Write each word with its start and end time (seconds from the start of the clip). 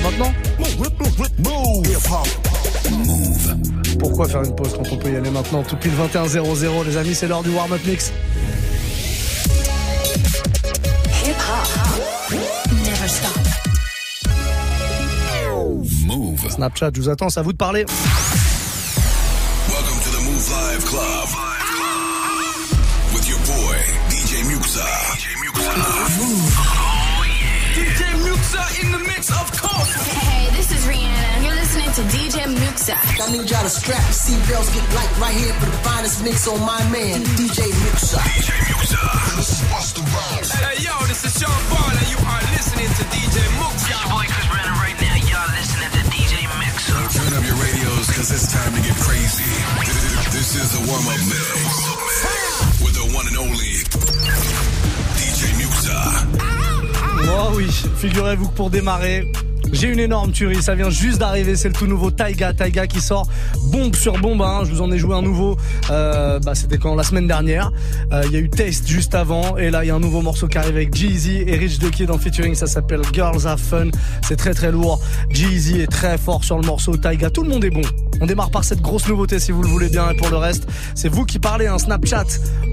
maintenant. 0.00 0.32
Pourquoi 3.98 4.28
faire 4.28 4.42
une 4.42 4.54
pause 4.54 4.74
quand 4.76 4.92
on 4.92 4.96
peut 4.96 5.10
y 5.10 5.16
aller 5.16 5.30
maintenant 5.30 5.62
Tout 5.62 5.76
pile 5.76 5.92
21-0-0, 5.92 6.84
les 6.86 6.96
amis, 6.96 7.14
c'est 7.14 7.28
l'heure 7.28 7.42
du 7.42 7.50
warm-up 7.50 7.80
mix. 7.86 8.12
Move. 16.06 16.50
Snapchat, 16.50 16.90
je 16.94 17.00
vous 17.00 17.08
attends, 17.08 17.28
c'est 17.28 17.40
à 17.40 17.42
vous 17.42 17.52
de 17.52 17.56
parler. 17.56 17.84
DJ 32.86 32.94
I 32.94 33.26
need 33.34 33.50
y'all 33.50 33.66
to 33.66 33.68
strap 33.68 33.98
your 33.98 34.14
seatbelts, 34.14 34.70
get 34.70 34.86
light 34.94 35.10
right 35.18 35.34
here 35.34 35.50
for 35.58 35.66
the 35.66 35.78
finest 35.82 36.22
mix 36.22 36.46
on 36.46 36.60
my 36.62 36.78
man, 36.94 37.18
DJ 37.34 37.66
Muxxa. 37.82 38.22
DJ 38.22 38.54
Muxxa. 38.70 39.02
This 39.34 39.58
is 39.58 39.60
Busta 39.66 40.06
Rhymes. 40.06 40.54
Hey, 40.54 40.86
yo, 40.86 40.94
this 41.10 41.26
is 41.26 41.34
Sean 41.34 41.50
Paul, 41.66 41.90
and 41.90 42.06
you 42.14 42.20
are 42.22 42.42
listening 42.54 42.86
to 42.86 43.02
DJ 43.10 43.42
Muxxa. 43.58 43.90
Your 43.90 44.06
boy 44.06 44.22
Chris 44.30 44.46
Brandon 44.46 44.78
right 44.78 44.94
now. 45.02 45.18
Y'all 45.18 45.50
listening 45.58 45.90
to 45.98 46.02
DJ 46.14 46.46
Muxxa. 46.46 46.94
Turn 47.10 47.34
up 47.34 47.42
your 47.42 47.58
radios, 47.58 48.06
cause 48.14 48.30
it's 48.30 48.54
time 48.54 48.70
to 48.70 48.80
get 48.86 48.94
crazy. 49.02 49.50
This 50.30 50.54
is 50.54 50.78
the 50.78 50.86
warm-up 50.86 51.18
mix. 51.26 52.86
With 52.86 52.94
the 52.94 53.10
one 53.10 53.26
and 53.26 53.34
only 53.34 53.82
DJ 55.18 55.58
Muxxa. 55.58 55.98
Oh 57.34 57.50
oui, 57.56 57.66
figurez-vous 57.98 58.46
que 58.46 58.54
pour 58.54 58.70
démarrer, 58.70 59.26
j'ai 59.72 59.88
une 59.88 59.98
énorme 59.98 60.32
tuerie, 60.32 60.62
ça 60.62 60.74
vient 60.74 60.90
juste 60.90 61.18
d'arriver, 61.18 61.56
c'est 61.56 61.68
le 61.68 61.74
tout 61.74 61.86
nouveau 61.86 62.10
Taiga, 62.10 62.52
Taiga 62.52 62.86
qui 62.86 63.00
sort 63.00 63.28
bombe 63.66 63.94
sur 63.94 64.18
bombe, 64.18 64.42
hein. 64.42 64.62
je 64.64 64.70
vous 64.70 64.82
en 64.82 64.90
ai 64.90 64.98
joué 64.98 65.14
un 65.14 65.22
nouveau, 65.22 65.56
euh, 65.90 66.38
bah, 66.40 66.54
c'était 66.54 66.78
quand 66.78 66.94
la 66.94 67.02
semaine 67.02 67.26
dernière, 67.26 67.72
euh, 68.12 68.22
il 68.26 68.32
y 68.32 68.36
a 68.36 68.38
eu 68.38 68.48
Taste 68.48 68.86
juste 68.86 69.14
avant, 69.14 69.56
et 69.56 69.70
là 69.70 69.84
il 69.84 69.88
y 69.88 69.90
a 69.90 69.94
un 69.94 70.00
nouveau 70.00 70.22
morceau 70.22 70.48
qui 70.48 70.58
arrive 70.58 70.76
avec 70.76 70.94
Jeezy 70.94 71.44
et 71.46 71.56
Rich 71.56 71.78
the 71.78 71.90
Kid 71.90 72.10
en 72.10 72.18
featuring, 72.18 72.54
ça 72.54 72.66
s'appelle 72.66 73.02
Girls 73.12 73.46
Have 73.46 73.60
Fun, 73.60 73.90
c'est 74.26 74.36
très 74.36 74.54
très 74.54 74.72
lourd, 74.72 75.00
Jeezy 75.30 75.80
est 75.80 75.90
très 75.90 76.18
fort 76.18 76.44
sur 76.44 76.58
le 76.58 76.66
morceau, 76.66 76.96
Taiga, 76.96 77.30
tout 77.30 77.42
le 77.42 77.50
monde 77.50 77.64
est 77.64 77.70
bon. 77.70 77.82
On 78.20 78.26
démarre 78.26 78.50
par 78.50 78.64
cette 78.64 78.80
grosse 78.80 79.06
nouveauté 79.08 79.38
si 79.38 79.52
vous 79.52 79.62
le 79.62 79.68
voulez 79.68 79.88
bien, 79.88 80.10
et 80.10 80.16
pour 80.16 80.30
le 80.30 80.36
reste, 80.36 80.66
c'est 80.94 81.08
vous 81.08 81.24
qui 81.24 81.38
parlez, 81.38 81.66
un 81.66 81.74
hein. 81.74 81.78
Snapchat, 81.78 82.24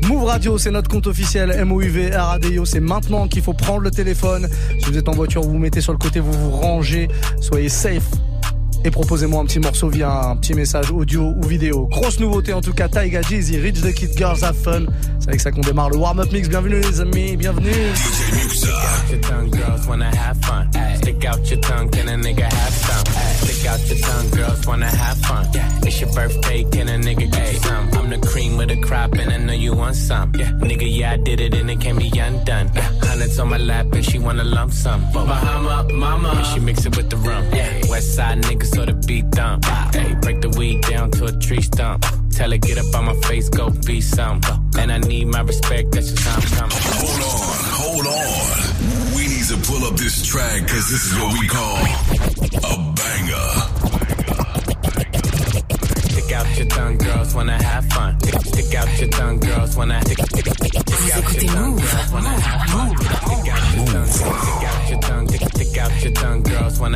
Move 0.08 0.24
Radio, 0.24 0.58
c'est 0.58 0.72
notre 0.72 0.90
compte 0.90 1.08
officiel, 1.08 1.64
MOUV, 1.66 2.12
RADIO, 2.16 2.66
c'est 2.66 2.80
maintenant 2.80 3.28
qu'il 3.28 3.42
faut 3.42 3.54
prendre 3.54 3.82
le 3.82 3.92
téléphone, 3.92 4.48
si 4.80 4.90
vous 4.90 4.98
êtes 4.98 5.10
en 5.10 5.14
voiture, 5.14 5.42
vous 5.42 5.52
vous 5.52 5.58
mettez 5.58 5.82
sur 5.82 5.92
le 5.92 5.98
côté, 5.98 6.20
vous 6.20 6.32
vous 6.32 6.52
rangez. 6.52 7.08
Soyez 7.42 7.70
safe 7.70 8.04
et 8.86 8.92
proposez-moi 8.92 9.42
un 9.42 9.46
petit 9.46 9.60
morceau 9.60 9.90
via 9.90 10.30
un 10.30 10.36
petit 10.36 10.54
message 10.54 10.92
audio 10.92 11.34
ou 11.36 11.48
vidéo. 11.48 11.88
Grosse 11.88 12.20
nouveauté 12.20 12.54
en 12.54 12.62
tout 12.62 12.74
cas, 12.74 12.88
Taiga 12.88 13.22
Jeezy, 13.22 13.58
Rich 13.58 13.82
the 13.82 13.94
Kid 13.94 14.18
Girls 14.18 14.44
Have 14.44 14.56
Fun. 14.56 14.86
C'est 15.20 15.30
avec 15.30 15.42
ça 15.42 15.52
qu'on 15.52 15.62
démarre 15.62 15.90
le 15.90 15.98
warm-up 15.98 16.32
mix. 16.32 16.50
Bienvenue 16.50 16.82
les 16.82 17.02
amis, 17.02 17.38
bienvenue. 17.38 17.70
Out 23.66 23.80
your 23.90 23.98
tongue, 23.98 24.30
girls 24.30 24.66
wanna 24.68 24.88
have 24.88 25.18
fun. 25.26 25.48
It's 25.86 26.00
your 26.02 26.12
birthday, 26.14 26.64
can 26.66 26.90
a 26.90 26.98
nigga 26.98 27.32
get 27.32 27.62
some? 27.64 27.90
I'm 27.94 28.10
the 28.10 28.18
cream 28.20 28.58
with 28.58 28.68
the 28.68 28.78
crop, 28.82 29.14
and 29.14 29.32
I 29.32 29.38
know 29.38 29.54
you 29.54 29.74
want 29.74 29.96
some. 29.96 30.34
Yeah, 30.36 30.52
nigga, 30.60 30.86
yeah, 30.86 31.14
I 31.14 31.18
did 31.18 31.40
it, 31.40 31.54
and 31.54 31.70
it 31.70 31.80
can 31.80 31.98
be 31.98 32.10
undone. 32.20 32.70
Yeah, 32.76 32.90
hundreds 33.24 33.40
on 33.40 33.50
my 33.50 33.58
lap, 33.58 33.86
and 33.94 34.06
she 34.06 34.20
wanna 34.20 34.44
lump 34.44 34.72
sum. 34.72 35.02
Bahama, 35.14 35.88
mama, 35.94 36.30
and 36.30 36.46
she 36.48 36.60
mix 36.60 36.86
it 36.86 36.96
with 36.98 37.10
the 37.10 37.18
rum. 37.18 37.44
Yeah, 37.54 37.82
West 37.90 38.16
side 38.16 38.42
niggas 38.44 38.76
so 38.76 38.86
the 38.86 38.94
beat 39.08 39.30
dump. 39.32 39.66
Hey, 39.94 40.16
break 40.22 40.42
the 40.42 40.50
weed 40.50 40.82
down 40.82 41.12
to 41.12 41.26
a 41.26 41.32
tree 41.32 41.62
stump. 41.62 42.06
Tell 42.32 42.52
her 42.52 42.58
get 42.58 42.78
up 42.78 42.96
on 42.96 43.06
my 43.06 43.16
face, 43.28 43.50
go 43.50 43.70
be 43.70 44.02
some. 44.02 44.42
And 44.78 44.92
I 44.92 44.98
need 44.98 45.28
my 45.28 45.42
respect, 45.42 45.92
that's 45.92 46.12
just 46.12 46.24
how 46.26 46.36
I'm 46.36 46.42
coming. 46.58 46.78
Hold 47.00 47.22
on, 47.32 47.60
hold 47.80 48.08
on. 48.08 49.16
We 49.16 49.28
need 49.28 49.46
to 49.52 49.58
pull 49.68 49.84
up 49.88 49.96
this 49.96 50.26
track, 50.26 50.68
cause 50.68 50.90
this 50.92 51.04
is 51.06 51.14
what 51.20 51.32
we 51.40 51.48
call 51.48 51.78
a 52.72 52.94
banger. 53.00 54.13
Out 56.34 56.58
your 56.58 56.66
tongue, 56.66 56.98
girls 56.98 57.36
wanna 57.36 57.62
have 57.62 57.86
fun. 57.94 58.20
Stick 58.20 58.74
out 58.74 59.00
your 59.00 59.10
tongue, 59.10 59.40
girls 59.40 59.78
wanna. 59.78 60.02
Stick, 60.02 60.18
stick, 60.18 60.76
out 61.14 61.34
your 61.34 61.52
tongue, 61.54 61.76
girls 61.76 62.12
wanna 62.12 62.30
have 62.30 62.70
fun. 62.72 62.98
Stick 62.98 63.52
out 63.52 64.90
your 64.90 65.00
tongue, 65.00 65.28
stick 65.28 65.78
out 65.78 66.04
your 66.04 66.12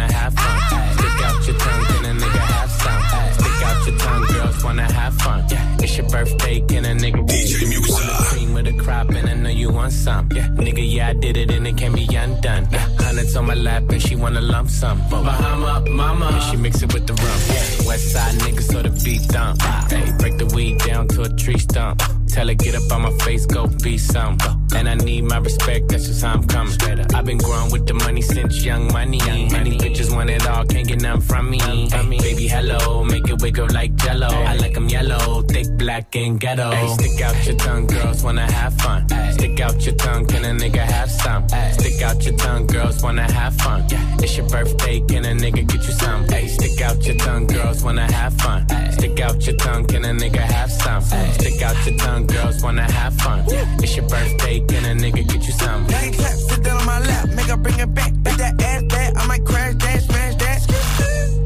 have 0.08 0.34
fun. 0.34 0.98
Stick 0.98 1.22
out 1.22 1.48
your 1.48 1.58
tongue, 1.60 1.86
can 1.86 2.06
a 2.06 2.20
nigga 2.20 2.40
have 2.40 2.72
some? 2.72 3.47
Out 3.68 3.88
your 3.88 3.98
tongue, 3.98 4.26
girls 4.34 4.64
wanna 4.64 4.92
have 4.92 5.14
fun. 5.22 5.46
It's 5.84 5.98
your 5.98 6.10
birthday, 6.10 6.60
can 6.62 6.86
a 6.86 6.94
nigga 7.04 7.22
DJ 7.28 7.54
Muxxa. 7.72 8.18
cream 8.30 8.54
with 8.54 8.68
a 8.68 8.74
crop, 8.74 9.10
and 9.10 9.30
I 9.30 9.34
know 9.34 9.50
you 9.50 9.70
want 9.72 9.94
some. 9.94 10.30
Yeah, 10.34 10.48
nigga, 10.48 10.84
yeah, 10.96 11.10
I 11.10 11.14
did 11.14 11.38
it, 11.38 11.52
and 11.52 11.68
it 11.68 11.78
can 11.78 11.94
be 11.94 12.06
undone. 12.16 12.68
Yeah, 12.72 12.88
hundreds 13.00 13.36
on 13.36 13.46
my 13.46 13.54
lap, 13.54 13.84
and 13.90 14.02
she 14.02 14.16
wanna 14.16 14.42
lump 14.42 14.70
some. 14.70 15.00
Bahama, 15.10 15.84
mama, 15.90 16.28
and 16.34 16.44
she 16.44 16.58
mix 16.58 16.82
it 16.82 16.94
with 16.94 17.06
the 17.08 17.14
rum. 17.14 17.40
Yeah, 17.54 17.88
West 17.88 18.12
side 18.12 18.36
niggas, 18.42 18.72
so 18.72 18.82
the 18.82 18.90
beat 19.04 19.28
dump. 19.30 19.62
Hey, 19.92 20.12
break 20.20 20.38
the 20.38 20.48
weed 20.56 20.80
down 20.80 21.08
to 21.10 21.22
a 21.24 21.30
tree 21.30 21.60
stump. 21.60 22.02
Tell 22.28 22.48
her 22.48 22.54
get 22.56 22.76
up 22.76 22.92
on 22.92 23.02
my 23.04 23.12
face, 23.26 23.46
go 23.46 23.68
be 23.84 23.98
some. 23.98 24.38
And 24.76 24.88
I 24.88 24.96
need 24.96 25.24
my 25.24 25.38
respect, 25.38 25.90
that's 25.90 26.08
just 26.08 26.24
how 26.24 26.34
I'm 26.34 26.44
coming. 26.44 26.76
I've 27.14 27.26
been 27.26 27.38
growing 27.38 27.72
with 27.72 27.88
the 27.88 27.94
money 27.94 28.22
since 28.22 28.64
young 28.64 28.92
money. 28.92 29.20
Many 29.52 29.78
bitches 29.78 30.14
want 30.16 30.30
it 30.30 30.46
all, 30.48 30.66
can't 30.66 30.88
get 30.88 31.02
none 31.02 31.22
from 31.22 31.50
me. 31.50 31.60
Hey, 31.60 31.88
baby, 32.20 32.48
hello, 32.48 33.04
make 33.04 33.28
it 33.28 33.42
wiggle 33.42 33.68
like 33.74 33.96
jello. 33.96 34.28
I 34.28 34.56
like 34.56 34.74
them 34.74 34.88
yellow, 34.90 35.42
thick, 35.44 35.68
black, 35.78 36.16
and 36.16 36.40
ghetto. 36.40 36.72
Hey, 36.72 36.88
stick 36.94 37.22
out 37.22 37.46
your 37.46 37.56
tongue, 37.58 37.88
girls 37.88 38.24
wanna 38.24 38.52
have 38.52 38.74
fun. 38.76 39.08
Stick 39.32 39.60
out 39.60 39.86
your 39.86 39.96
tongue, 39.96 40.26
can 40.28 40.46
a 40.46 40.64
nigga 40.64 40.86
have 40.86 41.10
some? 41.10 41.48
Stick 41.50 42.02
out 42.02 42.24
your 42.24 42.36
tongue, 42.38 42.68
girls 42.68 43.02
wanna 43.04 43.32
have 43.32 43.56
fun. 43.56 43.86
Yeah. 43.90 44.18
It's 44.20 44.38
your 44.38 44.48
birthday, 44.50 45.00
can 45.02 45.26
a 45.26 45.34
nigga 45.34 45.68
get 45.68 45.86
you 45.88 45.94
some? 45.94 46.28
Hey, 46.28 46.48
stick 46.48 46.82
out 46.82 47.06
your 47.06 47.16
tongue, 47.16 47.48
girls 47.48 47.84
wanna 47.84 48.12
have 48.12 48.34
fun. 48.34 48.66
Stick 48.92 49.20
out 49.20 49.46
your 49.46 49.56
tongue, 49.56 49.86
can 49.86 50.06
a 50.06 50.10
nigga 50.10 50.40
have 50.40 50.72
some? 50.72 51.02
Stick 51.02 51.62
out 51.62 51.86
your 51.86 51.98
tongue, 51.98 52.28
girls 52.28 52.62
wanna 52.64 52.92
have 52.92 53.14
fun. 53.16 53.44
It's 53.48 53.96
your 53.96 54.08
birthday, 54.08 54.60
can 54.68 54.86
a 54.86 54.94
nigga 54.94 55.28
get 55.28 55.46
you 55.48 55.54
some? 55.54 55.88
Nine 55.88 56.14
clap, 56.14 56.34
sit 56.34 56.64
down 56.64 56.78
on 56.78 56.86
my 56.86 57.00
lap, 57.00 57.30
make 57.30 57.48
her 57.48 57.58
bring 57.58 57.80
it 57.80 57.94
back. 57.94 58.14
Make 58.14 58.38
that 58.38 58.62
ass 58.62 58.84
back, 58.84 59.14
I 59.18 59.28
might 59.28 59.46
crash 59.46 59.76
that, 59.76 60.02
smash 60.04 60.36
that. 60.36 60.60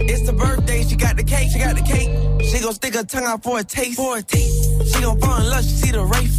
It's 0.02 0.26
the 0.26 0.34
birthday, 0.34 0.84
she 0.84 0.96
got 0.96 1.16
the 1.18 1.24
cake, 1.24 1.50
she 1.52 1.60
got 1.60 1.76
the 1.76 1.82
cake. 1.84 2.21
She 2.52 2.60
gon' 2.60 2.74
stick 2.74 2.96
her 2.96 3.04
tongue 3.04 3.24
out 3.24 3.44
for 3.44 3.60
a 3.60 3.64
taste, 3.64 3.96
for 3.96 4.18
a 4.18 4.22
taste. 4.22 4.94
She 4.94 5.02
gon' 5.02 5.18
fall 5.22 5.40
in 5.40 5.50
love, 5.50 5.64
she 5.64 5.70
see 5.70 5.92
the 5.92 6.04
race. 6.04 6.38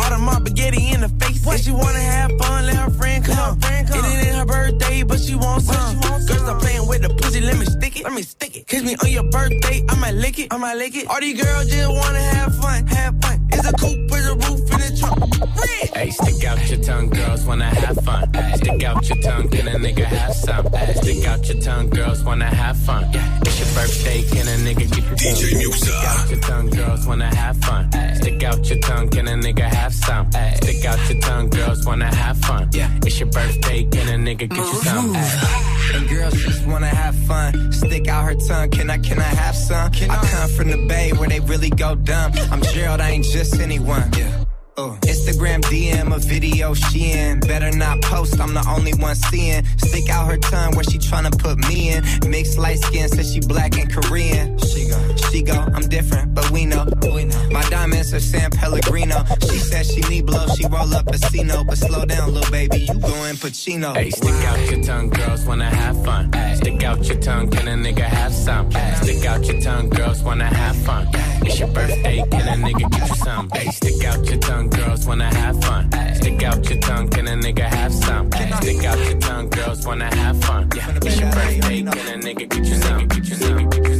All 0.00 0.08
the 0.08 0.18
my 0.18 0.32
spaghetti 0.36 0.92
in 0.94 1.02
the 1.02 1.10
face. 1.20 1.44
When 1.44 1.58
she 1.58 1.72
wanna 1.72 2.00
have 2.00 2.30
fun, 2.38 2.64
let 2.64 2.76
her 2.76 2.90
friend 2.90 3.22
come. 3.22 3.58
It 3.62 3.94
ain't 3.94 4.36
her 4.36 4.46
birthday, 4.46 5.02
but 5.02 5.20
she 5.20 5.34
wants 5.34 5.66
some. 5.66 6.00
Girls 6.00 6.26
stop 6.26 6.62
playing 6.62 6.86
with 6.88 7.02
the 7.02 7.10
pussy, 7.10 7.40
let 7.42 7.58
me 7.58 7.66
stick 7.66 8.00
it, 8.00 8.04
let 8.04 8.14
me 8.14 8.22
stick 8.22 8.56
it. 8.56 8.66
Kiss 8.66 8.82
me 8.82 8.96
on 9.02 9.10
your 9.10 9.24
birthday, 9.24 9.84
I 9.90 9.94
might 9.96 10.14
lick 10.14 10.38
it, 10.38 10.48
I 10.50 10.56
might 10.56 10.76
lick 10.76 10.96
it. 10.96 11.06
All 11.06 11.20
these 11.20 11.42
girls 11.42 11.66
just 11.68 11.90
wanna 11.90 12.22
have 12.22 12.56
fun, 12.56 12.86
have 12.86 13.20
fun. 13.20 13.46
It's 13.52 13.68
a 13.68 13.72
coupe 13.74 14.10
with 14.10 14.24
a 14.24 14.34
roof 14.34 14.72
in 14.72 14.80
the 14.80 14.96
trunk. 14.98 15.94
Hey, 15.94 16.10
stick 16.10 16.44
out 16.44 16.70
your 16.70 16.82
tongue, 16.82 17.10
girls 17.10 17.44
wanna 17.44 17.66
have 17.66 17.98
fun. 18.04 18.32
Stick 18.56 18.84
out 18.84 19.06
your 19.06 19.20
tongue, 19.20 19.48
can 19.50 19.68
a 19.68 19.72
nigga 19.72 20.04
have 20.04 20.34
some? 20.34 20.66
Stick 21.02 21.26
out 21.26 21.46
your 21.46 21.60
tongue, 21.60 21.90
girls 21.90 22.24
wanna 22.24 22.46
have 22.46 22.78
fun. 22.78 23.04
It's 23.12 23.58
your 23.58 23.68
birthday, 23.74 24.22
can 24.22 24.48
a 24.48 24.56
nigga 24.64 24.90
get 24.90 25.09
your 25.10 25.18
DJ 25.18 25.64
Muxxa. 25.64 25.80
Stick 25.80 26.04
out 26.04 26.30
your 26.30 26.40
tongue, 26.40 26.70
girls 26.70 27.06
wanna 27.06 27.34
have 27.34 27.56
fun. 27.58 27.92
Stick 28.14 28.42
out 28.42 28.68
your 28.68 28.78
tongue, 28.78 29.08
can 29.08 29.28
a 29.28 29.32
nigga 29.32 29.62
have 29.62 29.94
some? 29.94 30.30
Stick 30.32 30.84
out 30.84 31.10
your 31.10 31.20
tongue, 31.20 31.50
girls 31.50 31.86
wanna 31.86 32.14
have 32.14 32.38
fun. 32.38 32.68
Yeah. 32.72 32.90
It's 33.04 33.18
your 33.18 33.30
birthday, 33.30 33.84
can 33.84 34.08
a 34.08 34.34
nigga 34.34 34.48
get 34.48 34.56
you 34.56 34.74
some? 34.82 35.16
And 35.94 36.08
girls 36.08 36.34
just 36.34 36.66
wanna 36.66 36.86
have 36.86 37.16
fun. 37.26 37.72
Stick 37.72 38.08
out 38.08 38.24
her 38.24 38.34
tongue, 38.34 38.70
can 38.70 38.90
I, 38.90 38.98
can 38.98 39.18
I 39.18 39.22
have 39.22 39.56
some? 39.56 39.90
Can 39.92 40.10
I 40.10 40.16
come 40.16 40.50
from 40.50 40.70
the 40.70 40.86
bay 40.86 41.12
where 41.12 41.28
they 41.28 41.40
really 41.40 41.70
go 41.70 41.94
dumb. 41.94 42.32
I'm 42.50 42.62
Gerald, 42.62 43.00
I 43.00 43.10
ain't 43.10 43.24
just 43.24 43.58
anyone. 43.60 44.10
Yeah. 44.16 44.44
Uh, 44.76 44.96
Instagram 45.02 45.60
DM 45.62 46.14
a 46.14 46.18
video 46.18 46.72
she 46.72 47.12
in. 47.12 47.40
Better 47.40 47.76
not 47.76 48.00
post, 48.02 48.40
I'm 48.40 48.54
the 48.54 48.64
only 48.68 48.94
one 48.94 49.14
seeing. 49.14 49.64
Stick 49.76 50.08
out 50.08 50.26
her 50.30 50.38
tongue 50.38 50.74
where 50.74 50.84
she 50.84 50.98
tryna 50.98 51.36
put 51.38 51.58
me 51.68 51.90
in. 51.90 52.02
Mixed 52.30 52.56
light 52.56 52.78
skin, 52.78 53.08
says 53.08 53.32
she 53.32 53.40
black 53.40 53.76
and 53.76 53.92
Korean. 53.92 54.58
She 54.58 54.88
she 55.30 55.42
go, 55.42 55.54
I'm 55.74 55.88
different, 55.88 56.34
but 56.34 56.50
we 56.50 56.66
know. 56.66 56.86
My 57.50 57.62
diamonds 57.68 58.14
are 58.14 58.20
San 58.20 58.50
Pellegrino. 58.50 59.24
She 59.42 59.58
says 59.58 59.90
she 59.92 60.00
need 60.02 60.26
blow, 60.26 60.46
she 60.56 60.66
roll 60.66 60.92
up 60.94 61.06
a 61.08 61.18
Cino. 61.18 61.64
But 61.64 61.78
slow 61.78 62.04
down, 62.04 62.32
little 62.32 62.50
baby, 62.50 62.78
you 62.78 62.98
going 63.00 63.36
Pacino. 63.36 63.96
Hey, 63.96 64.10
stick 64.10 64.44
out 64.46 64.70
your 64.70 64.82
tongue, 64.82 65.10
girls 65.10 65.44
wanna 65.44 65.64
have 65.64 66.04
fun. 66.04 66.30
Ay. 66.34 66.54
Stick 66.54 66.82
out 66.84 67.04
your 67.06 67.20
tongue, 67.20 67.50
can 67.50 67.68
a 67.68 67.74
nigga 67.74 68.02
have 68.02 68.32
some? 68.32 68.68
Ay. 68.74 68.94
Stick 69.02 69.24
out 69.26 69.44
your 69.44 69.60
tongue, 69.60 69.88
girls 69.88 70.22
wanna 70.22 70.46
have 70.46 70.76
fun. 70.76 71.08
Ay. 71.14 71.40
It's 71.42 71.58
your 71.58 71.68
birthday, 71.68 72.22
can 72.30 72.48
a 72.48 72.66
nigga 72.66 72.90
get 72.90 73.08
you 73.08 73.14
some? 73.16 73.50
Hey, 73.52 73.70
stick 73.70 74.04
out 74.04 74.24
your 74.26 74.38
tongue, 74.38 74.68
girls 74.70 75.06
wanna 75.06 75.34
have 75.34 75.62
fun. 75.64 75.90
Stick 76.14 76.42
out 76.42 76.68
your 76.68 76.80
tongue, 76.80 77.08
can 77.08 77.26
a 77.28 77.36
nigga 77.36 77.64
have 77.64 77.92
some? 77.92 78.30
Stick 78.32 78.84
out 78.84 78.98
your 78.98 79.18
tongue, 79.18 79.48
girls 79.50 79.86
wanna 79.86 80.14
have 80.14 80.44
fun. 80.44 80.68
Yeah. 80.74 80.98
It's 81.02 81.20
your 81.20 81.30
birthday, 81.30 81.82
can 81.82 81.88
a 81.88 82.26
nigga 82.26 82.48
get 82.48 82.64
you 82.66 82.74
some? 82.76 83.08
Get 83.08 83.28
you 83.28 83.34
some? 83.34 83.68
Get 83.70 83.88
you 83.88 83.94
some? 83.94 83.99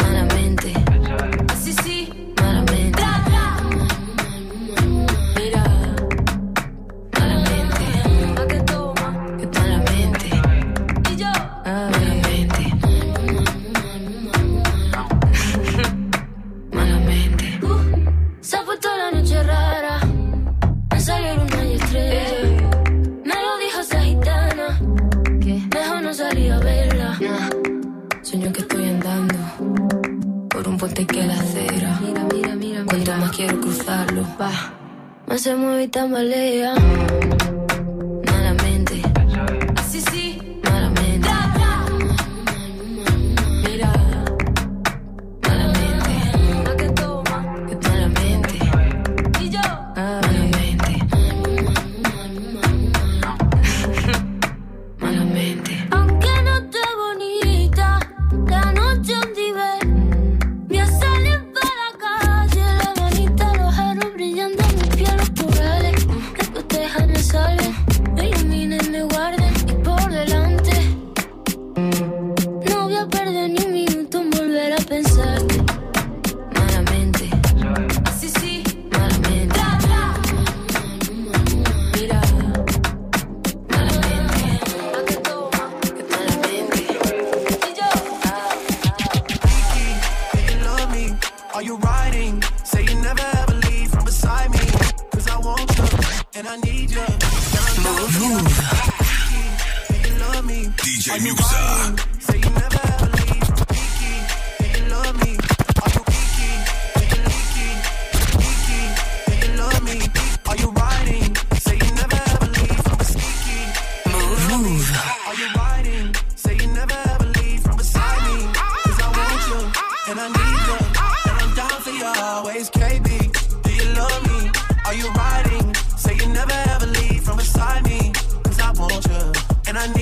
papá. 34.41 34.73
Me 35.27 35.35
hace 35.35 35.55
muy 35.55 35.87
tambalea. 35.87 36.73
Eh, 36.73 37.31
ah. 37.31 37.40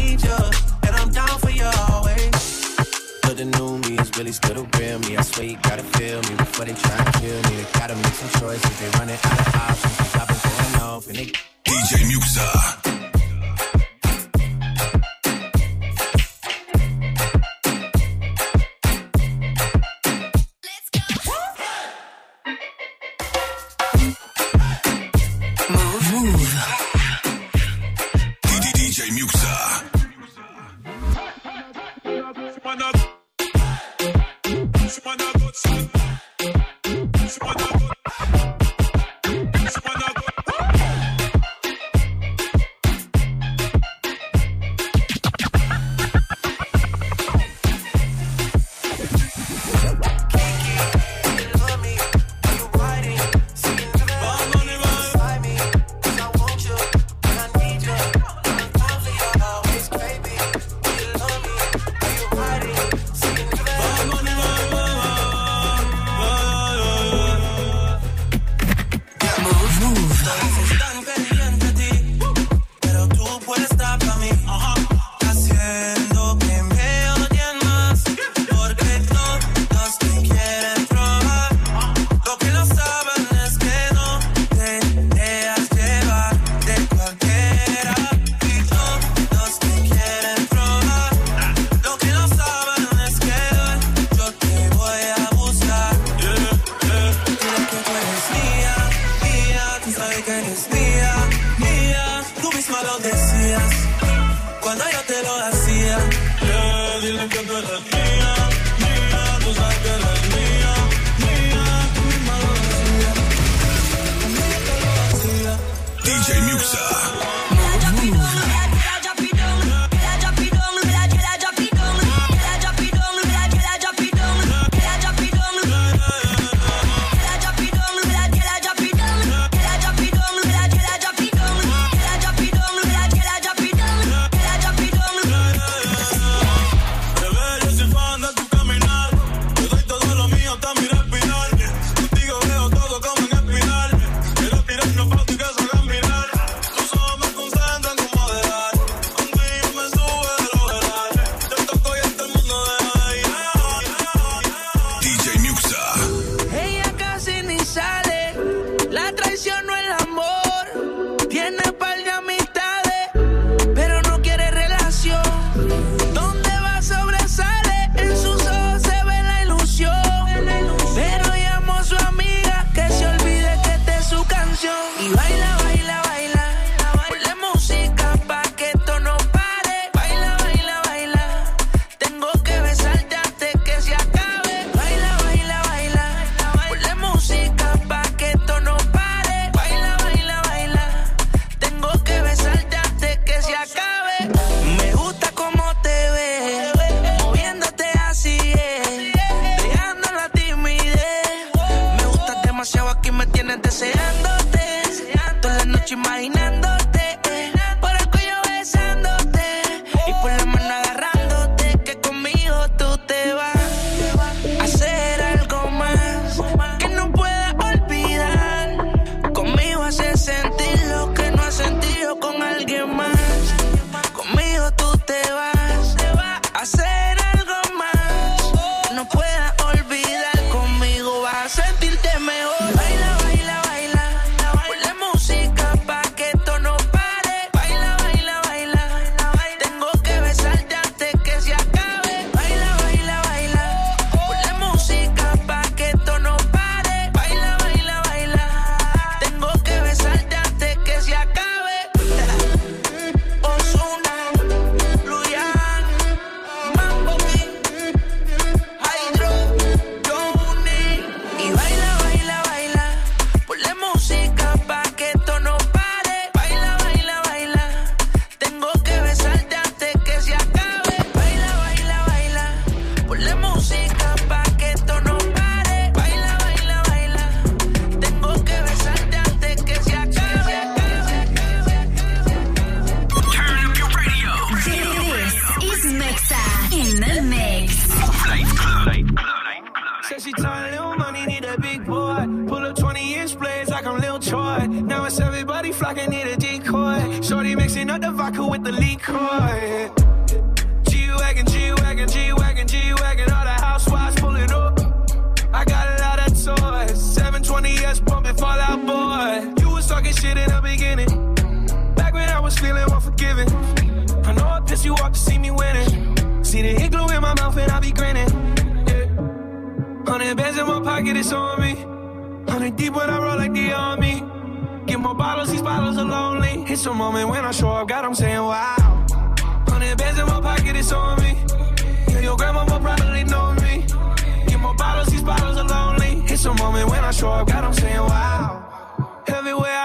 need 0.01 0.21
you, 0.23 0.37
and 0.85 0.93
I'm 0.95 1.09
down 1.11 1.35
for 1.39 1.49
you 1.49 1.69
always. 1.89 2.31
But 3.23 3.35
the 3.37 3.45
new 3.57 3.77
me 3.79 3.97
is 3.97 4.09
really 4.17 4.31
still 4.31 4.55
the 4.55 4.65
real 4.77 4.99
me. 4.99 5.17
I 5.17 5.21
swear 5.21 5.47
you 5.47 5.57
gotta 5.61 5.83
feel 5.97 6.21
me 6.27 6.33
before 6.43 6.65
they 6.65 6.73
try 6.73 6.97
to 7.03 7.19
kill 7.19 7.39
me. 7.49 7.55
They 7.61 7.67
gotta 7.79 7.95
make 7.95 8.15
some 8.21 8.31
choices. 8.39 8.79
They 8.79 8.89
running 8.97 9.19
out 9.23 9.39
of 9.39 9.55
options. 9.55 10.09
Going 10.43 10.83
off 10.83 11.07
and 11.07 11.17
they. 11.17 11.27
DJ 11.65 11.91
Muxxa. 12.11 12.88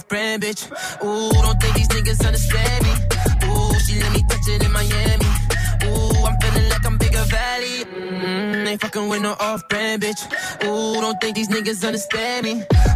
Fucking 0.00 0.40
off-brand 0.40 0.42
bitch. 0.42 0.70
Ooh, 1.04 1.32
don't 1.32 1.60
think 1.60 1.76
these 1.76 1.88
niggas 1.88 2.24
understand 2.26 2.84
me. 2.84 2.92
Ooh, 3.48 3.78
she 3.80 4.00
let 4.00 4.12
me 4.12 4.22
touch 4.28 4.48
it 4.48 4.64
in 4.64 4.72
Miami. 4.72 5.26
Ooh, 5.84 6.24
I'm 6.26 6.38
feeling 6.40 6.68
like 6.68 6.86
I'm 6.86 6.98
bigger 6.98 7.24
valley. 7.24 7.84
Mm, 7.84 8.66
ain't 8.66 8.80
fucking 8.80 9.08
with 9.08 9.22
no 9.22 9.32
off-brand 9.40 10.02
bitch. 10.02 10.22
Ooh, 10.64 11.00
don't 11.00 11.20
think 11.20 11.36
these 11.36 11.48
niggas 11.48 11.84
understand 11.84 12.44
me. 12.44 12.52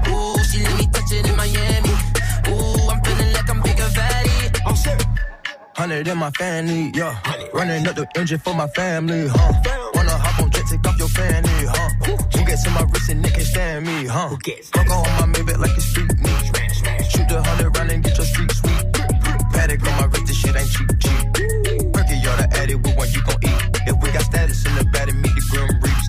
Ooh, 0.08 0.36
she 0.44 0.62
let 0.62 0.78
me 0.78 0.86
touch 0.92 1.12
it 1.12 1.28
in 1.28 1.36
Miami. 1.36 1.90
Ooh, 2.48 2.88
I'm 2.90 3.02
feeling 3.02 3.32
like 3.32 3.50
I'm 3.50 3.62
bigger 3.62 3.88
valley. 3.88 4.30
Hundred 5.76 6.06
in 6.06 6.18
my 6.18 6.30
family, 6.30 6.92
yeah. 6.94 7.18
Running 7.52 7.86
up 7.88 7.96
the 7.96 8.06
engine 8.16 8.38
for 8.38 8.54
my 8.54 8.68
family, 8.68 9.26
huh? 9.26 9.52
Wanna 9.94 10.16
hop 10.16 10.40
on 10.40 10.50
jet, 10.50 10.62
take 10.70 10.86
off 10.86 10.96
your 10.98 11.08
fanny, 11.08 11.48
huh? 11.48 11.88
Who 12.32 12.44
gets 12.46 12.64
in 12.64 12.72
my 12.74 12.82
wrist 12.82 13.10
and 13.10 13.24
they 13.24 13.30
can't 13.30 13.42
stand 13.42 13.86
me, 13.86 14.06
huh? 14.06 14.28
Fuck 14.28 14.90
on 14.90 15.02
my 15.02 15.26
Maybach 15.34 15.58
like 15.58 15.76
it's 15.76 15.86
street 15.86 16.16
meat. 16.20 16.33
The 18.24 18.40
hundred 18.40 18.48
round 18.48 18.48
and 18.48 18.48
get 18.48 18.48
your 18.48 18.48
street 18.48 18.52
sweet. 18.52 18.82
Patek 19.52 19.86
on 19.86 19.94
my 20.00 20.06
wrist, 20.06 20.26
this 20.26 20.36
shit 20.36 20.56
ain't 20.56 20.70
cheap, 20.70 20.88
cheap. 21.00 21.92
Perky, 21.92 22.16
y'all 22.24 22.36
the 22.36 22.48
addict, 22.56 22.86
with 22.86 22.96
one 22.96 23.10
you 23.12 23.22
gon' 23.22 23.38
eat. 23.44 23.60
If 23.86 23.96
we 24.02 24.10
got 24.12 24.22
status 24.22 24.64
in 24.66 24.74
the 24.74 24.84
and 24.84 25.20
meet 25.22 25.34
the 25.34 25.44
grim 25.50 25.68
reaps. 25.84 26.06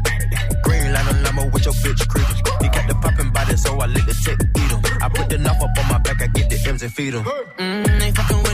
Green 0.64 0.94
line 0.94 1.08
on 1.08 1.24
limo 1.24 1.50
with 1.52 1.66
your 1.66 1.74
bitch 1.84 2.08
creep. 2.08 2.28
He 2.62 2.68
got 2.70 2.88
the 2.88 2.96
poppin' 2.96 3.32
body, 3.32 3.58
so 3.58 3.80
I 3.80 3.88
lick 3.88 4.06
the 4.06 4.14
tip, 4.14 4.40
eat 4.42 4.72
'em. 4.72 4.82
I 5.02 5.10
put 5.10 5.30
the 5.30 5.38
knife 5.38 5.62
up 5.62 5.78
on 5.78 5.88
my 5.90 5.98
back, 6.00 6.22
I 6.22 6.28
get 6.28 6.50
the 6.50 6.58
M's 6.70 6.84
and 6.84 6.94
feed 6.94 7.16
'em. 7.16 7.24
Mm, 7.24 8.02
ain't 8.02 8.16
fucking 8.16 8.45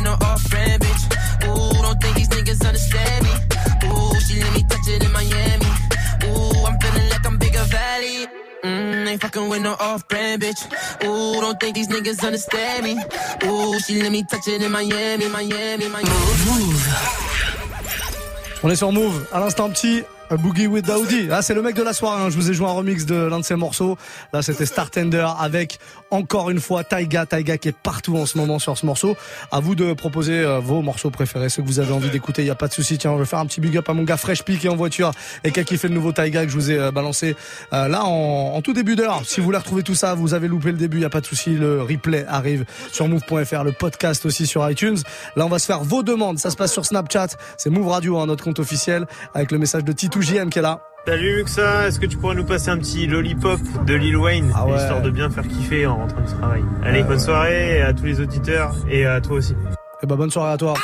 On 18.63 18.69
est 18.69 18.75
sur 18.75 18.91
Move, 18.91 19.25
à 19.31 19.39
l'instant 19.39 19.69
petit. 19.69 20.03
Boogie 20.37 20.67
with 20.67 20.85
Daoudi. 20.85 21.27
Ah, 21.29 21.41
c'est 21.41 21.53
le 21.53 21.61
mec 21.61 21.75
de 21.75 21.83
la 21.83 21.91
soirée. 21.91 22.21
hein. 22.23 22.29
Je 22.29 22.35
vous 22.37 22.49
ai 22.49 22.53
joué 22.53 22.65
un 22.67 22.71
remix 22.71 23.05
de 23.05 23.15
l'un 23.15 23.39
de 23.39 23.43
ses 23.43 23.55
morceaux. 23.55 23.97
Là, 24.31 24.41
c'était 24.41 24.65
Star 24.65 24.89
Tender 24.89 25.27
avec 25.39 25.77
encore 26.11 26.49
une 26.49 26.59
fois 26.59 26.83
Taiga. 26.83 27.25
Taiga 27.25 27.57
qui 27.57 27.69
est 27.69 27.75
partout 27.75 28.17
en 28.17 28.25
ce 28.25 28.37
moment 28.37 28.59
sur 28.59 28.77
ce 28.77 28.85
morceau. 28.85 29.15
À 29.51 29.59
vous 29.59 29.75
de 29.75 29.93
proposer 29.93 30.39
euh, 30.39 30.59
vos 30.59 30.81
morceaux 30.81 31.09
préférés, 31.09 31.49
ceux 31.49 31.63
que 31.63 31.67
vous 31.67 31.79
avez 31.79 31.93
envie 31.93 32.09
d'écouter. 32.09 32.43
Il 32.43 32.47
y 32.47 32.51
a 32.51 32.55
pas 32.55 32.67
de 32.67 32.73
souci. 32.73 32.97
Tiens, 32.97 33.13
je 33.13 33.19
vais 33.19 33.25
faire 33.25 33.39
un 33.39 33.45
petit 33.45 33.61
big 33.61 33.75
up 33.77 33.89
à 33.89 33.93
mon 33.93 34.03
gars 34.03 34.17
Fresh 34.17 34.43
Peak 34.43 34.59
qui 34.59 34.67
est 34.67 34.69
en 34.69 34.75
voiture 34.75 35.11
et 35.43 35.51
qui 35.51 35.59
a 35.59 35.63
kiffé 35.63 35.87
le 35.87 35.93
nouveau 35.93 36.11
Taiga 36.11 36.45
que 36.45 36.51
je 36.51 36.55
vous 36.55 36.71
ai 36.71 36.77
euh, 36.77 36.91
balancé 36.91 37.35
euh, 37.73 37.87
là 37.87 38.03
en, 38.03 38.61
tout 38.61 38.73
début 38.73 38.95
d'heure. 38.95 39.23
Si 39.25 39.39
vous 39.39 39.45
voulez 39.45 39.57
retrouver 39.57 39.83
tout 39.83 39.95
ça, 39.95 40.13
vous 40.13 40.33
avez 40.33 40.47
loupé 40.47 40.71
le 40.71 40.77
début. 40.77 40.97
Il 40.97 41.03
y 41.03 41.05
a 41.05 41.09
pas 41.09 41.21
de 41.21 41.25
souci. 41.25 41.51
Le 41.51 41.81
replay 41.81 42.25
arrive 42.27 42.65
sur 42.91 43.07
move.fr, 43.07 43.63
le 43.63 43.71
podcast 43.71 44.25
aussi 44.25 44.45
sur 44.45 44.69
iTunes. 44.69 44.97
Là, 45.35 45.45
on 45.45 45.49
va 45.49 45.59
se 45.59 45.65
faire 45.65 45.83
vos 45.83 46.03
demandes. 46.03 46.37
Ça 46.37 46.51
se 46.51 46.55
passe 46.55 46.73
sur 46.73 46.85
Snapchat. 46.85 47.29
C'est 47.57 47.69
Move 47.69 47.87
Radio, 47.87 48.19
hein, 48.19 48.27
notre 48.27 48.43
compte 48.43 48.59
officiel, 48.59 49.07
avec 49.33 49.51
le 49.51 49.57
message 49.57 49.83
de 49.83 49.91
Titou 49.91 50.21
JM 50.21 50.49
qui 50.49 50.59
est 50.59 50.63
là. 50.63 50.90
Salut 51.07 51.37
Muxa, 51.37 51.87
est-ce 51.87 51.99
que 51.99 52.05
tu 52.05 52.15
pourrais 52.17 52.35
nous 52.35 52.45
passer 52.45 52.69
un 52.69 52.77
petit 52.77 53.07
lollipop 53.07 53.59
de 53.87 53.95
Lil 53.95 54.15
Wayne 54.17 54.51
Ah 54.55 54.67
ouais. 54.67 54.77
histoire 54.77 55.01
de 55.01 55.09
bien 55.09 55.29
faire 55.31 55.47
kiffer 55.47 55.87
en 55.87 55.97
rentrant 55.97 56.21
du 56.21 56.31
travail 56.31 56.63
Allez, 56.83 57.03
bonne 57.03 57.19
soirée 57.19 57.81
à 57.81 57.91
tous 57.93 58.05
les 58.05 58.19
auditeurs 58.21 58.75
et 58.89 59.05
à 59.05 59.19
toi 59.19 59.37
aussi. 59.37 59.55
Eh 60.03 60.05
ben 60.07 60.15
bonne 60.15 60.29
soirée 60.29 60.53
à 60.53 60.57
toi. 60.57 60.75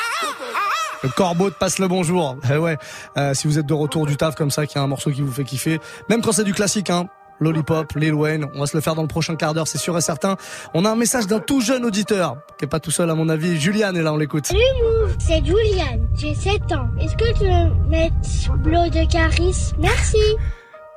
Le 1.04 1.08
corbeau 1.10 1.50
te 1.50 1.54
passe 1.56 1.78
le 1.78 1.86
bonjour. 1.86 2.36
Eh 2.52 2.56
ouais. 2.56 2.76
Euh, 3.16 3.32
si 3.34 3.46
vous 3.46 3.60
êtes 3.60 3.66
de 3.66 3.74
retour 3.74 4.06
du 4.06 4.16
taf 4.16 4.34
comme 4.34 4.50
ça, 4.50 4.66
qu'il 4.66 4.76
y 4.76 4.78
a 4.80 4.82
un 4.82 4.88
morceau 4.88 5.12
qui 5.12 5.22
vous 5.22 5.32
fait 5.32 5.44
kiffer, 5.44 5.78
même 6.08 6.20
quand 6.20 6.32
c'est 6.32 6.44
du 6.44 6.54
classique, 6.54 6.90
hein. 6.90 7.06
Lollipop, 7.40 7.92
Lil 7.96 8.14
Wayne. 8.14 8.46
On 8.54 8.60
va 8.60 8.66
se 8.66 8.76
le 8.76 8.80
faire 8.80 8.94
dans 8.94 9.02
le 9.02 9.08
prochain 9.08 9.36
quart 9.36 9.54
d'heure, 9.54 9.68
c'est 9.68 9.78
sûr 9.78 9.96
et 9.96 10.00
certain. 10.00 10.36
On 10.74 10.84
a 10.84 10.90
un 10.90 10.96
message 10.96 11.26
d'un 11.26 11.40
tout 11.40 11.60
jeune 11.60 11.84
auditeur, 11.84 12.38
qui 12.58 12.64
est 12.64 12.68
pas 12.68 12.80
tout 12.80 12.90
seul 12.90 13.08
à 13.10 13.14
mon 13.14 13.28
avis. 13.28 13.58
Juliane 13.60 13.96
est 13.96 14.02
là, 14.02 14.12
on 14.12 14.16
l'écoute. 14.16 14.46
Salut 14.46 14.60
Move, 14.82 15.14
c'est 15.18 15.44
Juliane, 15.44 16.08
j'ai 16.16 16.34
7 16.34 16.72
ans. 16.72 16.88
Est-ce 17.00 17.16
que 17.16 17.32
tu 17.38 17.44
veux 17.44 17.88
mettre 17.88 18.14
Blow 18.58 18.88
de 18.88 19.10
Caris 19.10 19.72
Merci. 19.78 20.18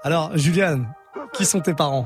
Alors, 0.04 0.32
Juliane, 0.36 0.88
qui 1.34 1.46
sont 1.46 1.60
tes 1.62 1.74
parents? 1.74 2.06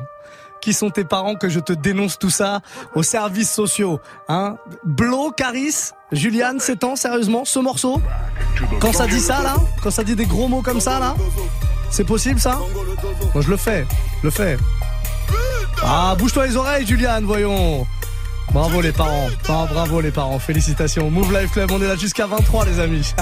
Qui 0.61 0.73
sont 0.73 0.89
tes 0.89 1.03
parents 1.03 1.35
que 1.35 1.47
je 1.47 1.59
te 1.59 1.73
dénonce 1.73 2.17
tout 2.17 2.29
ça 2.31 2.61
aux 2.95 3.03
services 3.03 3.51
sociaux 3.53 3.99
Hein? 4.27 4.57
Blo, 4.83 5.31
Caris, 5.31 5.91
Juliane, 6.11 6.59
7 6.59 6.83
ans, 6.83 6.95
sérieusement, 6.95 7.45
ce 7.45 7.59
morceau? 7.59 8.01
Quand 8.79 8.91
ça 8.91 9.05
dit 9.05 9.19
ça 9.19 9.43
là? 9.43 9.55
Quand 9.83 9.91
ça 9.91 10.03
dit 10.03 10.15
des 10.15 10.25
gros 10.25 10.47
mots 10.47 10.61
comme 10.63 10.79
ça 10.81 10.99
là? 10.99 11.15
C'est 11.89 12.03
possible 12.03 12.39
ça 12.39 12.59
Moi 13.33 13.41
je 13.43 13.49
le 13.49 13.57
fais, 13.57 13.85
je 14.21 14.27
le 14.27 14.31
fais. 14.31 14.57
Ah, 15.83 16.15
bouge-toi 16.17 16.47
les 16.47 16.55
oreilles 16.55 16.85
Juliane, 16.85 17.25
voyons 17.25 17.85
Bravo 18.51 18.81
les 18.81 18.91
parents, 18.91 19.27
Ah, 19.49 19.65
bravo 19.69 20.01
les 20.01 20.11
parents, 20.11 20.39
félicitations. 20.39 21.09
Move 21.09 21.33
Life 21.33 21.51
Club, 21.51 21.71
on 21.71 21.81
est 21.81 21.87
là 21.87 21.95
jusqu'à 21.95 22.25
23 22.27 22.65
les 22.65 22.79
amis. 22.79 23.13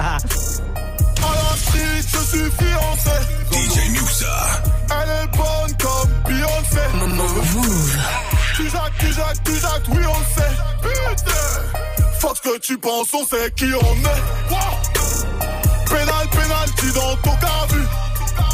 DJ 3.52 3.90
Muxa. 3.92 4.64
Elle 4.92 5.10
est 5.10 5.38
bonne 5.38 5.78
comme 5.80 6.10
Beyoncé. 6.28 6.84
Move. 7.16 7.98
Tu 8.56 8.70
jacques, 8.70 8.98
tu 9.00 9.08
jacques, 9.14 9.44
tu 9.44 9.54
jacques, 9.54 9.88
oui 9.90 10.04
on 10.08 10.20
le 10.20 10.26
sait. 10.36 10.54
Putain. 10.82 12.34
Ce 12.36 12.42
que 12.50 12.60
tu 12.60 12.78
penses, 12.78 13.14
on 13.14 13.26
sait 13.26 13.52
qui 13.56 13.66
on 13.66 13.96
est. 13.96 14.52
Wow. 14.52 14.58
Pénal, 15.88 16.28
pénalty 16.32 16.88
dans 16.96 17.16
ton 17.18 17.36
cas 17.38 17.66
vu. 17.70 17.82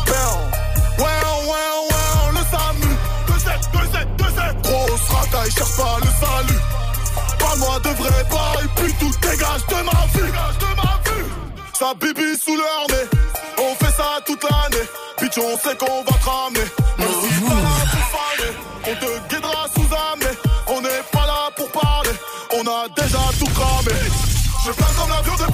Ouais, 0.10 1.06
ouais, 1.06 1.70
ouais, 1.90 2.32
le 2.34 2.44
SAMU. 2.52 2.94
2-7, 3.28 3.62
2-7, 3.74 4.08
2-7. 4.18 4.62
Grosse 4.64 5.10
racaille, 5.10 5.52
cherche 5.52 5.78
pas 5.78 5.98
le 6.00 6.10
salut. 6.20 6.60
Parle-moi 7.40 7.80
de 7.80 7.90
vrai 7.90 8.24
bail, 8.30 8.68
puis 8.76 8.94
tout 9.00 9.12
dégage 9.22 9.66
de 9.68 9.76
ma 9.76 10.06
vue. 10.14 10.32
de 10.32 10.76
ma 10.76 10.94
vue. 11.06 11.26
Sa 11.78 11.94
bibi 11.94 12.38
sous 12.44 12.56
leur 12.56 12.88
nez. 12.90 13.08
On 13.58 13.76
fait 13.76 13.92
ça 13.96 14.20
toute 14.26 14.44
l'année. 14.44 14.86
Bitch, 15.22 15.38
on 15.38 15.58
sait 15.58 15.76
qu'on 15.78 16.04
va 16.04 16.18
te 16.18 16.30
ramener. 16.30 16.68
Même 16.98 17.16
si 17.22 17.44
là 17.44 17.56
pour 17.92 18.06
faner, 18.16 18.52
on 18.88 18.96
te 18.96 19.36
guidera 19.36 19.66
sous 19.76 19.90
amener. 20.12 20.36
On 20.68 20.82
n'est 20.82 21.04
pas 21.12 21.26
là 21.28 21.50
pour 21.56 21.70
parler. 21.72 22.12
On 22.58 22.62
a 22.62 22.88
déjà 22.96 23.20
tout 23.38 23.52
cramé. 23.54 24.00
Je 24.66 24.72
plane 24.72 24.96
comme 25.00 25.10
l'avion 25.10 25.36
de 25.36 25.49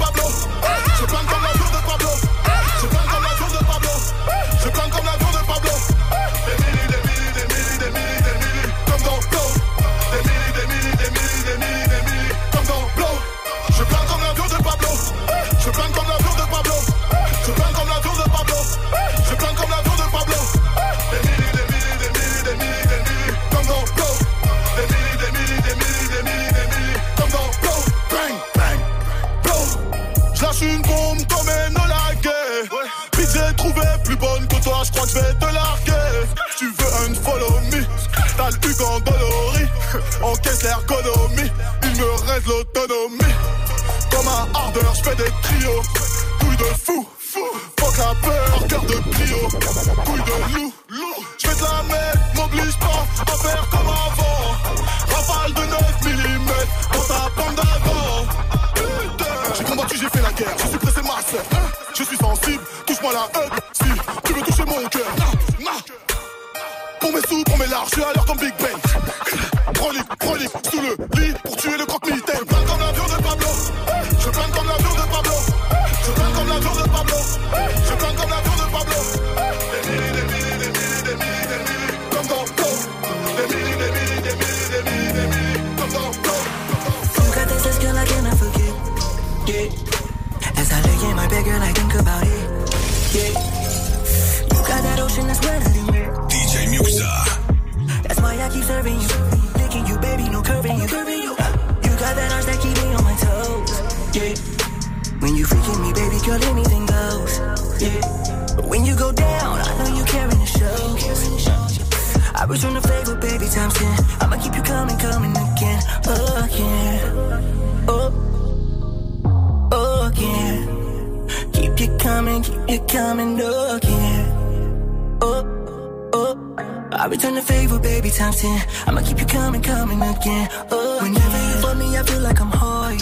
coming, 122.67 122.77
keep 122.77 122.81
you 122.81 122.87
coming 122.87 123.39
again. 123.39 125.17
Oh, 125.21 126.09
oh. 126.13 126.55
I 126.91 127.07
return 127.07 127.35
the 127.35 127.41
favor, 127.41 127.79
baby, 127.79 128.09
times 128.09 128.41
ten. 128.41 128.61
I'ma 128.87 129.01
keep 129.01 129.19
you 129.19 129.25
coming, 129.25 129.61
coming 129.61 130.01
again. 130.01 130.49
Oh, 130.71 130.99
whenever 131.01 131.37
you 131.37 131.61
for 131.61 131.75
me, 131.75 131.97
I 131.97 132.03
feel 132.03 132.21
like 132.21 132.39
I'm 132.41 132.51
high. 132.51 132.97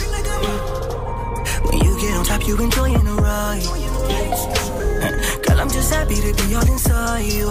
When 1.65 1.77
you 1.79 1.99
get 2.01 2.17
on 2.17 2.25
top, 2.25 2.47
you 2.47 2.57
enjoying 2.57 3.05
the 3.05 3.15
ride. 3.15 3.63
Girl, 5.43 5.59
I'm 5.59 5.69
just 5.69 5.93
happy 5.93 6.15
to 6.15 6.33
be 6.33 6.55
all 6.55 6.67
inside 6.67 7.25
you. 7.25 7.49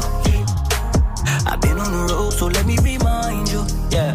I've 1.46 1.60
been 1.60 1.78
on 1.78 1.92
the 1.92 2.12
road, 2.12 2.32
so 2.32 2.46
let 2.46 2.66
me 2.66 2.76
remind 2.82 3.48
you. 3.50 3.64
Yeah, 3.90 4.12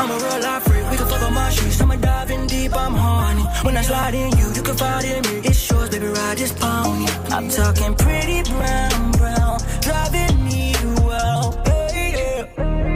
I'm 0.00 0.10
a 0.10 0.14
real 0.14 0.40
life 0.40 0.62
freak. 0.62 0.90
We 0.90 0.96
can 0.96 1.06
fuck 1.06 1.22
on 1.22 1.34
my 1.34 1.50
streets. 1.50 1.80
I'm 1.80 1.90
a 1.90 1.96
diving 1.96 2.46
deep, 2.46 2.72
I'm 2.74 2.94
horny. 2.94 3.42
When 3.64 3.76
I 3.76 3.82
slide 3.82 4.14
in 4.14 4.30
you, 4.38 4.52
you 4.54 4.62
can 4.62 4.76
find 4.76 5.04
in 5.04 5.22
me. 5.22 5.40
It's 5.48 5.70
yours, 5.70 5.90
baby, 5.90 6.06
ride 6.06 6.38
this 6.38 6.52
pony. 6.52 7.06
I'm 7.30 7.48
talking 7.48 7.94
pretty 7.96 8.42
brown, 8.50 9.10
brown, 9.12 9.58
driving 9.80 10.44
me 10.44 10.72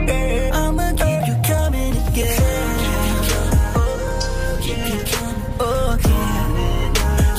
hey. 0.07 0.49
I'ma 0.53 0.91
keep 0.91 1.27
you 1.27 1.35
coming 1.43 1.93
again. 2.07 2.39
Oh, 3.75 4.59
keep 4.61 4.77
you 4.77 5.01
coming, 5.13 5.41
oh. 5.59 5.97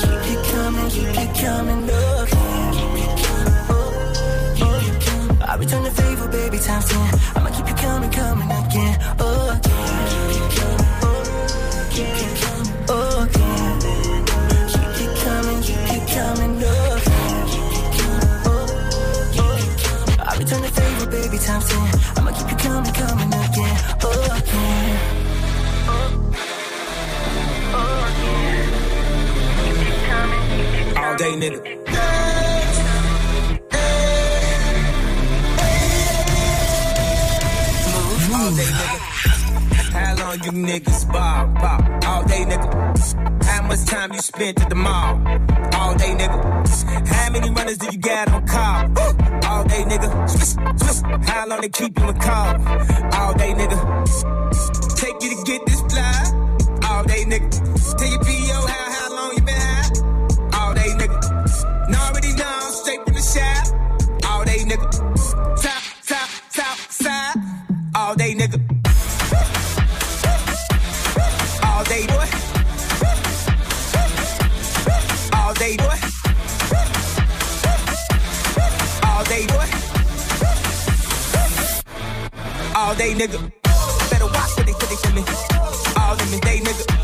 Keep 0.03 0.23
you 0.31 0.39
coming, 0.53 0.89
keep 0.91 1.15
you 1.21 1.29
coming, 1.43 1.91
oh. 1.91 2.27
I 5.47 5.57
return 5.57 5.83
the 5.85 5.91
favor, 5.91 6.29
baby, 6.29 6.59
times 6.59 6.87
ten. 6.89 7.34
Day, 31.25 31.37
nigga. 31.37 31.59
All 38.35 38.51
day, 38.51 38.71
nigga. 38.79 38.99
How 39.93 40.15
long 40.21 40.39
you 40.45 40.53
niggas 40.53 41.11
bob, 41.11 41.55
bob? 41.55 42.05
All 42.05 42.25
day, 42.25 42.45
nigga. 42.45 43.45
How 43.45 43.63
much 43.67 43.85
time 43.87 44.13
you 44.13 44.21
spent 44.21 44.61
at 44.61 44.69
the 44.69 44.75
mall? 44.75 45.17
All 45.79 45.95
day, 45.97 46.15
nigga. 46.21 47.09
How 47.09 47.31
many 47.31 47.51
runners 47.51 47.79
do 47.79 47.87
you 47.91 47.99
got 47.99 48.31
on 48.31 48.47
call? 48.47 48.81
All 49.49 49.65
day, 49.65 49.83
nigga. 49.85 50.09
How 51.27 51.47
long 51.47 51.61
they 51.63 51.71
keep 51.71 51.99
you 51.99 52.09
in 52.09 52.19
call? 52.19 52.55
All 53.19 53.35
day, 53.35 53.55
nigga. 53.55 53.79
Take 54.97 55.23
you 55.23 55.31
to 55.37 55.43
get 55.51 55.61
this 55.67 55.81
fly. 55.91 56.89
All 56.89 57.05
day, 57.05 57.25
nigga. 57.25 57.49
Tell 57.97 58.09
your 58.09 58.24
All 68.15 68.19
day, 68.19 68.33
nigga. 68.33 68.61
All 71.65 71.85
day, 71.85 72.07
boy. 72.07 72.29
All 75.33 75.55
day, 75.55 75.77
boy. 75.77 75.99
All 79.03 79.25
day, 79.25 79.47
boy. 79.49 79.67
All 82.77 82.95
day, 82.95 83.15
nigga. 83.15 83.51
Better 84.11 84.27
watch 84.27 84.57
what 84.59 84.67
they 84.67 84.73
say 84.75 85.09
to 85.09 85.13
me. 85.13 85.25
All 85.97 86.15
in 86.15 86.31
the 86.31 86.41
day, 86.41 86.61
nigga. 86.61 87.04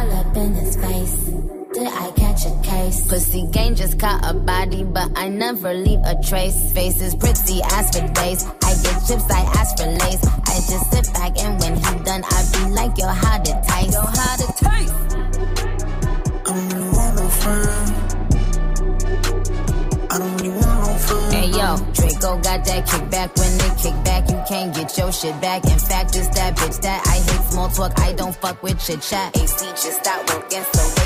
Pussy 3.11 3.45
gang 3.51 3.75
just 3.75 3.99
caught 3.99 4.23
a 4.23 4.33
body, 4.33 4.85
but 4.85 5.11
I 5.17 5.27
never 5.27 5.73
leave 5.73 5.99
a 6.05 6.15
trace. 6.23 6.71
Face 6.71 7.01
is 7.01 7.13
pretty 7.13 7.59
as 7.61 7.89
for 7.89 8.07
days. 8.13 8.45
I 8.63 8.73
get 8.83 9.05
chips, 9.05 9.29
I 9.29 9.41
ask 9.59 9.77
for 9.77 9.85
lace. 9.85 10.23
I 10.47 10.55
just 10.71 10.91
sit 10.93 11.13
back 11.13 11.37
and 11.37 11.59
when 11.59 11.75
he 11.75 12.03
done, 12.05 12.23
I 12.23 12.47
be 12.53 12.71
like, 12.71 12.97
yo, 12.97 13.07
how 13.07 13.37
to 13.37 13.61
taste? 13.67 13.91
Yo, 13.91 13.99
how 13.99 14.35
to 14.37 14.47
taste? 14.63 14.95
I 16.23 16.53
don't 16.53 16.69
really 16.71 16.89
want 16.95 17.15
no 17.17 17.27
friends. 17.27 17.91
I 20.09 20.17
don't 20.17 20.37
really 20.37 20.49
want 20.51 20.79
no 20.79 20.93
friends. 20.95 21.33
Hey 21.33 21.47
yo, 21.47 21.75
Draco 21.91 22.39
got 22.39 22.63
that 22.63 22.87
kickback. 22.87 23.37
When 23.37 23.57
they 23.57 23.71
kick 23.75 24.05
back, 24.05 24.29
you 24.29 24.41
can't 24.47 24.73
get 24.73 24.97
your 24.97 25.11
shit 25.11 25.41
back. 25.41 25.65
In 25.65 25.79
fact, 25.79 26.15
it's 26.15 26.29
that 26.29 26.55
bitch 26.55 26.79
that 26.79 27.05
I 27.05 27.15
hate 27.15 27.51
small 27.51 27.67
talk. 27.67 27.91
I 27.99 28.13
don't 28.13 28.33
fuck 28.37 28.63
with 28.63 28.79
chit 28.79 29.01
chat. 29.01 29.35
AC 29.35 29.65
just 29.65 29.99
stop 29.99 30.29
working, 30.29 30.63
so 30.63 31.00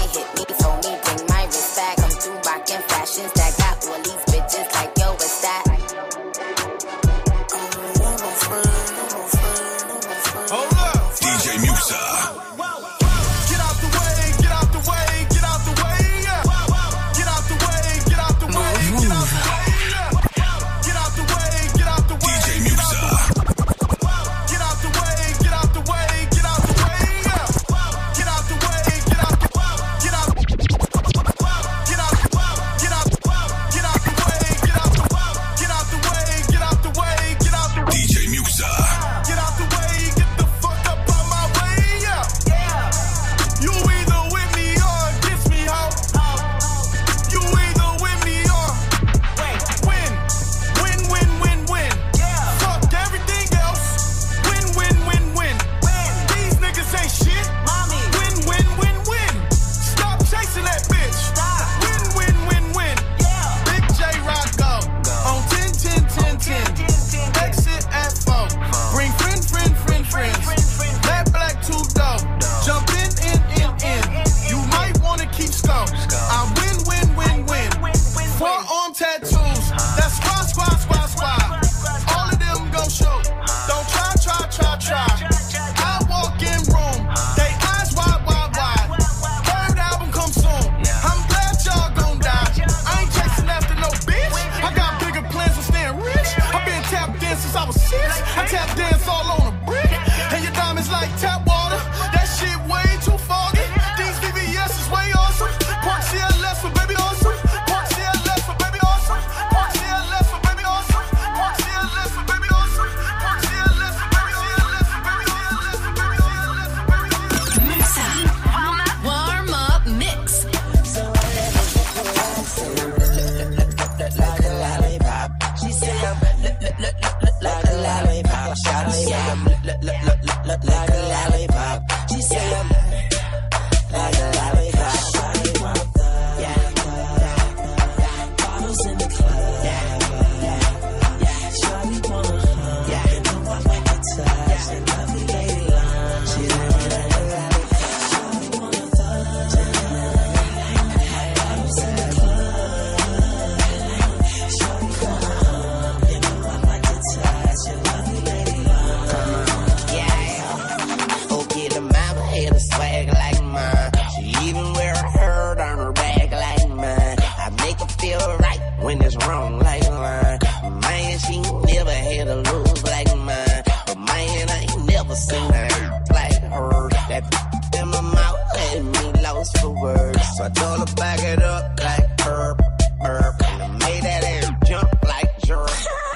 for 179.53 179.69
words. 179.69 180.37
So 180.37 180.43
I 180.45 180.49
told 180.49 180.89
her 180.89 180.95
back 180.95 181.19
it 181.19 181.41
up 181.41 181.79
like 181.79 182.17
burp, 182.17 182.57
burp. 183.01 183.35
And 183.49 183.63
I 183.63 183.67
made 183.67 184.03
that 184.03 184.23
air 184.23 184.57
jump 184.65 185.03
like 185.03 185.31
jerk, 185.45 185.69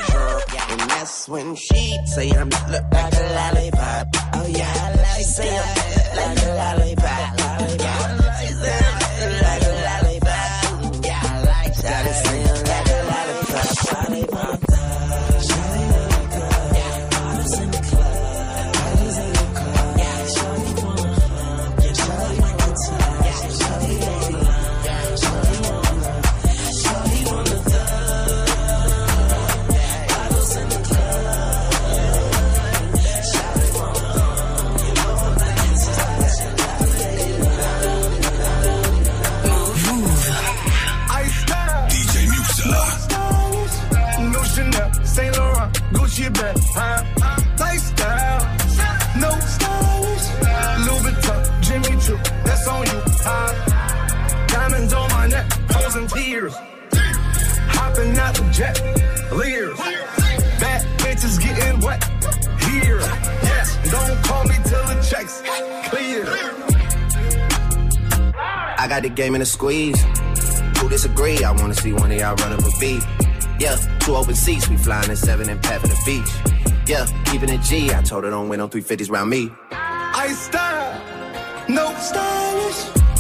jerk. 0.10 0.72
And 0.72 0.82
that's 0.90 1.28
when 1.28 1.56
she 1.56 1.98
say 2.06 2.32
I'm 2.32 2.50
look 2.50 2.86
like 2.92 3.14
a 3.14 3.28
lollipop. 3.38 4.08
Oh 4.34 4.48
yeah, 4.48 4.74
I 4.76 4.96
like 4.96 5.26
say 5.26 5.50
I'm 5.50 6.16
like 6.16 6.44
a 6.44 6.52
lollipop. 6.60 7.40
say 7.40 7.88
I'm 7.88 9.00
like 9.00 9.09
jet, 58.60 58.76
leers. 59.32 59.78
Bad 60.60 60.82
bitches 61.00 61.40
getting 61.42 61.80
wet 61.80 62.04
here. 62.68 63.00
Yes, 63.48 63.78
don't 63.90 64.22
call 64.26 64.44
me 64.44 64.56
till 64.66 64.86
the 64.92 64.98
checks 65.10 65.42
clear. 65.90 66.26
I 68.78 68.86
got 68.90 69.04
the 69.04 69.10
game 69.10 69.36
in 69.36 69.42
a 69.42 69.46
squeeze. 69.46 70.02
Who 70.78 70.90
disagree? 70.90 71.42
I 71.42 71.52
wanna 71.52 71.74
see 71.74 71.94
one 71.94 72.12
of 72.12 72.18
y'all 72.18 72.36
run 72.36 72.52
up 72.52 72.60
a 72.60 72.72
beat. 72.82 73.04
Yeah, 73.62 73.78
two 74.00 74.16
open 74.18 74.36
seats, 74.36 74.68
we 74.70 74.76
flying 74.76 75.10
in 75.10 75.16
seven 75.16 75.50
and 75.50 75.62
pat 75.64 75.80
for 75.80 75.88
the 75.88 76.00
beach. 76.06 76.32
Yeah, 76.86 77.06
keeping 77.32 77.50
it 77.50 77.62
G. 77.62 77.94
I 77.94 78.02
told 78.02 78.26
her 78.26 78.30
don't 78.30 78.50
win 78.50 78.60
on 78.60 78.70
350s 78.70 79.10
round 79.10 79.30
me. 79.30 79.52
I 79.72 80.34
style, 80.34 81.70
no 81.70 81.96
stylish. 81.98 82.49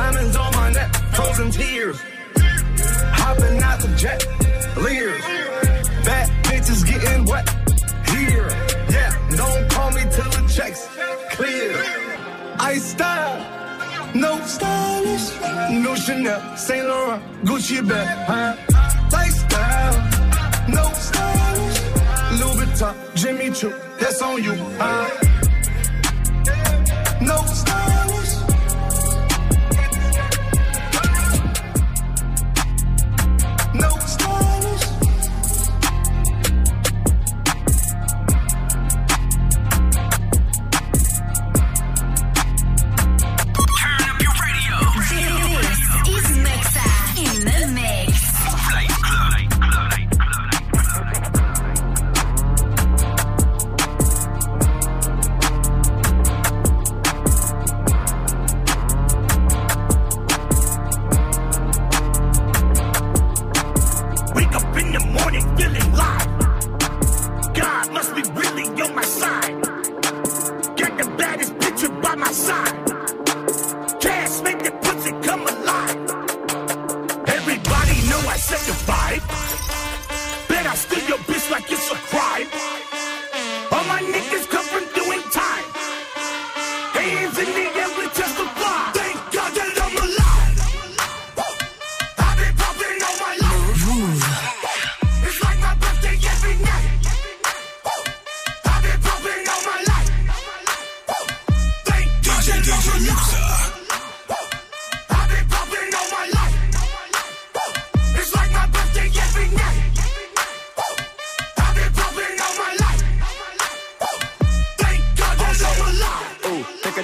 Diamonds 0.00 0.34
on 0.34 0.50
my 0.54 0.70
neck, 0.72 0.90
frozen 1.12 1.50
tears. 1.50 1.98
Hopping 3.20 3.62
out 3.62 3.80
the 3.80 3.88
jet, 4.02 4.20
leers. 4.78 5.22
Bad 6.06 6.26
bitches 6.44 6.82
getting 6.90 7.26
wet 7.26 7.46
here. 8.08 8.48
Yeah, 8.88 9.12
don't 9.36 9.70
call 9.70 9.90
me 9.90 10.00
till 10.14 10.30
the 10.36 10.42
checks 10.56 10.88
clear. 11.32 11.76
Ice 12.58 12.92
style, 12.92 13.36
no 14.14 14.40
stylish. 14.46 15.26
No 15.84 15.94
Chanel, 15.94 16.56
Saint 16.56 16.86
Laurent, 16.86 17.22
Gucci 17.44 17.86
bag, 17.86 18.08
huh? 18.26 18.56
Lifestyle, 19.12 19.96
no 20.76 20.84
stylish. 21.06 21.78
Louis 22.40 22.56
Vuitton, 22.58 22.94
Jimmy 23.14 23.50
Choo, 23.50 23.74
that's 23.98 24.22
on 24.22 24.42
you, 24.42 24.54
huh? 24.78 25.49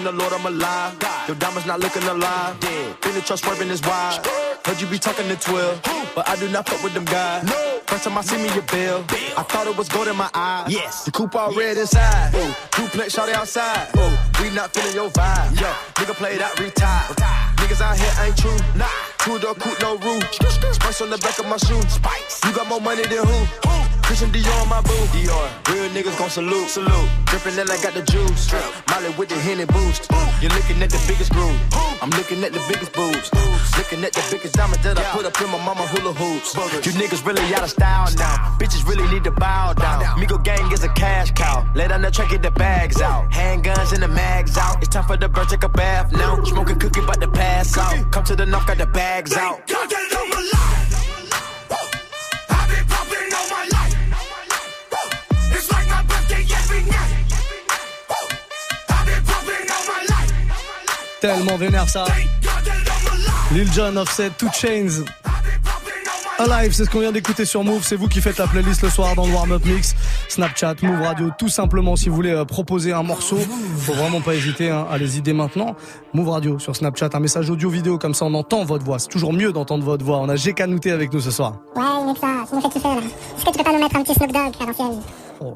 The 0.07 0.13
Lord 0.13 0.33
I'm 0.33 0.47
alive. 0.47 0.95
Your 1.27 1.37
diamonds 1.37 1.67
not 1.67 1.81
looking 1.81 2.05
alive. 2.05 2.61
Been 2.61 3.15
the 3.15 3.23
trust 3.27 3.45
swerving 3.45 3.71
is 3.71 3.83
wide. 3.83 4.25
Heard 4.65 4.81
you 4.81 4.87
be 4.87 4.99
talking 4.99 5.27
to 5.27 5.35
12, 5.35 6.13
but 6.15 6.29
I 6.29 6.37
do 6.37 6.49
not 6.49 6.69
fuck 6.69 6.81
with 6.85 6.95
them 6.95 7.05
guys. 7.05 7.43
First 7.87 8.05
time 8.05 8.17
I 8.17 8.21
see 8.23 8.37
me, 8.37 8.49
your 8.55 8.63
bill. 8.63 9.05
I 9.37 9.43
thought 9.43 9.67
it 9.67 9.77
was 9.77 9.89
gold 9.89 10.07
in 10.07 10.17
my 10.17 10.31
eye. 10.33 10.67
Yes. 10.69 11.05
The 11.05 11.11
coupe 11.11 11.35
all 11.35 11.53
red 11.55 11.77
inside. 11.77 12.35
Ooh, 12.35 12.55
Duplex, 12.77 13.17
shawty 13.17 13.33
outside. 13.33 13.89
Oh, 13.97 14.15
we 14.41 14.51
not 14.51 14.73
feeling 14.73 14.95
your 14.95 15.11
vibe. 15.11 15.61
Yo, 15.61 15.67
nigga 15.99 16.15
play 16.15 16.39
that 16.39 16.59
retire. 16.61 17.07
Niggas 17.57 17.81
out 17.81 17.99
here 17.99 18.15
ain't 18.25 18.37
true. 18.39 18.59
Nah, 18.77 18.87
two 19.19 19.41
door 19.41 19.55
coupe, 19.55 19.81
no 19.81 19.99
roof. 19.99 20.23
Spice 20.75 21.01
on 21.01 21.11
the 21.11 21.19
back 21.19 21.39
of 21.41 21.47
my 21.47 21.57
shoe. 21.57 21.83
Spice. 21.89 22.45
You 22.45 22.53
got 22.55 22.69
more 22.69 22.81
money 22.81 23.03
than 23.03 23.27
who? 23.27 23.86
Christian 24.07 24.31
Dior 24.31 24.63
on 24.63 24.69
my 24.69 24.81
boo. 24.83 24.95
Dior. 25.11 25.51
Real 25.67 25.91
niggas 25.91 26.17
gon' 26.17 26.31
salute. 26.31 26.69
Salute. 26.69 27.11
Drippin' 27.27 27.57
that 27.57 27.69
I 27.69 27.77
got 27.83 27.93
the 27.93 28.03
juice. 28.07 28.47
Molly 28.89 29.11
with 29.19 29.29
the 29.29 29.35
Henny 29.35 29.65
boost. 29.67 30.07
You're 30.41 30.55
looking 30.55 30.81
at 30.81 30.91
the 30.91 31.03
biggest 31.09 31.33
groove. 31.33 31.59
I'm 32.01 32.11
looking 32.11 32.45
at 32.45 32.53
the 32.53 32.63
biggest 32.71 32.93
boobs. 32.93 33.35
Looking 33.77 34.05
at 34.05 34.13
the 34.13 34.23
biggest 34.31 34.55
diamond 34.55 34.81
that 34.85 34.97
I 34.97 35.03
put 35.11 35.27
up 35.27 35.35
in 35.43 35.51
my 35.51 35.59
mama 35.59 35.89
hula 35.89 36.13
hoops. 36.15 36.55
You 36.87 36.93
niggas 36.93 37.27
really 37.27 37.43
out 37.53 37.65
of 37.65 37.71
style 37.71 38.07
now. 38.15 38.57
Bitches 38.61 38.87
really 38.87 39.11
need 39.13 39.25
to 39.25 39.33
bow 39.33 39.73
down. 39.73 40.05
Migo 40.23 40.39
gang 40.39 40.71
is 40.71 40.85
a 40.85 40.89
cash 40.91 41.33
cow. 41.33 41.67
Lay 41.75 41.89
down 41.89 42.03
the 42.03 42.11
track, 42.13 42.31
get 42.31 42.43
the 42.43 42.53
bags 42.53 43.03
out. 43.03 43.29
Handguns 43.33 43.93
and 43.93 44.05
the 44.05 44.09
mags 44.09 44.57
out. 44.57 44.79
It's 44.79 44.89
time 44.89 45.05
for 45.05 45.17
the 45.17 45.29
bird, 45.29 45.49
take 45.49 45.65
a 45.65 45.69
bath 45.69 46.13
now. 46.13 46.45
Smoking 46.45 46.79
cookie, 46.79 47.01
about 47.01 47.21
to 47.21 47.29
pass 47.29 47.77
out. 47.77 48.13
Come 48.13 48.23
to 48.23 48.37
the 48.37 48.47
north, 48.47 48.69
got 48.69 48.79
the 48.79 48.87
bags 48.87 49.37
out. 49.37 49.67
God, 49.67 49.91
they 49.91 50.15
know 50.15 50.76
Tellement 61.21 61.57
vénère 61.57 61.89
ça. 61.89 62.05
Lil 63.53 63.73
Jon, 63.73 63.97
Offset, 63.97 64.31
Two 64.39 64.49
Chains. 64.53 65.05
Alive, 66.39 66.75
c'est 66.75 66.85
ce 66.85 66.91
qu'on 66.91 67.01
vient 67.01 67.13
d'écouter 67.13 67.47
sur 67.47 67.65
Move. 67.65 67.83
C'est 67.83 67.97
vous 67.97 68.09
qui 68.09 68.21
faites 68.21 68.37
la 68.37 68.47
playlist 68.47 68.83
le 68.83 68.91
soir 68.91 69.15
dans 69.15 69.25
le 69.27 69.33
warm-up 69.33 69.65
mix. 69.65 69.95
Snapchat, 70.29 70.75
Move 70.83 71.01
Radio, 71.01 71.31
tout 71.39 71.49
simplement. 71.49 71.97
Si 71.97 72.11
vous 72.11 72.15
voulez 72.15 72.33
euh, 72.33 72.45
proposer 72.45 72.93
un 72.93 73.03
morceau, 73.03 73.39
faut 73.79 73.95
vraiment 73.95 74.21
pas 74.21 74.35
hésiter. 74.35 74.69
Hein. 74.69 74.87
Allez-y 74.91 75.23
dès 75.23 75.33
maintenant. 75.33 75.75
Move 76.13 76.29
Radio 76.29 76.59
sur 76.59 76.77
Snapchat, 76.77 77.09
un 77.15 77.21
message 77.21 77.49
audio-vidéo 77.49 77.97
comme 77.97 78.13
ça, 78.13 78.27
on 78.27 78.35
entend 78.35 78.65
votre 78.67 78.85
voix. 78.85 78.99
C'est 78.99 79.09
toujours 79.09 79.33
mieux 79.33 79.51
d'entendre 79.53 79.85
votre 79.85 80.05
voix. 80.05 80.19
On 80.19 80.29
a 80.29 80.35
GK 80.37 80.67
Nouté 80.67 80.91
avec 80.91 81.11
nous 81.15 81.21
ce 81.21 81.31
soir. 81.31 81.61
Ouais, 81.75 81.83
mec, 82.07 82.19
ça, 82.21 82.45
ça 82.51 82.55
nous 82.57 82.61
fait 82.61 82.69
kiffer 82.69 82.89
là? 82.89 82.97
Est-ce 83.39 83.45
que 83.47 83.51
tu 83.53 83.57
peux 83.59 83.65
pas 83.65 83.73
nous 83.73 83.81
mettre 83.83 83.97
un 83.97 84.03
petit 84.03 84.13
Snoop 84.15 84.33
Dogg 84.33 84.53
à 84.61 84.67
l'ancienne? 84.67 85.01
Oh, 85.41 85.55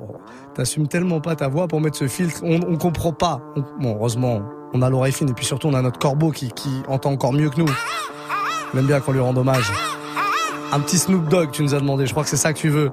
T'assumes 0.54 0.88
tellement 0.88 1.20
pas 1.20 1.36
ta 1.36 1.48
voix 1.48 1.68
pour 1.68 1.82
mettre 1.82 1.98
ce 1.98 2.08
filtre. 2.08 2.40
On, 2.42 2.58
on 2.66 2.76
comprend 2.78 3.12
pas. 3.12 3.42
On- 3.56 3.82
bon, 3.82 3.96
heureusement, 3.96 4.40
on 4.72 4.82
a 4.82 4.90
l'oreille 4.90 5.12
fine 5.12 5.28
et 5.28 5.32
puis 5.32 5.44
surtout 5.44 5.68
on 5.68 5.74
a 5.74 5.82
notre 5.82 5.98
corbeau 5.98 6.30
qui, 6.30 6.50
qui 6.52 6.70
entend 6.88 7.10
encore 7.12 7.32
mieux 7.32 7.50
que 7.50 7.60
nous. 7.60 7.68
On 8.74 8.78
aime 8.78 8.86
bien 8.86 9.00
qu'on 9.00 9.12
lui 9.12 9.20
rende 9.20 9.38
hommage. 9.38 9.70
Un 10.72 10.80
petit 10.80 10.98
Snoop 10.98 11.28
Dogg, 11.28 11.50
tu 11.50 11.62
nous 11.62 11.74
as 11.74 11.80
demandé. 11.80 12.06
Je 12.06 12.12
crois 12.12 12.22
que 12.22 12.30
c'est 12.30 12.36
ça 12.36 12.52
que 12.52 12.58
tu 12.58 12.68
veux. 12.68 12.90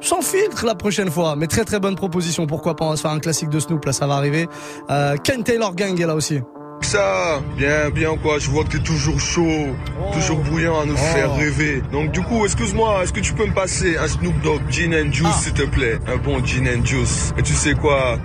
Sans 0.00 0.20
filtre 0.20 0.66
la 0.66 0.74
prochaine 0.74 1.10
fois, 1.10 1.36
mais 1.36 1.46
très 1.46 1.64
très 1.64 1.78
bonne 1.78 1.94
proposition. 1.94 2.46
Pourquoi 2.48 2.74
pas 2.74 2.86
On 2.86 2.90
va 2.90 2.96
se 2.96 3.02
faire 3.02 3.12
un 3.12 3.20
classique 3.20 3.48
de 3.50 3.60
Snoop 3.60 3.84
là, 3.84 3.92
ça 3.92 4.08
va 4.08 4.14
arriver. 4.14 4.48
Euh, 4.90 5.16
Ken 5.22 5.44
Taylor 5.44 5.74
Gang 5.76 6.00
est 6.00 6.06
là 6.06 6.16
aussi. 6.16 6.40
Ça, 6.80 7.40
bien, 7.56 7.90
bien 7.90 8.16
quoi, 8.16 8.40
je 8.40 8.50
vois 8.50 8.64
que 8.64 8.70
t'es 8.70 8.82
toujours 8.82 9.20
chaud, 9.20 9.68
toujours 10.12 10.38
bouillant 10.38 10.80
à 10.80 10.84
nous 10.84 10.94
Oh. 10.94 11.14
faire 11.14 11.32
rêver. 11.36 11.80
Donc 11.92 12.10
du 12.10 12.20
coup, 12.22 12.44
excuse-moi, 12.44 13.04
est-ce 13.04 13.12
que 13.12 13.20
tu 13.20 13.32
peux 13.34 13.46
me 13.46 13.54
passer 13.54 13.96
un 13.96 14.08
Snoop 14.08 14.34
Dogg 14.42 14.62
Gin 14.68 14.92
and 14.92 15.12
Juice 15.12 15.28
Ah. 15.30 15.38
s'il 15.40 15.52
te 15.52 15.62
plaît? 15.62 16.00
Un 16.12 16.16
bon 16.16 16.44
Gin 16.44 16.66
and 16.66 16.84
Juice. 16.84 17.32
Et 17.38 17.42
tu 17.42 17.52
sais 17.54 17.74
quoi? 17.74 18.18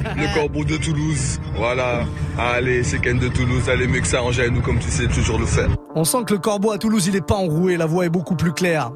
Le 0.16 0.34
corbeau 0.34 0.64
de 0.64 0.76
Toulouse. 0.76 1.40
Voilà. 1.56 2.04
Allez, 2.38 2.82
c'est 2.82 2.98
Ken 3.00 3.18
de 3.18 3.28
Toulouse. 3.28 3.68
Allez, 3.68 3.86
mieux 3.86 4.00
que 4.00 4.06
ça, 4.06 4.20
avec 4.20 4.52
nous 4.52 4.62
comme 4.62 4.78
tu 4.78 4.90
sais 4.90 5.06
toujours 5.06 5.38
le 5.38 5.46
faire. 5.46 5.68
On 5.94 6.04
sent 6.04 6.24
que 6.26 6.34
le 6.34 6.40
corbeau 6.40 6.72
à 6.72 6.78
Toulouse, 6.78 7.06
il 7.06 7.16
est 7.16 7.26
pas 7.26 7.36
enroué, 7.36 7.76
la 7.76 7.86
voix 7.86 8.04
est 8.06 8.10
beaucoup 8.10 8.36
plus 8.36 8.52
claire. 8.52 8.90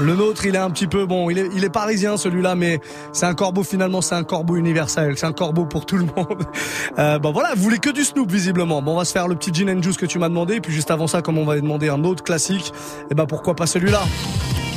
Le 0.00 0.14
nôtre, 0.14 0.46
il 0.46 0.54
est 0.54 0.58
un 0.58 0.70
petit 0.70 0.86
peu 0.86 1.04
bon, 1.04 1.28
il 1.28 1.38
est, 1.38 1.48
il 1.54 1.68
parisien 1.70 2.16
celui-là, 2.16 2.54
mais 2.54 2.80
c'est 3.12 3.26
un 3.26 3.34
corbeau 3.34 3.62
finalement, 3.62 4.00
c'est 4.00 4.14
un 4.14 4.24
corbeau 4.24 4.56
universel, 4.56 5.18
c'est 5.18 5.26
un 5.26 5.32
corbeau 5.32 5.66
pour 5.66 5.84
tout 5.84 5.96
le 5.96 6.04
monde. 6.04 6.46
Euh, 6.98 7.18
bon 7.18 7.32
voilà, 7.32 7.54
vous 7.54 7.62
voulez 7.62 7.78
que 7.78 7.88
du 7.88 8.04
Snoop 8.04 8.30
visiblement. 8.30 8.82
Bon, 8.82 8.92
on 8.92 8.96
va 8.96 9.04
se 9.04 9.12
faire 9.12 9.28
le 9.28 9.36
petit 9.36 9.54
gin 9.54 9.70
and 9.70 9.82
juice 9.82 9.96
que 9.96 10.06
tu 10.06 10.18
m'as 10.18 10.28
demandé, 10.28 10.56
et 10.56 10.60
puis 10.60 10.72
juste 10.72 10.90
avant 10.90 11.06
ça, 11.06 11.22
comme 11.22 11.38
on 11.38 11.44
va 11.44 11.56
demander 11.56 11.88
un 11.88 12.02
autre 12.04 12.24
classique, 12.24 12.72
et 13.10 13.14
ben 13.14 13.26
pourquoi 13.26 13.54
pas 13.54 13.66
celui-là? 13.66 14.00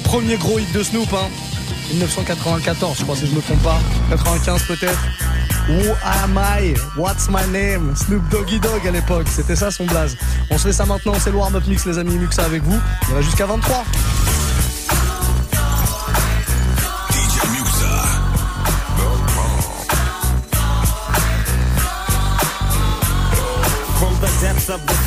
Premier 0.03 0.38
gros 0.38 0.59
hit 0.59 0.71
de 0.74 0.84
Snoop, 0.84 1.11
hein. 1.13 1.28
1994, 1.91 2.97
je 2.99 3.03
crois 3.03 3.15
si 3.15 3.26
je 3.26 3.36
me 3.36 3.41
trompe 3.41 3.63
pas, 3.63 3.80
95 4.11 4.63
peut-être. 4.67 4.99
Who 5.67 5.93
am 6.03 6.39
I? 6.39 6.76
What's 6.97 7.30
my 7.30 7.45
name? 7.51 7.95
Snoop 7.95 8.28
Doggy 8.30 8.59
Dog 8.59 8.88
à 8.88 8.91
l'époque, 8.91 9.28
c'était 9.28 9.55
ça 9.55 9.71
son 9.71 9.86
blaze. 9.86 10.15
On 10.51 10.57
se 10.57 10.67
fait 10.67 10.74
ça 10.74 10.86
maintenant, 10.86 11.13
c'est 11.19 11.32
le 11.32 11.38
warm-up 11.38 11.63
mix 11.67 11.86
les 11.86 11.97
amis, 11.97 12.15
Muxa 12.15 12.43
avec 12.43 12.63
vous. 12.63 12.80
On 13.11 13.15
va 13.15 13.21
jusqu'à 13.21 13.47
23. 13.47 13.84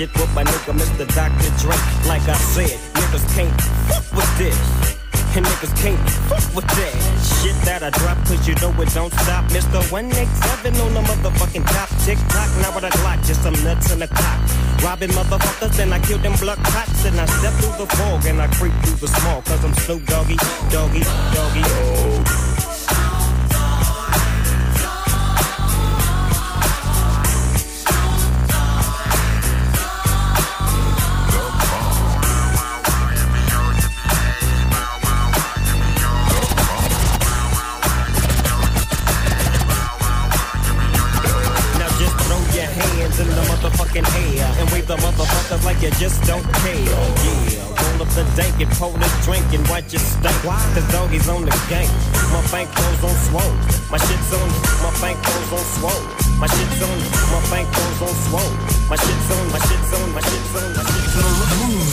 Shit 0.00 0.12
with 0.14 0.34
my 0.34 0.42
nigga 0.42 0.72
Mr. 0.72 1.06
Dr. 1.14 1.50
Dre. 1.60 1.76
Like 2.08 2.26
I 2.26 2.34
said, 2.34 2.78
niggas 2.94 3.34
can't 3.34 3.60
fuck 3.60 4.16
with 4.16 4.38
this. 4.38 4.79
And 5.32 5.46
niggas 5.46 5.74
can't 5.80 6.10
fuck 6.26 6.42
with 6.56 6.66
that 6.66 6.94
shit 7.22 7.54
that 7.62 7.84
I 7.84 7.90
drop, 7.90 8.18
cause 8.26 8.48
you 8.48 8.54
know 8.56 8.74
it 8.82 8.90
don't 8.92 9.12
stop. 9.14 9.44
Mr. 9.54 9.78
187 9.92 10.74
on 10.82 10.92
the 10.92 11.00
motherfucking 11.06 11.64
top. 11.70 11.88
Tick 12.02 12.18
tock, 12.34 12.50
now 12.58 12.74
what 12.74 12.82
a 12.82 12.90
Glock, 12.98 13.24
just 13.24 13.42
some 13.42 13.54
nuts 13.62 13.92
in 13.92 14.00
the 14.00 14.08
cock. 14.08 14.40
Robbing 14.82 15.10
motherfuckers, 15.10 15.76
then 15.76 15.92
I 15.92 16.00
kill 16.00 16.18
them 16.18 16.34
blood 16.40 16.58
cops. 16.58 17.04
And 17.04 17.14
I 17.20 17.26
step 17.26 17.54
through 17.62 17.78
the 17.78 17.86
fog 17.94 18.26
and 18.26 18.42
I 18.42 18.48
creep 18.58 18.74
through 18.82 19.06
the 19.06 19.06
small, 19.06 19.42
cause 19.42 19.64
I'm 19.64 19.74
Snoop 19.74 20.04
Doggy, 20.06 20.36
Doggy, 20.70 21.02
Doggy. 21.30 21.62
Now 21.62 22.69
you 45.90 45.98
just 45.98 46.22
don't 46.24 46.44
care. 46.62 46.74
Yeah, 46.76 47.66
roll 47.66 48.02
up 48.02 48.10
the 48.14 48.24
dank 48.36 48.54
and 48.60 48.70
pour 48.78 48.92
the 48.92 49.10
drink 49.26 49.46
and 49.52 49.66
watch 49.68 49.92
it 49.92 49.98
stink. 49.98 50.38
Why? 50.46 50.58
Cause 50.74 50.86
doggies 50.92 51.28
on 51.28 51.42
the 51.42 51.54
gang. 51.68 51.90
My 52.30 52.42
bank 52.50 52.70
goes 52.74 53.02
on 53.02 53.16
swole. 53.26 53.54
My 53.90 53.98
shit's 53.98 54.32
on, 54.34 54.48
my 54.86 54.92
bank 55.02 55.18
goes 55.18 55.50
on 55.50 55.64
swole. 55.74 56.04
My 56.38 56.46
shit's 56.46 56.82
on, 56.82 56.98
my 57.34 57.40
bank 57.50 57.66
goes 57.74 58.02
on 58.06 58.14
swole. 58.26 58.54
My 58.86 58.96
shit's 58.96 59.30
on, 59.34 59.44
my 59.50 59.58
shit's 59.66 59.92
on, 59.98 60.06
my 60.14 60.22
shit's 60.22 60.54
on, 60.54 60.68
my 60.78 60.84
shit's 60.86 61.16
on. 61.18 61.30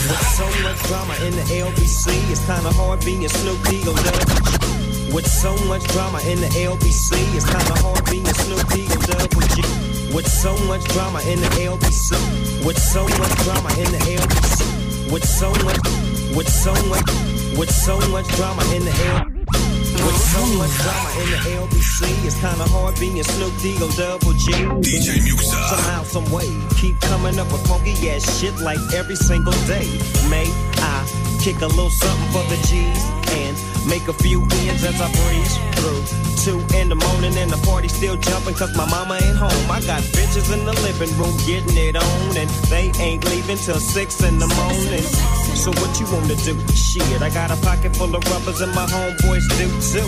With 0.07 0.25
so 0.37 0.45
much 0.61 0.79
drama 0.87 1.15
in 1.25 1.33
the 1.35 1.45
LBC, 1.57 2.05
it's 2.31 2.45
kinda 2.45 2.71
hard 2.77 3.03
being 3.03 3.25
a 3.25 3.29
Snoop 3.29 3.61
Dogg. 3.65 5.13
With 5.13 5.27
so 5.27 5.55
much 5.65 5.83
drama 5.93 6.19
in 6.21 6.39
the 6.41 6.49
LBC, 6.69 7.17
it's 7.35 7.45
kinda 7.45 7.75
hard 7.81 8.03
being 8.05 8.27
a 8.27 8.33
Snoop 8.33 8.67
Dogg. 9.07 9.96
With 10.13 10.27
so 10.27 10.57
much 10.65 10.83
drama 10.93 11.19
in 11.21 11.39
the 11.39 11.47
LBC, 11.47 12.65
with 12.65 12.79
so 12.79 13.03
much 13.03 13.35
drama 13.43 13.69
in 13.77 13.91
the 13.91 13.99
LBC, 14.17 15.11
with 15.11 15.25
so 15.25 15.49
much, 15.63 15.79
with 16.35 16.49
so 16.49 16.73
much, 16.87 17.09
with 17.57 17.69
so 17.69 17.99
much 18.09 18.27
drama 18.35 18.63
in 18.73 18.85
the 18.85 18.93
L. 19.13 19.25
With 20.05 20.17
so 20.17 20.45
much 20.57 20.71
drama 20.83 21.09
in 21.21 21.29
the 21.31 21.39
LBC, 21.61 22.25
it's 22.25 22.35
kinda 22.35 22.65
hard 22.69 22.99
being 22.99 23.21
Snoop 23.23 23.53
D-O 23.61 23.87
double 23.97 24.33
G. 24.33 24.51
DJ 24.81 25.19
Muxxa. 25.21 25.69
Somehow, 25.69 26.03
some 26.03 26.29
way, 26.31 26.49
keep 26.77 26.99
coming 27.01 27.37
up 27.39 27.51
with 27.51 27.65
funky 27.67 27.93
ass 28.09 28.39
shit 28.39 28.55
like 28.59 28.79
every 28.93 29.15
single 29.15 29.57
day. 29.65 29.87
May 30.29 30.47
I 30.77 31.05
kick 31.41 31.61
a 31.61 31.67
little 31.67 31.89
something 31.89 32.31
for 32.31 32.43
the 32.49 32.57
G's 32.67 33.03
and 33.43 33.76
make 33.87 34.07
a 34.07 34.13
few 34.13 34.41
ends 34.67 34.83
as 34.83 34.99
I 35.01 35.07
breeze 35.23 35.55
through. 35.79 36.03
Two 36.43 36.59
in 36.77 36.89
the 36.89 36.95
morning 36.95 37.35
and 37.37 37.51
the 37.51 37.59
party 37.65 37.87
still 37.87 38.15
jumping 38.15 38.55
cause 38.55 38.75
my 38.75 38.85
mama 38.85 39.15
ain't 39.15 39.35
home. 39.35 39.71
I 39.71 39.81
got 39.81 40.01
bitches 40.15 40.51
in 40.53 40.65
the 40.65 40.73
living 40.85 41.11
room 41.17 41.35
getting 41.47 41.75
it 41.75 41.95
on 41.95 42.37
and 42.37 42.49
they 42.71 42.91
ain't 42.99 43.25
leaving 43.25 43.57
till 43.57 43.79
six 43.79 44.21
in 44.23 44.39
the 44.39 44.47
morning. 44.47 45.03
So 45.55 45.71
what 45.81 45.99
you 45.99 46.05
wanna 46.11 46.35
do? 46.35 46.55
Shit, 46.75 47.21
I 47.21 47.29
got 47.29 47.51
a 47.51 47.57
pocket 47.63 47.95
full 47.95 48.13
of 48.13 48.23
rubbers 48.31 48.61
and 48.61 48.73
my 48.75 48.85
homeboys 48.85 49.47
do 49.57 49.67
too. 49.81 50.07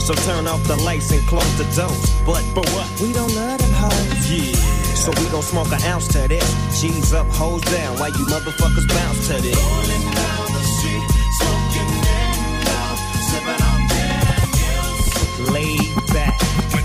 So 0.00 0.14
turn 0.24 0.46
off 0.46 0.62
the 0.64 0.76
lights 0.76 1.12
and 1.12 1.24
close 1.26 1.52
the 1.58 1.64
doors. 1.76 2.10
But 2.24 2.42
for 2.56 2.64
what? 2.72 2.88
We 3.00 3.12
don't 3.12 3.32
love 3.34 3.58
them 3.60 3.72
hoes. 3.72 4.30
Yeah. 4.30 4.56
So 4.96 5.12
we 5.20 5.28
gon' 5.30 5.42
smoke 5.42 5.70
an 5.72 5.82
ounce 5.84 6.08
to 6.08 6.26
this. 6.28 6.48
G's 6.80 7.12
up, 7.12 7.26
hoes 7.28 7.62
down, 7.62 7.98
Why 7.98 8.08
you 8.08 8.24
motherfuckers 8.26 8.88
bounce 8.88 9.28
to 9.28 9.40
this. 9.40 10.47
Back. 16.12 16.77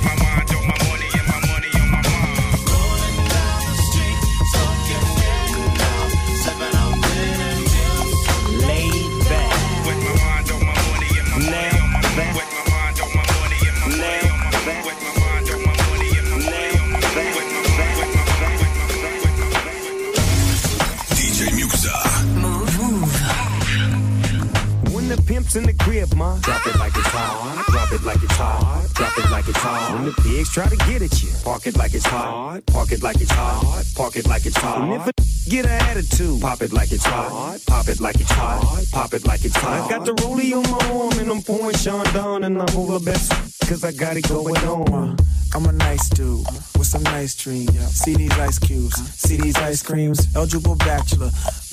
When 25.54 25.70
in 25.70 25.78
the 25.78 25.84
crib, 25.84 26.16
ma, 26.16 26.36
drop 26.40 26.66
it 26.66 26.76
like 26.80 26.96
it's 26.96 27.08
hot. 27.08 27.66
Drop 27.68 27.92
it 27.92 28.04
like 28.04 28.24
it's 28.24 28.36
hot. 28.36 28.88
Drop 28.94 29.18
it 29.20 29.30
like 29.30 29.48
it's 29.48 29.58
hot. 29.60 29.94
When 29.94 30.06
the 30.06 30.12
pigs 30.14 30.50
try 30.50 30.68
to 30.68 30.76
get 30.76 31.04
at 31.04 31.22
you, 31.22 31.30
park 31.44 31.68
it 31.68 31.78
like 31.78 31.94
it's 31.94 32.06
hot. 32.06 32.66
Park 32.66 32.92
it 32.92 33.04
like 33.04 33.22
it's 33.22 33.30
hot. 33.30 33.84
Park 33.96 34.16
it 34.16 34.26
like 34.26 34.48
it's 34.48 34.58
hot. 34.58 34.82
And 34.82 34.94
if 34.94 35.08
a 35.08 35.14
get 35.50 35.66
an 35.66 35.82
attitude, 35.90 36.42
pop 36.42 36.62
it 36.64 36.74
like 36.74 36.92
it's 36.92 37.06
hot. 37.06 37.60
Pop 37.68 37.88
it 37.88 38.00
like 38.00 38.16
it's 38.16 38.32
hot. 38.32 38.84
Pop 38.92 39.14
it 39.14 39.28
like 39.28 39.46
it's 39.46 39.56
hot. 39.56 39.86
I 39.86 39.90
got 39.90 40.06
the 40.06 40.14
rollie 40.24 40.54
on 40.58 40.64
my 40.72 40.92
arm 40.92 41.20
and 41.20 41.30
I'm 41.30 41.42
pouring 41.44 41.76
Sean 41.76 42.06
down 42.14 42.46
and 42.46 42.60
I'm 42.60 42.76
over 42.76 43.00
best 43.00 43.32
cause 43.68 43.84
I 43.84 43.92
got 43.92 44.18
it 44.18 44.28
going 44.28 44.58
on. 44.66 45.18
I'm 45.54 45.68
a 45.68 45.72
nice 45.72 46.10
dude 46.10 46.48
with 46.78 46.88
some 46.88 47.04
nice 47.04 47.36
dreams. 47.36 47.78
See 47.94 48.16
these 48.16 48.32
ice 48.40 48.58
cubes, 48.58 48.96
see 49.20 49.38
these 49.38 49.56
ice 49.58 49.84
creams. 49.84 50.36
Eligible 50.36 50.76
bachelor, 50.78 51.30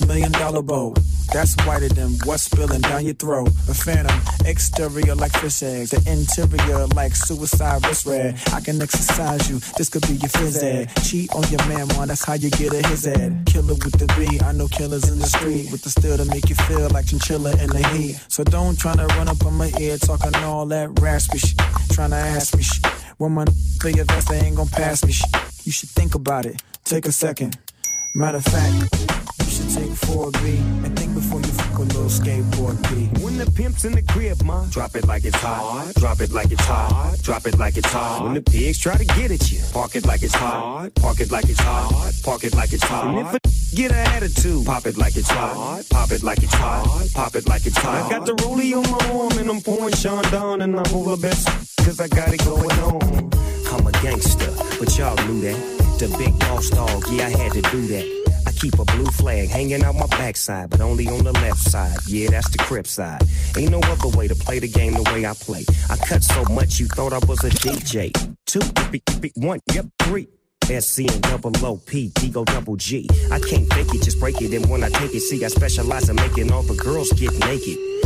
million 0.07 0.31
dollar 0.31 0.61
bow. 0.61 0.93
That's 1.33 1.55
whiter 1.65 1.87
than 1.87 2.11
what's 2.25 2.43
spilling 2.43 2.81
down 2.81 3.05
your 3.05 3.13
throat. 3.13 3.47
A 3.69 3.73
phantom, 3.73 4.19
exterior 4.45 5.15
like 5.15 5.31
fish 5.31 5.63
eggs, 5.63 5.91
the 5.91 5.97
interior 6.11 6.87
like 6.87 7.15
suicide 7.15 7.81
red. 8.05 8.39
I 8.53 8.59
can 8.59 8.81
exercise 8.81 9.49
you, 9.49 9.59
this 9.77 9.89
could 9.89 10.01
be 10.03 10.15
your 10.15 10.29
phys 10.29 10.61
ed. 10.61 10.89
Cheat 11.03 11.33
on 11.33 11.43
your 11.49 11.65
man, 11.67 11.87
man, 11.89 12.09
that's 12.09 12.25
how 12.25 12.33
you 12.33 12.49
get 12.51 12.73
a 12.73 12.85
his 12.87 13.07
ed. 13.07 13.43
Killer 13.45 13.75
with 13.75 13.97
the 13.97 14.07
B, 14.17 14.39
I 14.43 14.51
know 14.51 14.67
killers 14.67 15.09
in 15.09 15.19
the 15.19 15.25
street 15.25 15.71
with 15.71 15.83
the 15.83 15.89
steel 15.89 16.17
to 16.17 16.25
make 16.25 16.49
you 16.49 16.55
feel 16.55 16.89
like 16.89 17.07
chinchilla 17.07 17.51
in 17.63 17.69
the 17.69 17.87
heat. 17.89 18.19
So 18.27 18.43
don't 18.43 18.77
try 18.77 18.95
to 18.95 19.05
run 19.15 19.29
up 19.29 19.45
on 19.45 19.53
my 19.53 19.71
ear 19.79 19.97
talking 19.97 20.35
all 20.43 20.65
that 20.67 20.99
raspy 20.99 21.37
shit, 21.39 21.57
tryna 21.95 22.19
ask 22.35 22.55
me 22.55 22.63
shit. 22.63 22.85
When 23.17 23.31
my 23.33 23.45
play 23.79 23.93
your 23.93 24.05
vest, 24.05 24.29
they 24.29 24.39
ain't 24.39 24.57
gon' 24.57 24.67
pass 24.67 25.05
me 25.05 25.13
shit. 25.13 25.29
You 25.63 25.71
should 25.71 25.89
think 25.89 26.15
about 26.15 26.45
it, 26.45 26.61
take 26.83 27.05
a 27.05 27.11
second. 27.11 27.57
Matter 28.15 28.37
of 28.37 28.43
fact, 28.43 29.20
you 29.43 29.51
should 29.51 29.69
take 29.69 29.91
4B 29.91 30.85
and 30.85 30.97
think 30.97 31.13
before 31.13 31.39
you 31.39 31.47
fuck 31.47 31.77
a 31.77 31.81
little 31.81 32.05
skateboard 32.05 32.77
B. 32.89 33.09
When 33.23 33.37
the 33.37 33.49
pimp's 33.51 33.85
in 33.85 33.93
the 33.93 34.01
crib, 34.01 34.41
ma, 34.43 34.65
drop 34.65 34.95
it 34.95 35.07
like 35.07 35.25
it's 35.25 35.37
hot. 35.37 35.93
Drop 35.95 36.21
it 36.21 36.31
like 36.31 36.51
it's 36.51 36.65
hot. 36.65 37.17
Drop 37.21 37.45
it 37.47 37.57
like 37.57 37.77
it's 37.77 37.91
hot. 37.91 38.23
When 38.23 38.33
the 38.33 38.41
pigs 38.41 38.77
try 38.79 38.95
to 38.95 39.05
get 39.05 39.31
at 39.31 39.51
you, 39.51 39.61
park 39.73 39.95
it 39.95 40.05
like 40.05 40.23
it's 40.23 40.35
hot. 40.35 40.93
Park 40.95 41.19
it 41.19 41.31
like 41.31 41.49
it's 41.49 41.59
hot. 41.59 42.13
Park 42.23 42.43
it 42.43 42.55
like 42.55 42.73
it's 42.73 42.83
hot. 42.83 43.07
And 43.07 43.27
if 43.27 43.33
a 43.33 43.39
get 43.75 43.91
an 43.91 44.05
attitude, 44.15 44.65
pop 44.65 44.85
it 44.85 44.97
like 44.97 45.15
it's 45.15 45.29
hot. 45.29 45.83
Pop 45.89 46.11
it 46.11 46.23
like 46.23 46.43
it's 46.43 46.53
hot. 46.53 47.07
Pop 47.13 47.35
it 47.35 47.47
like 47.47 47.65
it's 47.65 47.77
hot. 47.77 48.05
I 48.05 48.09
got 48.09 48.25
the 48.25 48.33
rollie 48.43 48.73
on 48.75 48.89
my 48.91 49.19
arm 49.19 49.37
and 49.39 49.49
I'm 49.49 49.61
pouring 49.61 49.93
Sean 49.95 50.23
down 50.31 50.61
and 50.61 50.79
I'm 50.79 50.93
over 50.93 51.17
best 51.17 51.47
cause 51.77 51.99
I 51.99 52.07
got 52.07 52.33
it 52.33 52.43
going 52.43 52.79
on. 52.79 53.31
I'm 53.71 53.87
a 53.87 53.91
gangster, 54.03 54.51
but 54.79 54.97
y'all 54.97 55.15
knew 55.27 55.41
that. 55.41 55.81
The 55.99 56.07
big 56.17 56.37
boss 56.39 56.69
dog, 56.69 57.03
yeah, 57.11 57.27
I 57.27 57.29
had 57.29 57.53
to 57.53 57.61
do 57.61 57.87
that. 57.87 58.20
Keep 58.61 58.77
a 58.77 58.85
blue 58.85 59.07
flag 59.07 59.49
hanging 59.49 59.83
out 59.83 59.95
my 59.95 60.05
backside, 60.05 60.69
but 60.69 60.81
only 60.81 61.07
on 61.07 61.23
the 61.23 61.31
left 61.33 61.57
side. 61.57 61.97
Yeah, 62.05 62.29
that's 62.29 62.47
the 62.51 62.59
crip 62.59 62.85
side. 62.85 63.23
Ain't 63.57 63.71
no 63.71 63.79
other 63.79 64.15
way 64.15 64.27
to 64.27 64.35
play 64.35 64.59
the 64.59 64.67
game 64.67 64.93
the 64.93 65.01
way 65.11 65.25
I 65.25 65.33
play. 65.33 65.65
I 65.89 65.97
cut 65.97 66.23
so 66.23 66.43
much 66.53 66.79
you 66.79 66.85
thought 66.85 67.11
I 67.11 67.17
was 67.25 67.43
a 67.43 67.49
DJ. 67.49 68.13
Two, 68.45 68.61
one, 69.35 69.61
yep, 69.73 69.87
three. 70.03 70.27
SC 70.65 70.99
and 71.11 71.21
double 71.23 71.49
OP, 71.65 71.89
Digo 71.89 72.45
double 72.45 72.75
G. 72.75 73.09
I 73.31 73.39
can't 73.39 73.67
fake 73.73 73.95
it, 73.95 74.03
just 74.03 74.19
break 74.19 74.39
it. 74.43 74.53
And 74.53 74.69
when 74.69 74.83
I 74.83 74.89
take 74.89 75.15
it, 75.15 75.21
see, 75.21 75.43
I 75.43 75.47
specialize 75.47 76.07
in 76.07 76.15
making 76.17 76.51
all 76.51 76.61
the 76.61 76.75
girls 76.75 77.11
get 77.13 77.33
naked. 77.39 77.79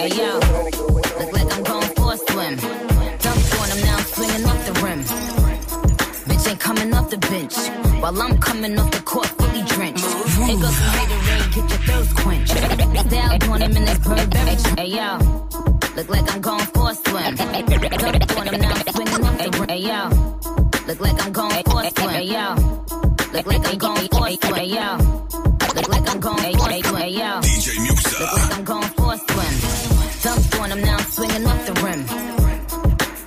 Hey 0.00 0.08
look 0.08 1.32
like 1.34 1.52
I'm 1.54 1.62
going 1.62 1.90
for 1.94 2.14
a 2.14 2.16
swim. 2.16 2.56
Dunk 2.56 3.60
on 3.60 3.68
him 3.68 3.80
now, 3.84 3.98
swinging 3.98 4.46
off 4.46 4.64
the 4.64 4.72
rim. 4.82 5.00
Bitch 6.24 6.48
ain't 6.48 6.58
coming 6.58 6.94
off 6.94 7.10
the 7.10 7.18
bench. 7.18 7.54
While 8.00 8.22
I'm 8.22 8.38
coming 8.38 8.78
off 8.78 8.90
the 8.92 9.02
court 9.02 9.26
fully 9.26 9.62
drenched. 9.62 10.06
Here 10.06 10.56
goes 10.56 10.74
some 10.74 10.92
Haterade, 10.96 11.52
get 11.54 11.68
your 11.68 11.80
thirst 11.84 12.16
quenched. 12.16 12.48
Style 12.48 13.52
on 13.52 13.60
him 13.60 13.76
in 13.76 13.84
this 13.84 13.98
Burberry. 13.98 14.56
Hey 14.80 14.88
look 15.96 16.08
like 16.08 16.34
I'm 16.34 16.40
going 16.40 16.66
for 16.72 16.88
a 16.88 16.94
swim. 16.94 17.34
Dunk 17.36 18.36
on 18.38 18.46
him 18.48 18.58
now, 18.58 18.74
swinging 18.88 19.24
off 19.26 19.36
the 19.36 19.50
rim. 19.60 19.68
Hey 19.68 19.80
look 20.86 21.00
like 21.00 21.20
I'm 21.26 21.32
going 21.32 21.62
for 21.64 21.82
a 21.82 21.90
swim. 21.90 22.08
Hey 22.08 22.32
look 23.34 23.46
like 23.46 23.66
I'm 23.68 23.76
going 23.76 24.08
for 24.08 24.26
a 24.28 24.36
swim. 24.40 24.54
Hey 24.54 24.72
look 25.76 25.88
like 25.90 26.08
I'm 26.08 26.20
going 26.20 26.56
for 26.56 26.70
a 26.70 26.82
swim. 26.88 27.02
Hey 27.02 27.49
on 30.60 30.70
him 30.70 30.82
now, 30.82 30.96
I'm 30.96 31.10
swinging 31.10 31.46
off 31.46 31.66
the 31.66 31.72
rim. 31.84 32.04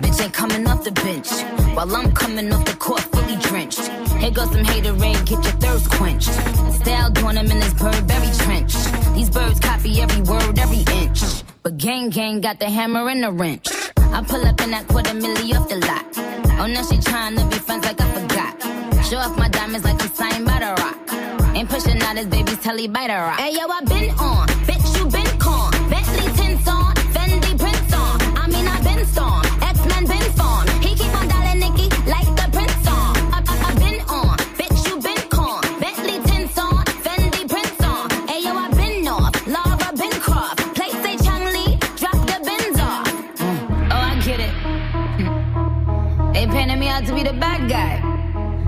Bitch 0.01 0.23
ain't 0.23 0.33
coming 0.33 0.67
off 0.67 0.83
the 0.83 0.91
bench. 0.91 1.29
While 1.75 1.95
I'm 1.95 2.11
coming 2.13 2.53
off 2.53 2.65
the 2.65 2.75
court 2.75 3.01
fully 3.01 3.37
drenched. 3.37 3.87
Here 4.21 4.31
goes 4.31 4.51
some 4.51 4.63
hater 4.63 4.93
haterade, 4.93 5.25
get 5.25 5.43
your 5.43 5.57
thirst 5.63 5.89
quenched. 5.89 6.31
Style 6.79 7.09
doing 7.09 7.37
him 7.37 7.49
in 7.49 7.59
this 7.59 7.73
Burberry 7.73 8.31
trench. 8.45 8.73
These 9.15 9.31
birds 9.31 9.59
copy 9.59 10.01
every 10.01 10.21
word, 10.21 10.59
every 10.59 10.83
inch. 11.01 11.21
But 11.63 11.77
gang 11.77 12.09
gang 12.09 12.39
got 12.41 12.59
the 12.59 12.69
hammer 12.69 13.09
and 13.09 13.23
the 13.23 13.31
wrench. 13.31 13.67
I 13.97 14.23
pull 14.23 14.45
up 14.45 14.61
in 14.61 14.69
that 14.71 14.87
quarter 14.87 15.15
milli 15.15 15.55
off 15.57 15.67
the 15.69 15.77
lot. 15.77 16.05
Oh, 16.59 16.67
now 16.67 16.83
she 16.83 16.97
trying 16.99 17.35
to 17.35 17.45
be 17.47 17.57
friends 17.57 17.85
like 17.85 17.99
I 17.99 18.07
forgot. 18.19 18.53
Show 19.05 19.17
off 19.17 19.35
my 19.37 19.49
diamonds 19.49 19.85
like 19.85 19.99
I'm 20.01 20.13
signed 20.13 20.45
by 20.45 20.59
the 20.59 20.71
rock. 20.83 21.55
Ain't 21.55 21.69
pushing 21.69 21.99
out 22.03 22.15
his 22.17 22.27
baby's 22.27 22.59
telly 22.59 22.87
by 22.87 23.07
the 23.07 23.15
rock. 23.15 23.39
Hey 23.39 23.53
yo, 23.53 23.65
I 23.67 23.81
been 23.85 24.09
on, 24.11 24.47
bitch 24.67 24.92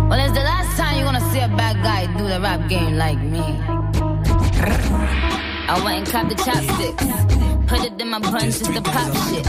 Well, 0.07 0.19
it's 0.19 0.37
the 0.37 0.43
last 0.43 0.77
time 0.77 0.97
you're 0.97 1.05
gonna 1.05 1.31
see 1.31 1.39
a 1.39 1.47
bad 1.47 1.81
guy 1.81 2.05
do 2.15 2.27
the 2.27 2.39
rap 2.39 2.69
game 2.69 2.95
like 2.95 3.17
me. 3.19 3.41
I 5.67 5.81
went 5.83 5.97
and 5.97 6.07
caught 6.07 6.29
the 6.29 6.35
chopsticks. 6.35 7.05
Put 7.65 7.83
it 7.83 7.99
in 7.99 8.09
my 8.09 8.19
bun 8.19 8.41
just 8.41 8.65
to 8.65 8.81
pop 8.81 9.11
shit. 9.27 9.47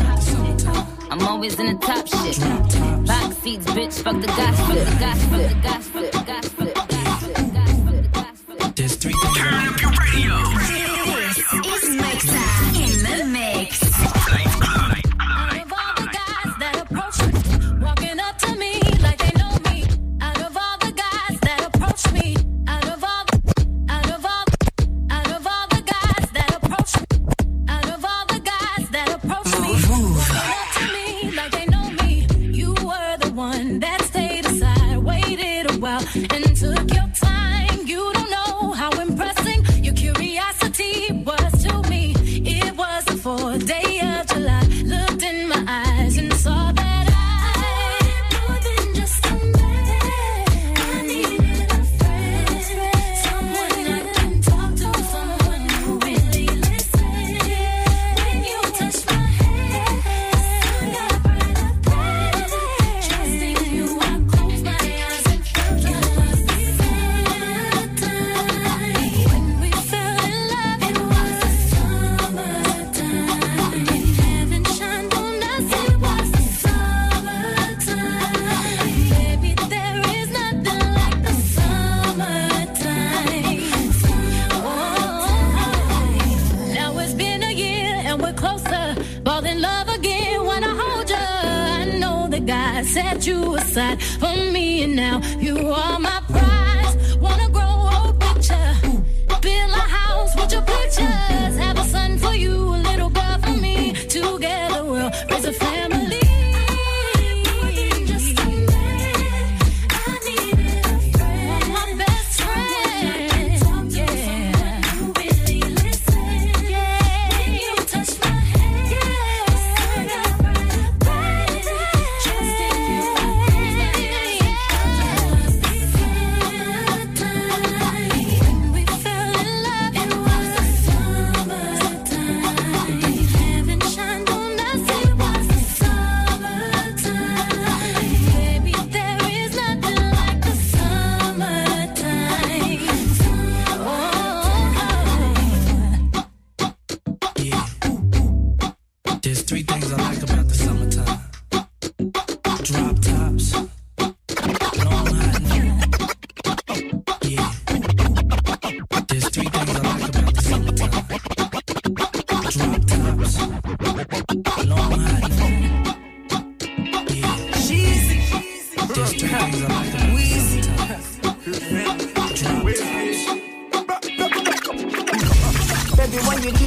I'm 1.11 1.22
always 1.26 1.59
in 1.61 1.66
the 1.66 1.74
top 1.74 2.07
shit. 2.07 2.40
Box 3.07 3.36
seats, 3.36 3.66
bitch, 3.66 4.02
fuck 4.02 4.18
the 4.18 4.28
gossip. 4.28 4.66
The 4.66 4.96
gossip, 4.98 5.30
the 5.30 5.61
gossip, 5.62 6.12
the 6.12 6.24
gossip. 6.26 6.55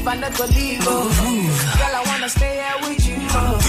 I 0.09 0.15
never 0.15 0.47
leave. 0.47 0.79
Oh. 0.81 1.05
Girl, 1.77 1.95
I 1.95 2.03
wanna 2.07 2.29
stay 2.29 2.55
here 2.57 2.77
with 2.81 3.07
you. 3.07 3.17
Oh. 3.29 3.61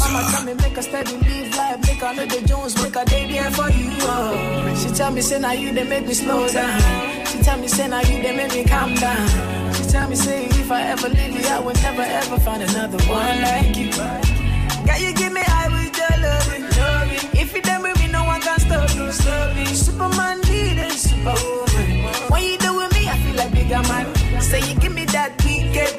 Mama 0.00 0.30
tell 0.30 0.44
me 0.44 0.54
make 0.54 0.78
a 0.78 0.82
steady 0.82 1.12
live 1.12 1.56
life, 1.56 1.80
make 1.86 2.00
a 2.00 2.14
know 2.14 2.24
the 2.24 2.40
Jones, 2.48 2.82
make 2.82 2.96
a 2.96 3.04
day 3.04 3.30
there 3.30 3.50
for 3.50 3.68
you. 3.68 3.90
Oh. 4.00 4.74
She 4.80 4.88
tell 4.96 5.10
me 5.12 5.20
say 5.20 5.38
now 5.38 5.52
you 5.52 5.74
they 5.74 5.84
make 5.84 6.06
me 6.06 6.14
slow 6.14 6.48
down. 6.48 6.80
She 7.26 7.38
tell 7.42 7.58
me 7.58 7.68
say 7.68 7.86
now 7.86 8.00
you 8.00 8.22
they 8.22 8.34
make 8.34 8.54
me 8.54 8.64
calm 8.64 8.94
down. 8.94 9.28
She 9.74 9.82
tell 9.84 10.08
me 10.08 10.16
say 10.16 10.46
if 10.46 10.72
I 10.72 10.82
ever 10.84 11.10
leave 11.10 11.34
you, 11.38 11.46
I 11.48 11.58
will 11.60 11.74
never 11.74 12.02
ever 12.02 12.38
find 12.40 12.62
another 12.62 13.04
one 13.04 13.42
like 13.42 13.76
you. 13.76 13.90
Girl, 13.92 14.98
you 15.04 15.12
give 15.12 15.32
me 15.34 15.42
high 15.44 15.68
with 15.68 15.98
your 16.00 16.16
loving. 16.24 16.64
If 17.38 17.54
you 17.54 17.60
done 17.60 17.82
with 17.82 18.00
me, 18.00 18.08
no 18.08 18.24
one 18.24 18.40
can 18.40 18.58
stop 18.58 18.88
you. 18.94 19.12
Superman 19.12 20.40
leading, 20.48 20.96
superwoman. 20.96 22.30
When 22.32 22.42
you 22.42 22.56
do 22.56 22.74
with 22.74 22.92
me, 22.94 23.06
I 23.06 23.18
feel 23.18 23.36
like 23.36 23.52
bigger 23.52 23.82
man. 23.82 24.40
Say 24.40 24.60
you 24.60 24.80
give 24.80 24.94
me 24.94 25.04
that 25.06 25.44
wicked 25.44 25.53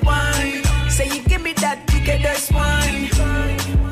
wine. 0.06 0.64
Say 0.90 1.08
you 1.08 1.22
give 1.24 1.42
me 1.42 1.54
that 1.54 1.80
wickedest 1.92 2.52
wine. 2.54 3.10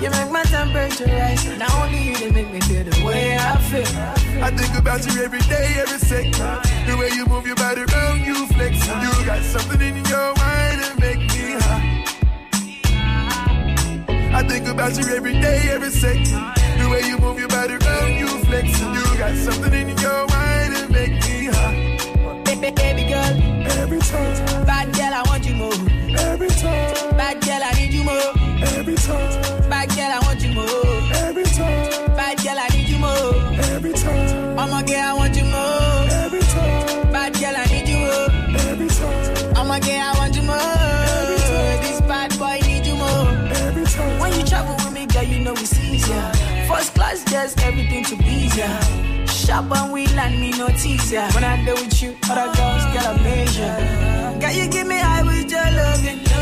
You 0.02 0.10
make 0.10 0.32
my 0.32 0.44
temperature 0.44 1.06
rise. 1.06 1.46
Now 1.58 1.84
only 1.84 2.02
you, 2.10 2.18
they 2.18 2.32
make 2.32 2.52
me 2.52 2.60
feel 2.62 2.84
the 2.84 3.06
way 3.06 3.38
I 3.38 3.58
feel. 3.70 4.44
I 4.44 4.52
think 4.52 4.78
about 4.78 5.06
you 5.06 5.24
every 5.24 5.40
day, 5.42 5.76
every 5.80 6.00
second. 6.00 6.34
The 6.88 6.96
way 7.00 7.10
you 7.16 7.26
move 7.26 7.46
your 7.48 7.56
body 7.56 7.82
around, 7.82 8.26
you 8.26 8.46
flex. 8.48 8.76
You 8.88 9.26
got 9.26 9.42
something 9.44 9.82
in 9.82 9.96
your 10.06 10.30
mind 10.44 10.78
that 10.82 10.96
make 11.00 11.20
me 11.20 11.56
hot. 11.64 11.82
I 14.36 14.44
think 14.48 14.68
about 14.68 14.98
you 14.98 15.06
every 15.16 15.34
day, 15.34 15.70
every 15.72 15.92
second. 15.92 16.26
The 16.80 16.90
way 16.90 17.02
you 17.08 17.18
move 17.20 17.40
your 17.40 17.48
body 17.50 17.76
around, 17.76 18.14
you 18.16 18.28
flex. 18.46 18.68
You 18.82 19.18
got 19.18 19.36
something 19.38 19.74
in 19.74 19.98
your 19.98 20.28
mind 20.28 20.76
that 20.76 20.90
make 20.90 21.14
me 21.26 21.46
hot. 21.54 22.44
Baby, 22.46 22.72
baby 22.72 23.04
girl. 23.10 23.34
Every 23.80 24.00
time. 24.00 24.66
Bad 24.66 24.94
girl, 24.96 25.14
I 25.14 25.24
want 25.28 25.46
you 25.46 25.56
more. 25.56 25.93
Every 26.44 26.60
time. 26.60 27.16
Bad 27.16 27.42
girl, 27.42 27.64
I 27.64 27.72
need 27.80 27.94
you 27.94 28.04
more. 28.04 28.34
Every 28.76 28.96
time. 28.96 29.70
Bad 29.70 29.88
girl, 29.96 30.12
I 30.12 30.20
want 30.26 30.44
you 30.44 30.52
more. 30.52 30.68
Every 31.24 31.44
time. 31.46 32.16
Bad 32.18 32.44
girl, 32.44 32.60
I 32.60 32.68
need 32.76 32.90
you 32.90 33.00
more. 33.00 33.36
Every 33.72 33.94
time. 33.94 34.60
I'm 34.60 34.74
a 34.74 34.84
girl, 34.86 35.00
I 35.00 35.14
want 35.14 35.36
you 35.38 35.46
more. 35.46 36.04
Every 36.20 36.42
time. 36.42 37.12
Bad 37.14 37.34
girl, 37.40 37.56
I 37.56 37.66
need 37.72 37.88
you 37.88 37.98
more. 37.98 38.60
Every 38.60 38.88
time. 38.90 39.56
I'm 39.56 39.72
a 39.72 39.80
girl, 39.80 40.02
I 40.04 40.14
want 40.20 40.36
you 40.36 40.44
more. 40.44 41.80
This 41.80 42.02
bad 42.02 42.38
boy 42.38 42.60
need 42.68 42.86
you 42.88 42.96
more. 42.96 43.30
Every 43.64 43.86
time. 43.86 44.20
When 44.20 44.34
you 44.34 44.44
travel 44.46 44.76
with 44.76 44.92
me, 44.92 45.06
girl, 45.06 45.24
you 45.24 45.40
know 45.46 45.54
it's 45.54 45.80
easier. 45.80 46.32
First 46.68 46.94
class, 46.94 47.24
just 47.24 47.62
everything 47.62 48.04
to 48.04 48.18
please 48.18 48.58
ya. 48.58 48.68
Shop 49.28 49.72
and 49.72 49.94
we 49.94 50.08
land 50.08 50.42
me 50.42 50.52
no 50.52 50.68
teaser. 50.68 51.26
When 51.32 51.46
I 51.46 51.64
deal 51.64 51.76
with 51.76 52.02
you, 52.04 52.18
other 52.30 52.52
girls 52.52 52.84
get 52.92 53.06
a 53.06 53.16
measure. 53.24 54.40
Girl, 54.42 54.52
you 54.52 54.68
give 54.68 54.88
me 54.88 54.98
high 54.98 55.24
with 55.24 55.50
your 55.50 55.72
loving. 55.72 56.33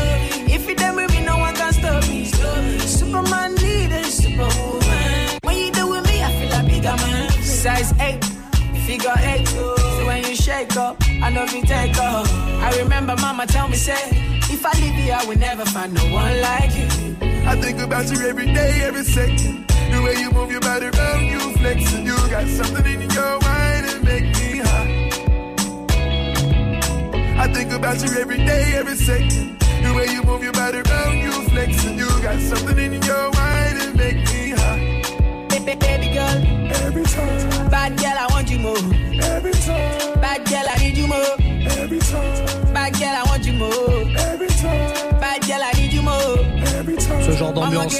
Size 6.82 7.94
eight, 8.00 8.24
figure 8.86 9.14
eight. 9.20 9.46
So 9.46 10.04
when 10.04 10.24
you 10.24 10.34
shake 10.34 10.76
up, 10.76 10.96
I 11.22 11.30
know 11.30 11.44
if 11.44 11.54
you 11.54 11.62
take 11.62 11.96
off. 11.96 12.28
I 12.60 12.76
remember 12.82 13.14
mama 13.20 13.46
tell 13.46 13.68
me 13.68 13.76
say, 13.76 13.94
if 14.50 14.66
I 14.66 14.72
leave 14.80 14.98
you, 15.06 15.12
I 15.12 15.24
will 15.24 15.38
never 15.38 15.64
find 15.64 15.94
no 15.94 16.02
one 16.12 16.40
like 16.40 16.74
you. 16.74 16.88
I 17.46 17.54
think 17.60 17.80
about 17.80 18.10
you 18.10 18.26
every 18.26 18.46
day, 18.46 18.80
every 18.82 19.04
second. 19.04 19.68
The 19.68 20.02
way 20.02 20.20
you 20.20 20.32
move 20.32 20.50
your 20.50 20.60
body 20.60 20.86
around, 20.86 21.24
you 21.26 21.40
flex. 21.58 21.92
You 21.92 22.16
got 22.28 22.48
something 22.48 23.00
in 23.00 23.10
your 23.10 23.38
mind 23.40 23.86
that 23.86 24.02
make 24.02 24.24
me 24.24 24.58
hot. 24.58 24.88
I 27.44 27.52
think 27.52 27.70
about 27.72 28.02
you 28.02 28.10
every 28.20 28.38
day, 28.38 28.74
every 28.74 28.96
second. 28.96 29.60
The 29.60 29.94
way 29.94 30.06
you 30.12 30.22
move 30.24 30.42
your 30.42 30.52
body 30.52 30.78
around, 30.78 31.18
you 31.18 31.30
flexing. 31.50 31.96
You 31.96 32.08
got 32.22 32.40
something 32.40 32.76
in 32.76 33.02
your 33.02 33.30
mind 33.30 33.80
that 33.80 33.94
make 33.94 34.16
me 34.16 34.50
hot. 34.50 34.81
Baby 35.64 36.12
girl, 36.12 36.42
every 36.82 37.04
time. 37.04 37.70
Bad 37.70 37.96
girl, 37.96 38.18
I 38.18 38.26
want 38.30 38.50
you 38.50 38.58
more. 38.58 38.76
Every 38.76 39.52
time. 39.52 40.20
Bad 40.20 40.44
girl, 40.48 40.64
I 40.68 40.76
need 40.82 40.96
you 40.96 41.06
more. 41.06 41.36
Every 41.78 41.98
time. 42.00 42.72
Bad 42.74 42.92
girl, 42.94 43.14
I 43.14 43.22
want 43.28 43.46
you 43.46 43.52
more. 43.52 44.18
Every 44.18 44.48
time. 44.48 45.20
Bad 45.20 45.46
girl, 45.46 45.62
I 45.62 45.72
need 45.74 45.92
you 45.92 46.01
more. 46.01 46.01
Every 46.01 46.01
time. 46.01 46.01
Ce 47.20 47.32
genre 47.32 47.52
d'ambiance. 47.52 47.96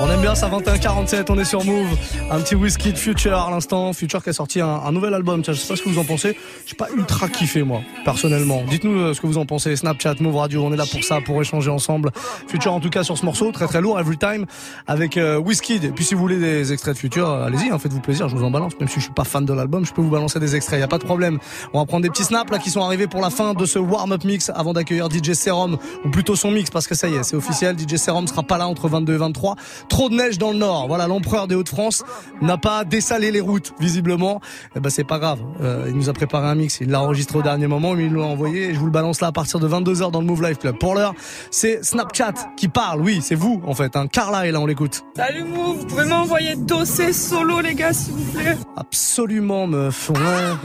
On 0.00 0.10
aime 0.10 0.20
bien 0.20 0.34
ça 0.34 0.48
21-47, 0.48 1.26
on 1.28 1.38
est 1.38 1.44
sur 1.44 1.64
Move. 1.64 1.96
Un 2.30 2.40
petit 2.40 2.54
whisky 2.54 2.92
de 2.92 2.98
Future 2.98 3.38
à 3.38 3.50
l'instant. 3.50 3.92
Future 3.92 4.22
qui 4.22 4.30
a 4.30 4.32
sorti 4.32 4.60
un, 4.60 4.92
nouvel 4.92 5.14
album. 5.14 5.42
Tiens, 5.42 5.54
je 5.54 5.60
sais 5.60 5.68
pas 5.68 5.76
ce 5.76 5.82
que 5.82 5.88
vous 5.88 5.98
en 5.98 6.04
pensez. 6.04 6.36
J'ai 6.66 6.74
pas 6.74 6.88
ultra 6.94 7.28
kiffé 7.28 7.62
moi, 7.62 7.80
personnellement. 8.04 8.62
Dites-nous 8.68 8.98
euh, 8.98 9.14
ce 9.14 9.20
que 9.20 9.26
vous 9.26 9.38
en 9.38 9.46
pensez. 9.46 9.76
Snapchat, 9.76 10.16
Move 10.20 10.36
Radio, 10.36 10.64
on 10.64 10.72
est 10.72 10.76
là 10.76 10.84
pour 10.90 11.02
ça, 11.04 11.20
pour 11.24 11.40
échanger 11.40 11.70
ensemble. 11.70 12.10
Future 12.48 12.72
en 12.72 12.80
tout 12.80 12.90
cas 12.90 13.04
sur 13.04 13.16
ce 13.16 13.24
morceau, 13.24 13.52
très 13.52 13.66
très 13.66 13.80
lourd, 13.80 13.98
Every 13.98 14.18
Time, 14.18 14.46
avec 14.86 15.16
euh, 15.16 15.38
Whisky. 15.38 15.76
Et 15.76 15.90
puis 15.90 16.04
si 16.04 16.14
vous 16.14 16.20
voulez 16.20 16.38
des 16.38 16.72
extraits 16.72 16.94
de 16.94 16.98
Future, 16.98 17.30
euh, 17.30 17.46
allez-y, 17.46 17.70
hein, 17.70 17.78
faites-vous 17.78 18.00
plaisir, 18.00 18.28
je 18.28 18.36
vous 18.36 18.44
en 18.44 18.50
balance. 18.50 18.72
Même 18.78 18.88
si 18.88 18.96
je 18.96 19.04
suis 19.04 19.14
pas 19.14 19.24
fan 19.24 19.44
de 19.44 19.52
l'album, 19.52 19.86
je 19.86 19.92
peux 19.92 20.02
vous 20.02 20.10
balancer 20.10 20.40
des 20.40 20.56
extraits, 20.56 20.80
y 20.80 20.82
a 20.82 20.88
pas 20.88 20.98
de 20.98 21.04
problème. 21.04 21.38
On 21.72 21.78
va 21.78 21.86
prendre 21.86 22.02
des 22.02 22.10
petits 22.10 22.24
snaps 22.24 22.50
là 22.50 22.58
qui 22.58 22.70
sont 22.70 22.82
arrivés 22.82 23.06
pour 23.06 23.20
la 23.20 23.30
fin 23.30 23.54
de 23.54 23.64
ce 23.64 23.78
warm-up 23.78 24.24
mix 24.24 24.50
avant 24.54 24.72
d'accueillir 24.72 25.08
DJ 25.10 25.32
Serum, 25.32 25.78
ou 26.04 26.10
plutôt 26.10 26.36
son 26.36 26.50
mix, 26.50 26.70
parce 26.70 26.86
que 26.86 26.94
ça 26.94 27.08
y 27.08 27.14
est, 27.14 27.22
c'est 27.22 27.36
officiel. 27.36 27.76
DJ 27.78 27.93
Serum 27.96 28.26
sera 28.26 28.42
pas 28.42 28.58
là 28.58 28.68
entre 28.68 28.88
22 28.88 29.14
et 29.14 29.16
23. 29.16 29.56
Trop 29.88 30.08
de 30.08 30.14
neige 30.14 30.38
dans 30.38 30.52
le 30.52 30.58
nord. 30.58 30.86
Voilà, 30.88 31.06
l'empereur 31.06 31.48
des 31.48 31.54
Hauts-de-France 31.54 32.04
n'a 32.40 32.58
pas 32.58 32.84
dessalé 32.84 33.30
les 33.30 33.40
routes, 33.40 33.72
visiblement. 33.80 34.40
Eh 34.76 34.80
ben, 34.80 34.90
c'est 34.90 35.04
pas 35.04 35.18
grave. 35.18 35.40
Euh, 35.60 35.86
il 35.88 35.94
nous 35.94 36.08
a 36.08 36.12
préparé 36.12 36.46
un 36.46 36.54
mix. 36.54 36.78
Il 36.80 36.90
l'a 36.90 37.00
enregistré 37.00 37.38
au 37.38 37.42
dernier 37.42 37.66
moment, 37.66 37.94
mais 37.94 38.04
il 38.04 38.12
nous 38.12 38.20
l'a 38.20 38.26
envoyé 38.26 38.70
et 38.70 38.74
je 38.74 38.78
vous 38.78 38.86
le 38.86 38.92
balance 38.92 39.20
là 39.20 39.28
à 39.28 39.32
partir 39.32 39.60
de 39.60 39.68
22h 39.68 40.10
dans 40.10 40.20
le 40.20 40.26
Move 40.26 40.42
Life 40.42 40.58
Club. 40.58 40.78
Pour 40.78 40.94
l'heure, 40.94 41.14
c'est 41.50 41.84
Snapchat 41.84 42.34
qui 42.56 42.68
parle. 42.68 43.00
Oui, 43.00 43.20
c'est 43.22 43.34
vous, 43.34 43.60
en 43.66 43.74
fait. 43.74 43.96
Hein. 43.96 44.06
Carla 44.06 44.46
est 44.46 44.52
là, 44.52 44.60
on 44.60 44.66
l'écoute. 44.66 45.04
Salut 45.16 45.44
Move, 45.44 45.78
vous 45.78 45.86
pouvez 45.86 46.04
m'envoyer 46.04 46.56
dossier 46.56 47.12
solo 47.12 47.60
les 47.60 47.74
gars 47.74 47.92
s'il 47.92 48.14
vous 48.14 48.32
plaît? 48.32 48.56
Absolument, 48.76 49.66
meuf. 49.66 50.10
Ouais, 50.10 50.16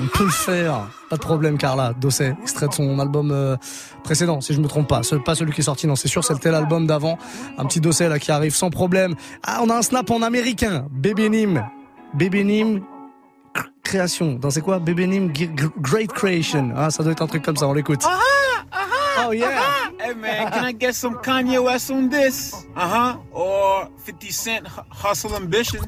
on 0.01 0.07
peut 0.07 0.25
le 0.25 0.31
faire. 0.31 0.98
Pas 1.09 1.15
de 1.15 1.21
problème, 1.21 1.57
Carla. 1.57 1.93
Dossé, 1.99 2.33
extrait 2.41 2.67
de 2.67 2.73
son 2.73 2.99
album 2.99 3.31
euh, 3.31 3.57
précédent, 4.03 4.41
si 4.41 4.53
je 4.53 4.61
me 4.61 4.67
trompe 4.67 4.87
pas. 4.87 5.01
Ce- 5.03 5.15
Pas 5.15 5.33
celui 5.35 5.51
qui 5.53 5.61
est 5.61 5.63
sorti, 5.63 5.87
non, 5.87 5.95
c'est 5.95 6.07
sûr, 6.07 6.23
c'était 6.23 6.51
l'album 6.51 6.85
d'avant. 6.85 7.17
Un 7.57 7.65
petit 7.65 7.81
dossier 7.81 8.07
là 8.09 8.19
qui 8.19 8.31
arrive 8.31 8.55
sans 8.55 8.69
problème. 8.69 9.15
Ah, 9.43 9.59
on 9.63 9.69
a 9.69 9.75
un 9.75 9.81
snap 9.81 10.09
en 10.11 10.21
américain. 10.21 10.85
Bébé 10.91 11.29
Nim. 11.29 11.63
Bébé 12.13 12.43
Nim. 12.43 12.81
cr- 13.55 13.65
Création. 13.83 14.33
Dans 14.33 14.51
c'est 14.51 14.61
quoi? 14.61 14.77
Bébé 14.79 15.07
G- 15.33 15.49
Great 15.79 16.11
Creation. 16.13 16.71
Ah, 16.75 16.91
ça 16.91 17.01
doit 17.03 17.11
être 17.13 17.23
un 17.23 17.27
truc 17.27 17.43
comme 17.43 17.57
ça, 17.57 17.67
on 17.67 17.73
l'écoute. 17.73 18.03
Oh 19.27 19.33
yeah. 19.33 19.49
Hey 19.99 20.13
man, 20.15 20.49
can 20.51 20.63
I 20.65 20.73
get 20.79 20.93
some 20.93 21.15
Kanye 21.21 21.59
West 21.59 21.91
on 21.91 22.07
this? 22.07 22.53
Uh 22.75 22.79
huh. 22.79 23.15
Or 23.33 23.89
50 24.05 24.31
Cent 24.31 24.61
Hu- 24.65 24.81
Hustle 25.09 25.33
Ambition. 25.35 25.81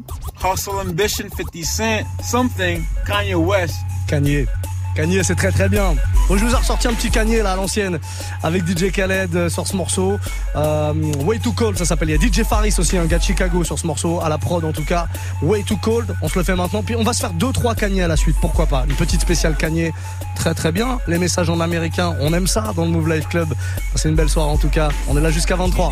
Hustle 0.43 0.79
Ambition, 0.81 1.29
50 1.29 1.63
Cent. 1.63 2.03
Something. 2.23 2.85
Kanye 3.07 3.35
West. 3.35 3.75
Kanye. 4.07 4.47
Kanye, 4.95 5.23
c'est 5.23 5.35
très 5.35 5.51
très 5.51 5.69
bien. 5.69 5.95
Bon, 6.27 6.37
je 6.37 6.45
vous 6.45 6.51
ai 6.51 6.55
ressorti 6.55 6.87
un 6.87 6.93
petit 6.93 7.09
Kanye 7.09 7.37
là 7.37 7.53
à 7.53 7.55
l'ancienne 7.55 7.99
avec 8.43 8.67
DJ 8.67 8.91
Khaled 8.91 9.35
euh, 9.35 9.49
sur 9.49 9.67
ce 9.67 9.75
morceau. 9.75 10.19
Euh, 10.55 10.93
Way 11.25 11.39
Too 11.39 11.53
Cold, 11.53 11.77
ça 11.77 11.85
s'appelle. 11.85 12.09
Il 12.09 12.21
y 12.21 12.25
a 12.25 12.27
DJ 12.27 12.45
Faris 12.45 12.73
aussi, 12.77 12.97
un 12.97 13.05
gars 13.05 13.17
de 13.17 13.23
Chicago 13.23 13.63
sur 13.63 13.79
ce 13.79 13.87
morceau, 13.87 14.21
à 14.21 14.29
la 14.29 14.37
prod 14.37 14.63
en 14.63 14.71
tout 14.71 14.83
cas. 14.83 15.07
Way 15.41 15.63
Too 15.63 15.77
Cold, 15.77 16.15
on 16.21 16.27
se 16.27 16.37
le 16.37 16.43
fait 16.43 16.55
maintenant. 16.55 16.83
Puis 16.83 16.95
on 16.95 17.03
va 17.03 17.13
se 17.13 17.21
faire 17.21 17.33
deux 17.33 17.51
trois 17.51 17.75
Kanye 17.75 18.01
à 18.01 18.07
la 18.07 18.17
suite, 18.17 18.35
pourquoi 18.41 18.67
pas. 18.67 18.85
Une 18.87 18.95
petite 18.95 19.21
spéciale 19.21 19.55
Kanye, 19.55 19.91
très 20.35 20.53
très 20.53 20.71
bien. 20.71 20.99
Les 21.07 21.17
messages 21.17 21.49
en 21.49 21.59
américain, 21.59 22.15
on 22.19 22.33
aime 22.33 22.47
ça 22.47 22.73
dans 22.75 22.85
le 22.85 22.91
Move 22.91 23.09
Life 23.09 23.27
Club. 23.27 23.53
C'est 23.95 24.09
une 24.09 24.15
belle 24.15 24.29
soirée 24.29 24.51
en 24.51 24.57
tout 24.57 24.69
cas. 24.69 24.89
On 25.07 25.17
est 25.17 25.21
là 25.21 25.31
jusqu'à 25.31 25.55
23. 25.55 25.91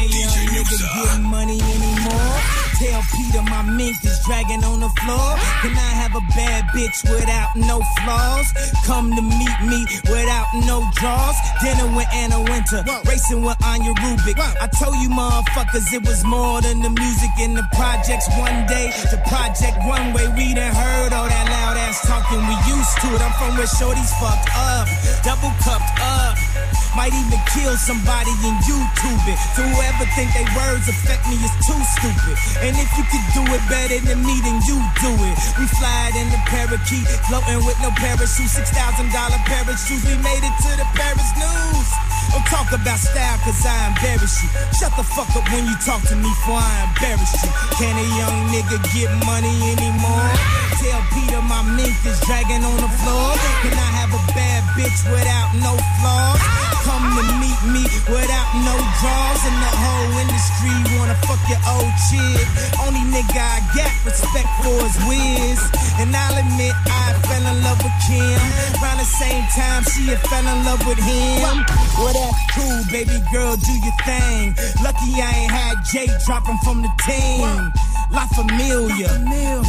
Tell 2.79 3.03
Peter 3.11 3.43
my 3.43 3.61
mink 3.75 3.99
is 4.05 4.17
dragging 4.23 4.63
on 4.63 4.79
the 4.79 4.87
floor. 5.03 5.35
Can 5.59 5.75
I 5.75 5.91
have 5.99 6.15
a 6.15 6.23
bad 6.31 6.63
bitch 6.71 7.03
without 7.11 7.51
no 7.59 7.83
flaws? 7.99 8.47
Come 8.87 9.11
to 9.19 9.21
meet 9.21 9.59
me 9.67 9.83
without 10.07 10.47
no 10.63 10.87
draws. 10.95 11.35
Dinner 11.59 11.91
with 11.91 12.07
Anna 12.15 12.39
Wintour, 12.39 12.87
racing 13.03 13.43
with 13.43 13.59
Anja 13.67 13.91
Rubik. 13.99 14.39
I 14.39 14.67
told 14.79 14.95
you 15.03 15.09
motherfuckers 15.11 15.91
it 15.91 16.07
was 16.07 16.23
more 16.23 16.61
than 16.61 16.79
the 16.79 16.89
music 16.89 17.31
in 17.43 17.53
the 17.53 17.67
projects. 17.75 18.31
One 18.39 18.63
day, 18.71 18.95
the 19.11 19.19
project 19.27 19.75
one 19.83 20.13
way. 20.15 20.31
We 20.39 20.55
done 20.55 20.71
heard 20.71 21.11
all 21.11 21.27
that 21.27 21.47
loud 21.51 21.75
ass 21.75 21.99
talking. 22.07 22.39
We 22.39 22.55
used 22.63 22.95
to 23.03 23.07
it. 23.11 23.19
I'm 23.19 23.35
from 23.35 23.59
where 23.59 23.67
shorties 23.67 24.11
fucked 24.23 24.55
up, 24.55 24.87
double 25.27 25.51
cupped 25.59 25.99
up. 25.99 26.48
Might 26.97 27.13
even 27.13 27.39
kill 27.53 27.77
somebody 27.77 28.33
and 28.43 28.57
YouTube 28.65 29.23
it. 29.29 29.39
To 29.55 29.61
whoever 29.63 30.05
think 30.17 30.33
they 30.33 30.47
words 30.57 30.89
affect 30.89 31.23
me 31.29 31.37
is 31.39 31.53
too 31.63 31.79
stupid. 31.99 32.35
And 32.65 32.73
if 32.75 32.89
you 32.97 33.05
could 33.07 33.25
do 33.37 33.43
it 33.53 33.63
better 33.69 33.99
than 34.03 34.19
me, 34.25 34.35
then 34.41 34.59
you 34.65 34.77
do 34.99 35.11
it. 35.13 35.37
We 35.55 35.65
fly 35.79 36.11
in 36.17 36.27
the 36.33 36.41
parakeet, 36.49 37.05
floating 37.29 37.63
with 37.63 37.79
no 37.79 37.93
parachute. 37.95 38.49
Six 38.49 38.71
thousand 38.71 39.13
dollar 39.13 39.39
parachutes. 39.45 40.03
We 40.03 40.17
made 40.19 40.43
it 40.43 40.55
to 40.65 40.71
the 40.75 40.87
Paris 40.97 41.29
news. 41.37 42.08
Don't 42.29 42.45
talk 42.45 42.69
about 42.71 42.99
style 42.99 43.37
cause 43.41 43.65
I 43.65 43.89
embarrass 43.89 44.43
you. 44.43 44.49
Shut 44.77 44.93
the 44.95 45.03
fuck 45.03 45.29
up 45.35 45.45
when 45.49 45.65
you 45.65 45.75
talk 45.81 46.01
to 46.09 46.15
me 46.15 46.29
for 46.45 46.57
I 46.57 46.85
embarrass 46.85 47.33
you. 47.41 47.49
Can 47.81 47.95
a 47.97 48.07
young 48.21 48.37
nigga 48.53 48.77
get 48.93 49.09
money 49.25 49.53
anymore? 49.73 50.29
Tell 50.77 51.01
Peter 51.11 51.41
my 51.43 51.65
mink 51.75 51.97
is 52.05 52.19
dragging 52.23 52.63
on 52.63 52.77
the 52.77 52.91
floor. 53.01 53.33
Can 53.65 53.73
I 53.73 53.89
have 53.99 54.13
a 54.13 54.21
bad 54.31 54.61
bitch 54.77 55.01
without 55.09 55.49
no 55.59 55.73
flaws? 55.99 56.41
Come 56.87 57.03
to 57.17 57.23
meet 57.41 57.61
me 57.75 57.83
without 58.07 58.49
no 58.63 58.75
draws. 59.01 59.41
And 59.43 59.57
the 59.59 59.73
whole 59.75 60.13
industry 60.23 60.75
wanna 60.95 61.17
fuck 61.27 61.41
your 61.49 61.59
old 61.67 61.93
chick. 62.07 62.45
Only 62.79 63.03
nigga 63.09 63.41
I 63.41 63.59
got 63.75 63.91
respect 64.05 64.49
for 64.61 64.77
is 64.85 64.95
Wiz. 65.09 65.59
And 65.99 66.15
I'll 66.15 66.37
admit 66.37 66.71
I 66.87 67.11
fell 67.27 67.43
in 67.43 67.57
love 67.65 67.81
with 67.83 67.97
Kim. 68.07 68.39
Around 68.79 68.99
the 69.03 69.09
same 69.19 69.43
time 69.51 69.83
she 69.83 70.07
had 70.13 70.21
fell 70.31 70.47
in 70.47 70.63
love 70.63 70.79
with 70.87 71.01
him. 71.01 71.65
Well 71.99 72.15
that's 72.19 72.43
cool, 72.55 72.79
baby 72.91 73.17
girl, 73.31 73.55
do 73.55 73.73
your 73.79 73.97
thing. 74.05 74.55
Lucky 74.83 75.21
I 75.21 75.31
ain't 75.45 75.51
had 75.51 75.83
Jay 75.91 76.07
dropping 76.25 76.57
from 76.63 76.81
the 76.81 76.91
team. 77.05 77.71
La 78.11 78.25
Familia, 78.33 79.09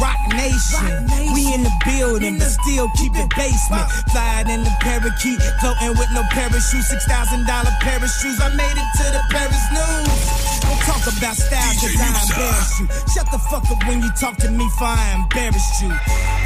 Roc 0.01 0.17
Nation. 0.33 1.05
We 1.33 1.53
in 1.53 1.61
the 1.61 1.73
building, 1.85 2.39
but 2.39 2.49
still 2.49 2.89
keep 2.97 3.13
it 3.15 3.29
basement. 3.37 3.85
Flying 4.11 4.49
in 4.49 4.63
the 4.63 4.73
parakeet, 4.81 5.37
floating 5.61 5.93
with 5.93 6.09
no 6.13 6.23
parachute. 6.31 6.83
Six 6.83 7.05
thousand 7.05 7.45
dollar 7.45 7.69
pair 7.81 8.01
of 8.01 8.09
shoes. 8.09 8.41
I 8.41 8.49
made 8.55 8.73
it 8.73 8.89
to 8.97 9.05
the 9.13 9.21
Paris 9.29 9.65
news. 9.69 10.41
Don't 10.61 10.81
talk 10.89 11.05
about 11.05 11.37
style, 11.37 11.73
cause 11.77 11.95
I 12.01 12.09
embarrass 12.17 12.79
you. 12.79 12.87
Shut 13.13 13.27
the 13.29 13.37
fuck 13.49 13.65
up 13.69 13.81
when 13.87 14.01
you 14.01 14.09
talk 14.17 14.37
to 14.37 14.49
me, 14.49 14.65
for 14.77 14.89
I 14.89 15.21
embarrass 15.21 15.81
you. 15.81 15.93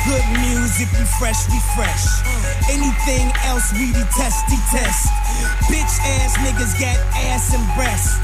Good 0.03 0.25
music, 0.43 0.91
we 0.99 1.05
fresh, 1.15 1.47
we 1.47 1.59
fresh. 1.79 2.03
Uh. 2.27 2.75
Anything 2.75 3.31
else, 3.47 3.71
we 3.71 3.91
detest, 3.95 4.43
detest. 4.51 5.07
Bitch 5.71 5.94
ass 5.99 6.37
niggas 6.37 6.79
got 6.79 6.97
ass 7.15 7.53
and 7.53 7.65
breasts. 7.75 8.17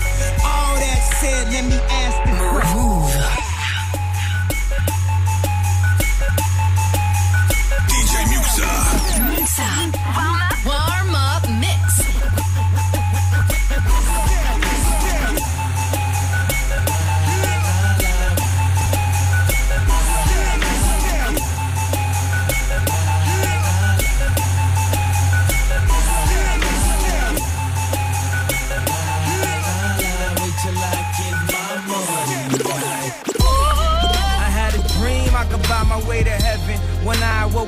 All 0.43 0.75
that 0.75 0.99
said, 1.19 1.51
let 1.51 1.65
me 1.65 1.77
ask 1.89 2.17
this 2.25 2.39
question. 2.51 3.40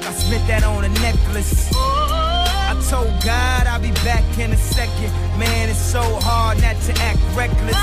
I 0.02 0.12
spent 0.14 0.48
that 0.48 0.64
on 0.64 0.84
a 0.84 0.90
necklace. 1.06 1.70
I 1.76 2.74
told 2.90 3.14
God 3.24 3.68
I'll 3.68 3.80
be 3.80 3.92
back 4.02 4.26
in 4.40 4.52
a 4.52 4.58
second. 4.58 5.12
Man, 5.38 5.70
it's 5.70 5.78
so 5.78 6.02
hard 6.02 6.62
not 6.62 6.78
to 6.90 6.94
act 7.04 7.22
reckless. 7.38 7.78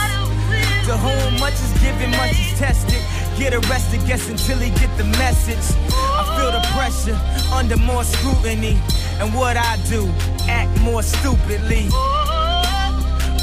To 0.91 0.97
whom 0.99 1.39
much 1.39 1.55
is 1.55 1.73
given, 1.79 2.11
much 2.19 2.35
is 2.35 2.59
tested. 2.59 2.99
Get 3.39 3.55
arrested, 3.55 4.05
guess 4.07 4.29
until 4.29 4.59
he 4.59 4.71
get 4.71 4.91
the 4.99 5.05
message. 5.23 5.63
I 5.95 6.27
feel 6.35 6.51
the 6.51 6.65
pressure 6.75 7.19
under 7.55 7.77
more 7.77 8.03
scrutiny. 8.03 8.77
And 9.21 9.33
what 9.33 9.57
I 9.57 9.79
do, 9.89 10.11
act 10.51 10.75
more 10.81 11.03
stupidly. 11.03 11.87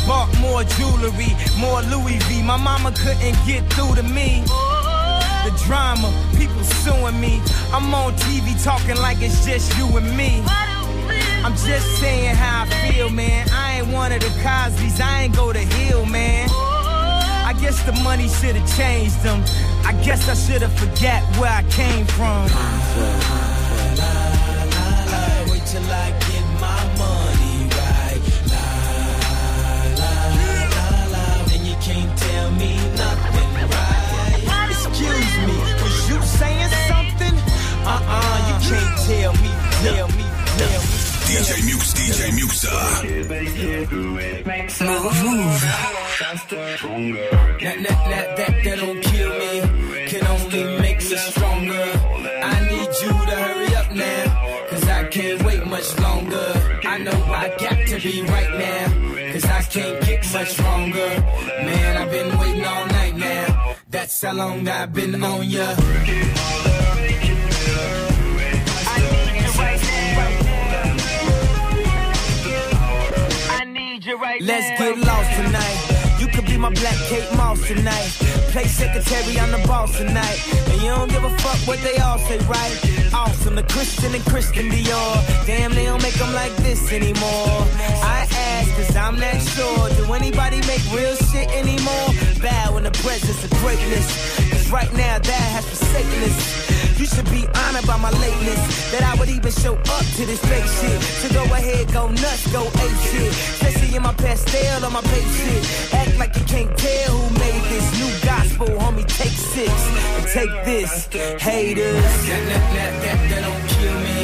Bought 0.05 0.27
more 0.39 0.63
jewelry, 0.75 1.31
more 1.57 1.81
Louis 1.87 2.19
V. 2.27 2.43
My 2.43 2.57
mama 2.57 2.91
couldn't 2.91 3.37
get 3.47 3.63
through 3.71 3.95
to 3.95 4.03
me. 4.03 4.43
Drama, 5.65 6.13
people 6.37 6.63
suing 6.63 7.19
me. 7.19 7.41
I'm 7.73 7.93
on 7.93 8.13
TV 8.15 8.61
talking 8.63 8.97
like 8.97 9.21
it's 9.21 9.45
just 9.45 9.77
you 9.77 9.85
and 9.97 10.15
me. 10.15 10.43
I'm 11.43 11.53
just 11.53 11.99
saying 11.99 12.35
how 12.35 12.63
I 12.63 12.91
feel, 12.91 13.09
man. 13.09 13.47
I 13.51 13.79
ain't 13.79 13.87
one 13.87 14.11
of 14.11 14.19
the 14.19 14.31
Cosby's, 14.43 14.99
I 14.99 15.23
ain't 15.23 15.35
go 15.35 15.53
to 15.53 15.59
Hill, 15.59 16.05
man. 16.05 16.49
I 16.51 17.53
guess 17.61 17.81
the 17.83 17.93
money 18.03 18.27
should've 18.27 18.67
changed 18.75 19.23
them. 19.23 19.41
I 19.85 19.93
guess 20.03 20.27
I 20.27 20.33
should've 20.33 20.73
forget 20.73 21.23
where 21.37 21.51
I 21.51 21.63
came 21.69 22.05
from. 22.05 22.43
Wait 25.49 25.65
till 25.65 25.89
I 25.89 26.11
get 26.27 26.45
my 26.59 26.81
money 26.99 27.69
right. 27.79 28.21
La 28.51 28.65
la 30.01 30.13
la 30.75 30.87
la. 31.13 31.43
Then 31.45 31.65
you 31.65 31.75
can't 31.75 32.19
tell 32.19 32.51
me 32.51 32.75
nothing 32.97 33.69
right. 33.71 33.86
Excuse 34.99 35.37
me, 35.45 35.53
was 35.83 36.09
you 36.09 36.17
saying 36.23 36.71
something? 36.89 37.35
Uh-uh, 37.85 38.37
you 38.49 38.55
can't 38.67 38.97
tell 39.05 39.33
me, 39.43 39.51
tell 39.85 40.07
me, 40.17 40.25
tell 40.57 40.81
me. 40.81 40.97
DJ 41.29 41.49
Mux, 41.69 41.93
DJ 41.93 42.33
Muxxa. 42.33 42.73
Mouv'. 45.21 45.61
That, 47.61 47.77
that, 47.83 47.99
that, 48.09 48.37
that, 48.37 48.53
that 48.63 48.77
don't 48.79 49.01
kill 49.03 49.31
me, 49.37 49.61
can 50.07 50.25
only 50.25 50.63
make 50.81 50.97
me 50.97 51.15
stronger. 51.15 51.85
I 52.41 52.59
need 52.67 52.89
you 52.99 53.11
to 53.29 53.35
hurry 53.45 53.75
up 53.75 53.91
now, 53.93 54.67
cause 54.71 54.87
I 54.89 55.03
can't 55.09 55.43
wait 55.43 55.63
much 55.67 55.99
longer. 55.99 56.79
I 56.85 56.97
know 56.97 57.11
I 57.11 57.55
got 57.59 57.87
to 57.87 57.99
be 58.01 58.23
right 58.23 58.51
now, 58.57 59.31
cause 59.31 59.45
I 59.45 59.61
can't 59.61 60.03
get 60.07 60.33
much 60.33 60.59
longer. 60.59 61.21
Man, 61.67 61.97
I've 61.97 62.09
been 62.09 62.35
waiting 62.39 62.65
all 62.65 62.85
night 62.87 62.96
now, 62.96 62.96
that's 63.89 64.21
how 64.21 64.33
long 64.33 64.67
I've 64.67 64.93
been 64.93 65.23
on 65.23 65.49
ya. 65.49 65.75
Let's 74.39 74.79
get 74.79 74.97
lost 74.99 75.31
tonight. 75.35 75.97
You 76.19 76.27
could 76.27 76.45
be 76.45 76.57
my 76.57 76.69
black 76.69 76.95
Kate 77.09 77.29
Moss 77.35 77.65
tonight. 77.67 78.09
Play 78.53 78.65
secretary, 78.65 79.39
I'm 79.39 79.51
the 79.51 79.67
boss 79.67 79.97
tonight. 79.97 80.39
And 80.69 80.81
you 80.81 80.89
don't 80.89 81.09
give 81.09 81.23
a 81.23 81.29
fuck 81.37 81.67
what 81.67 81.79
they 81.81 81.97
all 81.97 82.17
say, 82.19 82.37
right? 82.39 83.13
Awesome, 83.13 83.55
the 83.55 83.63
Christian 83.63 84.13
and 84.13 84.23
Christian 84.25 84.69
Dior. 84.69 85.45
Damn, 85.45 85.73
they 85.73 85.85
don't 85.85 86.01
make 86.01 86.13
them 86.15 86.33
like 86.33 86.55
this 86.57 86.91
anymore. 86.91 87.65
I 88.03 88.27
ask, 88.31 88.56
cause 88.77 88.95
I'm 88.95 89.19
not 89.19 89.41
sure. 89.41 89.89
Do 89.97 90.13
anybody 90.13 90.61
make 90.69 90.83
real 90.93 91.15
shit 91.15 91.49
anymore? 91.51 92.09
Bow 92.41 92.77
in 92.77 92.83
the 92.83 92.95
presence 93.03 93.43
of 93.43 93.51
greatness. 93.59 94.05
Cause 94.51 94.69
right 94.71 94.91
now, 94.93 95.17
that 95.17 95.45
has 95.55 95.65
forsaken 95.65 96.23
us. 96.29 96.99
You 96.99 97.05
should 97.05 97.29
be 97.29 97.45
honored 97.65 97.85
by 97.85 97.97
my 97.97 98.11
lateness. 98.11 98.61
That 98.91 99.03
I 99.03 99.13
would 99.19 99.29
even 99.29 99.51
show 99.51 99.75
up 99.75 100.05
to 100.17 100.25
this 100.25 100.41
fake 100.45 100.69
shit. 100.79 101.01
So 101.21 101.27
go 101.33 101.43
ahead, 101.53 101.91
go 101.91 102.07
nuts, 102.09 102.51
go 102.51 102.61
ape 102.65 102.99
shit. 103.09 103.31
Especially 103.33 103.95
in 103.95 104.03
my 104.03 104.13
pastel 104.13 104.85
on 104.85 104.93
my 104.93 105.01
page 105.01 105.31
shit. 105.41 105.93
Act 105.93 106.17
like 106.17 106.35
you 106.37 106.45
can't 106.45 106.71
tell 106.77 107.17
who 107.17 107.29
made 107.39 107.63
this 107.73 107.87
new 107.99 108.11
gospel, 108.25 108.67
homie. 108.77 109.05
Take 109.17 109.37
six 109.55 109.71
and 110.17 110.25
take 110.27 110.53
this, 110.65 111.07
haters. 111.41 112.03
That, 112.29 112.43
that, 112.49 112.65
that, 112.77 112.93
that, 113.03 113.19
that 113.29 113.41
don't 113.47 113.65
kill 113.73 113.97
me, 114.07 114.19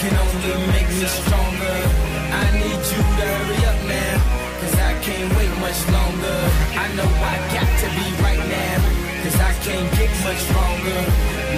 can 0.00 0.12
only 0.18 0.72
make 0.72 0.88
me 0.88 1.06
stronger. 1.06 2.11
I 2.40 2.44
need 2.60 2.82
you 2.92 3.02
to 3.18 3.24
hurry 3.36 3.60
up 3.70 3.80
now, 3.96 4.14
cause 4.60 4.76
I 4.90 4.92
can't 5.06 5.30
wait 5.36 5.52
much 5.66 5.80
longer. 5.96 6.38
I 6.82 6.86
know 6.96 7.10
I 7.32 7.36
got 7.56 7.70
to 7.82 7.88
be 7.98 8.06
right 8.26 8.44
now, 8.58 8.78
cause 9.22 9.38
I 9.50 9.52
can't 9.66 9.90
get 9.98 10.12
much 10.28 10.42
longer. 10.58 11.00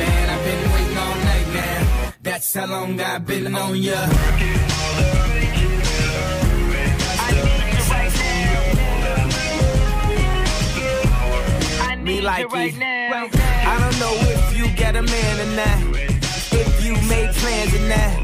Man, 0.01 0.25
I've 0.35 0.45
been 0.49 0.65
waiting 0.75 0.99
all 1.05 1.17
night 1.31 1.49
now, 1.55 2.13
that's 2.23 2.55
how 2.55 2.67
long 2.67 3.01
I've 3.01 3.27
been 3.27 3.55
on 3.55 3.77
ya. 3.77 4.01
me 12.05 12.21
like 12.21 12.43
you. 12.53 12.85
I 12.85 13.77
don't 13.81 13.99
know 13.99 14.15
if 14.35 14.57
you 14.57 14.69
got 14.77 14.95
a 14.95 15.03
man 15.03 15.41
or 15.41 15.57
not. 15.57 15.97
If 16.53 16.85
you 16.85 16.93
made 17.09 17.31
plans 17.35 17.75
or 17.75 17.89
not. 17.89 18.24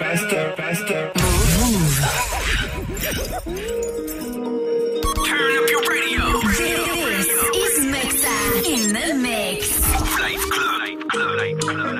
Faster, 0.00 0.54
faster. 0.56 1.12
Turn 5.26 5.52
up 5.58 5.70
your 5.70 5.82
radio. 5.88 6.40
This 6.56 7.28
is 7.54 7.74
Mixa 7.92 8.36
in 8.66 8.92
the 8.94 9.14
mix. 9.20 9.80
Life 10.18 10.44
Club. 10.50 11.90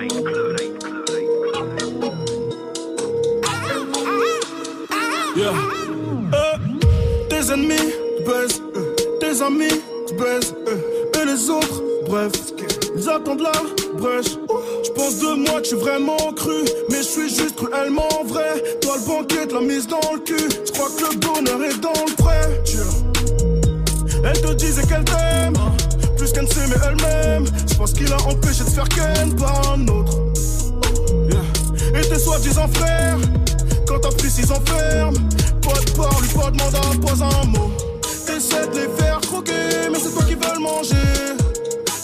Yeah. 5.37 5.55
Euh, 6.35 6.57
tes 7.29 7.51
ennemis, 7.53 7.93
tu 8.19 8.25
baises. 8.25 8.63
euh, 8.77 8.95
tes 9.21 9.43
amis, 9.43 9.81
tu 10.07 10.15
baises. 10.15 10.55
euh, 10.69 11.21
et 11.23 11.25
les 11.27 11.51
autres, 11.51 11.83
bref, 12.07 12.33
ils 12.97 13.09
attendent 13.09 13.41
la 13.43 13.53
brèche. 13.99 14.37
Je 14.80 14.80
pense 15.01 15.19
de 15.19 15.35
moi 15.35 15.61
suis 15.65 15.77
vraiment 15.77 16.33
cru, 16.37 16.65
mais 16.91 16.99
je 16.99 17.09
suis 17.09 17.29
juste 17.29 17.57
cruellement 17.57 18.09
vrai. 18.27 18.63
Toi 18.83 18.97
le 18.99 19.07
banquier 19.07 19.47
de 19.47 19.55
la 19.55 19.61
mise 19.61 19.87
dans 19.87 20.13
le 20.13 20.19
cul. 20.21 20.49
Je 20.67 20.73
crois 20.73 20.89
que 20.91 21.13
le 21.13 21.19
bonheur 21.19 21.63
est 21.65 21.81
dans 21.81 22.05
le 22.07 22.15
prêt. 22.17 22.63
Elle 24.25 24.41
te 24.41 24.53
disait 24.55 24.83
qu'elle 24.83 25.05
t'aime, 25.05 25.55
plus 26.19 26.33
qu'elle 26.33 26.45
ne 26.45 26.51
s'aimait 26.51 26.83
elle-même. 26.87 27.47
Je 27.69 27.75
pense 27.77 27.93
qu'il 27.93 28.13
a 28.13 28.17
empêché 28.27 28.65
de 28.65 28.71
faire 28.71 28.89
ken 28.89 29.35
par 29.37 29.73
un 29.73 29.87
autre. 29.89 30.19
Et 31.95 32.01
tes 32.03 32.19
soi-disant 32.19 32.69
frères, 32.75 33.19
quand 33.87 34.01
t'as 34.01 34.11
pris 34.11 34.31
s'ils 34.31 34.53
enferment, 34.53 35.19
pas 35.63 35.81
de 35.81 35.91
parole, 35.97 36.27
pas 36.35 36.51
de 36.51 36.57
mandat, 36.59 37.07
pas 37.07 37.25
un 37.25 37.45
mot. 37.47 37.71
T'essaies 38.27 38.67
de 38.69 38.81
les 38.81 39.03
faire 39.03 39.21
croquer, 39.21 39.89
mais 39.91 39.99
c'est 39.99 40.13
toi 40.13 40.25
qui 40.25 40.35
veux 40.35 40.55
le 40.55 40.61
manger. 40.61 41.11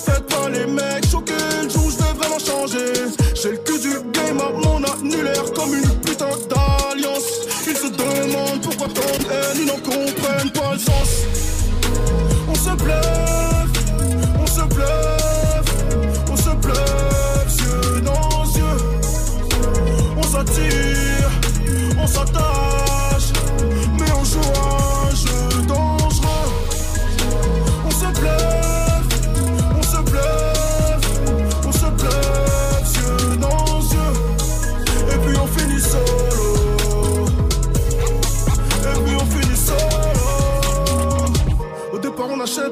Faites 0.04 0.26
pas 0.26 0.48
les 0.48 0.66
mecs 0.66 1.08
choqués, 1.10 1.68
J'ai 2.38 3.50
le 3.50 3.56
cul 3.58 3.78
du 3.78 3.88
game 4.12 4.38
à 4.38 4.50
mon 4.50 4.84
annulaire 4.84 5.50
comme 5.54 5.74
une 5.74 6.00
putain 6.00 6.28
d'alliance. 6.50 7.46
Ils 7.66 7.74
se 7.74 7.86
demandent 7.86 8.60
pourquoi 8.60 8.88
tant 8.88 9.00
de 9.00 9.32
haine, 9.32 9.56
ils 9.60 9.64
n'en 9.64 9.76
comprennent 9.76 10.50
pas 10.50 10.74
le 10.74 10.78
sens. 10.78 11.24
On 12.46 12.54
se 12.54 12.76
bluffe, 12.76 13.72
on 14.38 14.46
se 14.46 14.62
bluffe, 14.74 15.25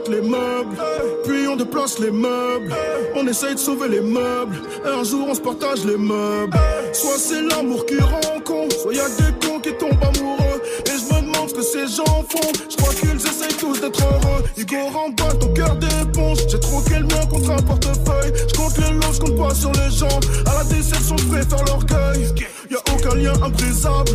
les 0.08 0.20
meubles, 0.20 0.76
puis 1.24 1.46
on 1.48 1.56
déplace 1.56 1.98
les 1.98 2.10
meubles. 2.10 2.74
On 3.14 3.26
essaye 3.26 3.54
de 3.54 3.58
sauver 3.58 3.88
les 3.88 4.00
meubles, 4.00 4.56
un 4.84 5.04
jour 5.04 5.26
on 5.30 5.34
se 5.34 5.40
partage 5.40 5.84
les 5.84 5.96
meubles. 5.96 6.56
Soit 6.92 7.18
c'est 7.18 7.42
l'amour 7.42 7.86
qui 7.86 7.98
rend 7.98 8.40
con, 8.44 8.68
soit 8.70 8.94
y 8.94 9.00
a 9.00 9.08
des 9.08 9.46
cons 9.46 9.60
qui 9.60 9.72
tombent 9.74 9.92
amoureux. 10.02 10.62
Et 10.86 10.90
je 10.90 11.14
me 11.14 11.20
demande 11.22 11.48
ce 11.48 11.54
que 11.54 11.62
ces 11.62 11.86
gens 11.86 12.24
font. 12.28 12.52
Je 12.68 12.76
crois 12.76 12.94
qu'ils 12.94 13.16
essayent 13.16 13.56
tous 13.58 13.80
d'être 13.80 14.00
heureux. 14.02 14.44
Igor 14.56 14.92
remballe 14.92 15.38
ton 15.38 15.52
cœur 15.52 15.76
d'éponge. 15.76 16.38
J'ai 16.48 16.60
troqué 16.60 16.94
le 16.98 17.06
mien 17.06 17.26
contre 17.30 17.50
un 17.50 17.62
portefeuille. 17.62 18.32
Je 18.48 18.54
compte 18.56 18.78
les 18.78 18.94
lots, 18.94 19.12
je 19.12 19.20
compte 19.20 19.36
pas 19.36 19.54
sur 19.54 19.72
les 19.72 19.90
gens. 19.90 20.20
À 20.46 20.58
la 20.58 20.64
déception, 20.64 21.16
je 21.16 21.26
préfère 21.26 21.64
l'orgueil. 21.64 22.34
Y 22.70 22.74
a 22.74 22.94
aucun 22.94 23.14
lien 23.14 23.32
imprisable. 23.42 24.10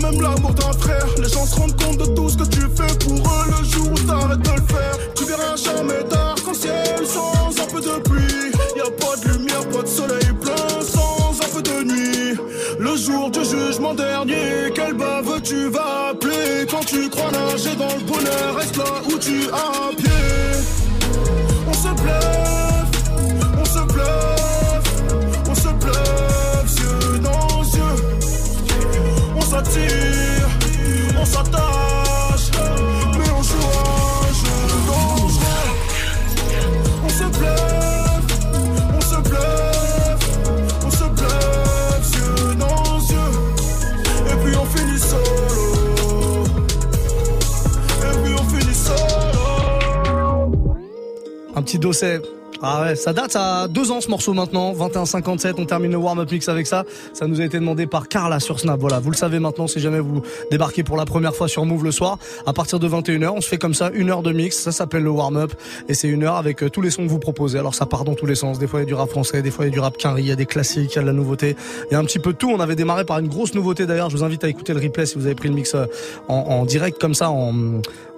Même 0.00 0.20
l'amour 0.20 0.52
d'un 0.52 0.72
frère. 0.72 1.06
Les 1.18 1.28
gens 1.28 1.46
se 1.46 1.54
rendent 1.54 1.80
compte 1.80 1.98
de 1.98 2.06
tout 2.14 2.28
ce 2.28 2.36
que 2.36 2.44
tu 2.44 2.60
fais 2.60 2.94
pour 3.06 3.14
eux 3.16 3.46
le 3.58 3.64
jour 3.64 3.90
où 3.90 3.98
t'arrêtes 4.06 4.40
de 4.40 4.50
le 4.50 4.66
faire. 4.66 4.98
Tu 5.14 5.24
verras 5.24 5.56
jamais 5.56 6.02
d'arc-en-ciel 6.10 7.06
sans 7.06 7.48
un 7.48 7.66
peu 7.72 7.80
de 7.80 8.00
pluie. 8.00 8.52
Y 8.76 8.80
a 8.80 8.90
pas 8.90 9.16
de 9.16 9.32
lumière, 9.32 9.66
pas 9.68 9.82
de 9.82 9.86
soleil 9.86 10.32
plein 10.40 10.82
sans 10.82 11.40
un 11.40 11.48
peu 11.54 11.62
de 11.62 11.84
nuit. 11.84 12.38
Le 12.78 12.96
jour 12.96 13.30
du 13.30 13.44
jugement 13.44 13.94
dernier, 13.94 14.72
quel 14.74 14.94
bave 14.94 15.40
tu 15.42 15.68
vas 15.68 16.10
appeler 16.10 16.66
Quand 16.68 16.84
tu 16.84 17.08
crois 17.08 17.30
nager 17.30 17.76
dans 17.76 17.94
le 17.94 18.02
bonheur, 18.04 18.56
reste 18.58 18.76
là 18.76 18.84
où 19.06 19.18
tu 19.18 19.48
as 19.52 19.94
pied. 19.96 20.10
On 21.68 21.72
se 21.72 21.88
bluffe, 22.02 22.73
On 31.16 31.24
s'attache, 31.24 32.50
mais 33.18 33.30
on 33.30 33.42
joue 33.42 33.56
un 33.56 34.32
jeu. 34.32 34.60
On 37.02 37.08
se 37.08 37.24
bluffe, 37.24 38.30
on 38.94 39.00
se 39.00 39.16
bluffe, 39.28 40.24
on 40.84 40.90
se 40.90 41.04
bluffe, 41.04 42.06
yeux 42.14 42.54
dans 42.56 42.98
yeux. 43.10 43.34
Et 44.30 44.36
puis 44.44 44.54
on 44.56 44.66
finit 44.66 44.98
solo. 44.98 46.44
Et 48.02 48.14
puis 48.22 48.34
on 48.38 48.44
finit 48.44 48.74
solo. 48.74 50.52
Un 51.56 51.62
petit 51.62 51.78
dossier. 51.78 52.20
Ah 52.66 52.80
ouais, 52.80 52.96
ça 52.96 53.12
date, 53.12 53.36
a 53.36 53.68
deux 53.68 53.90
ans 53.90 54.00
ce 54.00 54.08
morceau 54.08 54.32
maintenant, 54.32 54.72
21-57, 54.72 55.56
on 55.58 55.66
termine 55.66 55.92
le 55.92 55.98
warm-up 55.98 56.32
mix 56.32 56.48
avec 56.48 56.66
ça. 56.66 56.84
Ça 57.12 57.26
nous 57.26 57.42
a 57.42 57.44
été 57.44 57.58
demandé 57.58 57.86
par 57.86 58.08
Carla 58.08 58.40
sur 58.40 58.58
Snap. 58.58 58.80
Voilà, 58.80 59.00
vous 59.00 59.10
le 59.10 59.16
savez 59.16 59.38
maintenant, 59.38 59.66
si 59.66 59.80
jamais 59.80 60.00
vous 60.00 60.22
débarquez 60.50 60.82
pour 60.82 60.96
la 60.96 61.04
première 61.04 61.36
fois 61.36 61.46
sur 61.46 61.66
Move 61.66 61.84
le 61.84 61.92
soir, 61.92 62.18
à 62.46 62.54
partir 62.54 62.78
de 62.78 62.88
21h, 62.88 63.28
on 63.36 63.42
se 63.42 63.48
fait 63.48 63.58
comme 63.58 63.74
ça 63.74 63.90
une 63.92 64.08
heure 64.08 64.22
de 64.22 64.32
mix, 64.32 64.58
ça 64.58 64.72
s'appelle 64.72 65.02
le 65.02 65.10
warm-up, 65.10 65.52
et 65.90 65.94
c'est 65.94 66.08
une 66.08 66.24
heure 66.24 66.36
avec 66.36 66.62
euh, 66.62 66.70
tous 66.70 66.80
les 66.80 66.88
sons 66.88 67.04
que 67.04 67.10
vous 67.10 67.18
proposez. 67.18 67.58
Alors 67.58 67.74
ça 67.74 67.84
part 67.84 68.04
dans 68.04 68.14
tous 68.14 68.24
les 68.24 68.34
sens, 68.34 68.58
des 68.58 68.66
fois 68.66 68.80
il 68.80 68.84
y 68.84 68.86
a 68.86 68.88
du 68.88 68.94
rap 68.94 69.10
français, 69.10 69.42
des 69.42 69.50
fois 69.50 69.66
il 69.66 69.68
y 69.68 69.70
a 69.70 69.74
du 69.74 69.80
rap 69.80 69.98
quinri, 69.98 70.22
il 70.22 70.28
y 70.28 70.32
a 70.32 70.36
des 70.36 70.46
classiques, 70.46 70.92
il 70.92 70.96
y 70.96 70.98
a 71.00 71.02
de 71.02 71.06
la 71.06 71.12
nouveauté, 71.12 71.56
il 71.90 71.92
y 71.92 71.96
a 71.96 71.98
un 71.98 72.04
petit 72.04 72.18
peu 72.18 72.32
de 72.32 72.38
tout. 72.38 72.50
On 72.50 72.60
avait 72.60 72.76
démarré 72.76 73.04
par 73.04 73.18
une 73.18 73.28
grosse 73.28 73.52
nouveauté 73.52 73.84
d'ailleurs, 73.84 74.08
je 74.08 74.16
vous 74.16 74.24
invite 74.24 74.42
à 74.42 74.48
écouter 74.48 74.72
le 74.72 74.80
replay 74.80 75.04
si 75.04 75.16
vous 75.16 75.26
avez 75.26 75.34
pris 75.34 75.50
le 75.50 75.54
mix 75.54 75.74
euh, 75.74 75.84
en, 76.28 76.64
direct 76.64 76.98
comme 76.98 77.14
ça, 77.14 77.28
en, 77.28 77.52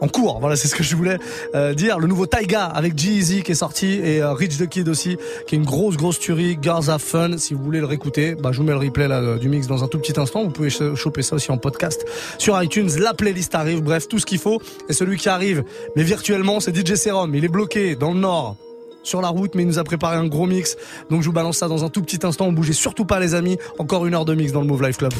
en 0.01 0.09
cours. 0.09 0.39
Voilà, 0.39 0.55
c'est 0.55 0.69
ce 0.69 0.77
que 0.77 0.85
je 0.85 0.95
voulais 0.95 1.19
euh, 1.57 1.75
dire. 1.75 1.99
Le 1.99 2.07
nouveau 2.07 2.27
Taiga 2.27 2.67
avec 2.67 2.97
G-Eazy 2.97 3.43
qui 3.43 3.51
est 3.51 3.57
sorti 3.57 3.95
et 4.05 4.23
Rich 4.37 4.59
the 4.59 4.69
Kid 4.69 4.89
aussi, 4.89 5.17
qui 5.47 5.55
est 5.55 5.59
une 5.59 5.65
grosse 5.65 5.97
grosse 5.97 6.19
tuerie. 6.19 6.59
Have 6.67 6.99
Fun. 7.01 7.39
Si 7.39 7.55
vous 7.55 7.63
voulez 7.63 7.81
le 7.81 7.87
réécouter, 7.87 8.35
bah, 8.35 8.51
je 8.53 8.59
vous 8.59 8.65
mets 8.65 8.73
le 8.73 8.79
replay 8.79 9.07
euh, 9.11 9.39
du 9.39 9.49
mix 9.49 9.67
dans 9.67 9.83
un 9.83 9.89
tout 9.89 9.99
petit 9.99 10.19
instant. 10.21 10.45
Vous 10.45 10.51
pouvez 10.51 10.71
ch- 10.71 10.95
choper 10.95 11.23
ça 11.23 11.37
aussi 11.37 11.51
en 11.51 11.59
podcast 11.59 12.05
sur 12.39 12.61
iTunes. 12.63 12.91
La 12.99 13.15
playlist 13.15 13.55
arrive. 13.55 13.83
Bref, 13.83 14.09
tout 14.09 14.19
ce 14.19 14.27
qu'il 14.27 14.39
faut. 14.39 14.61
Et 14.89 14.93
celui 14.93 15.17
qui 15.17 15.29
arrive, 15.29 15.65
mais 15.97 16.03
virtuellement, 16.03 16.61
c'est 16.61 16.75
DJ 16.77 16.95
Serum. 16.95 17.35
Il 17.35 17.45
est 17.45 17.49
bloqué 17.49 17.97
dans 17.97 18.13
le 18.13 18.21
nord 18.21 18.57
sur 19.03 19.21
la 19.23 19.29
route, 19.29 19.55
mais 19.55 19.63
il 19.63 19.69
nous 19.69 19.79
a 19.79 19.85
préparé 19.85 20.17
un 20.17 20.27
gros 20.27 20.47
mix. 20.47 20.77
Donc 21.11 21.23
je 21.23 21.27
vous 21.27 21.33
balance 21.33 21.59
ça 21.59 21.69
dans 21.69 21.85
un 21.85 21.89
tout 21.89 22.03
petit 22.03 22.27
instant. 22.27 22.51
Bougez 22.53 22.73
surtout 22.73 23.05
pas 23.05 23.21
les 23.21 23.35
amis. 23.35 23.57
Encore 23.79 24.05
une 24.07 24.15
heure 24.15 24.25
de 24.25 24.35
mix 24.35 24.53
dans 24.53 24.61
le 24.61 24.67
Move 24.67 24.83
Life 24.83 24.97
Club. 24.99 25.13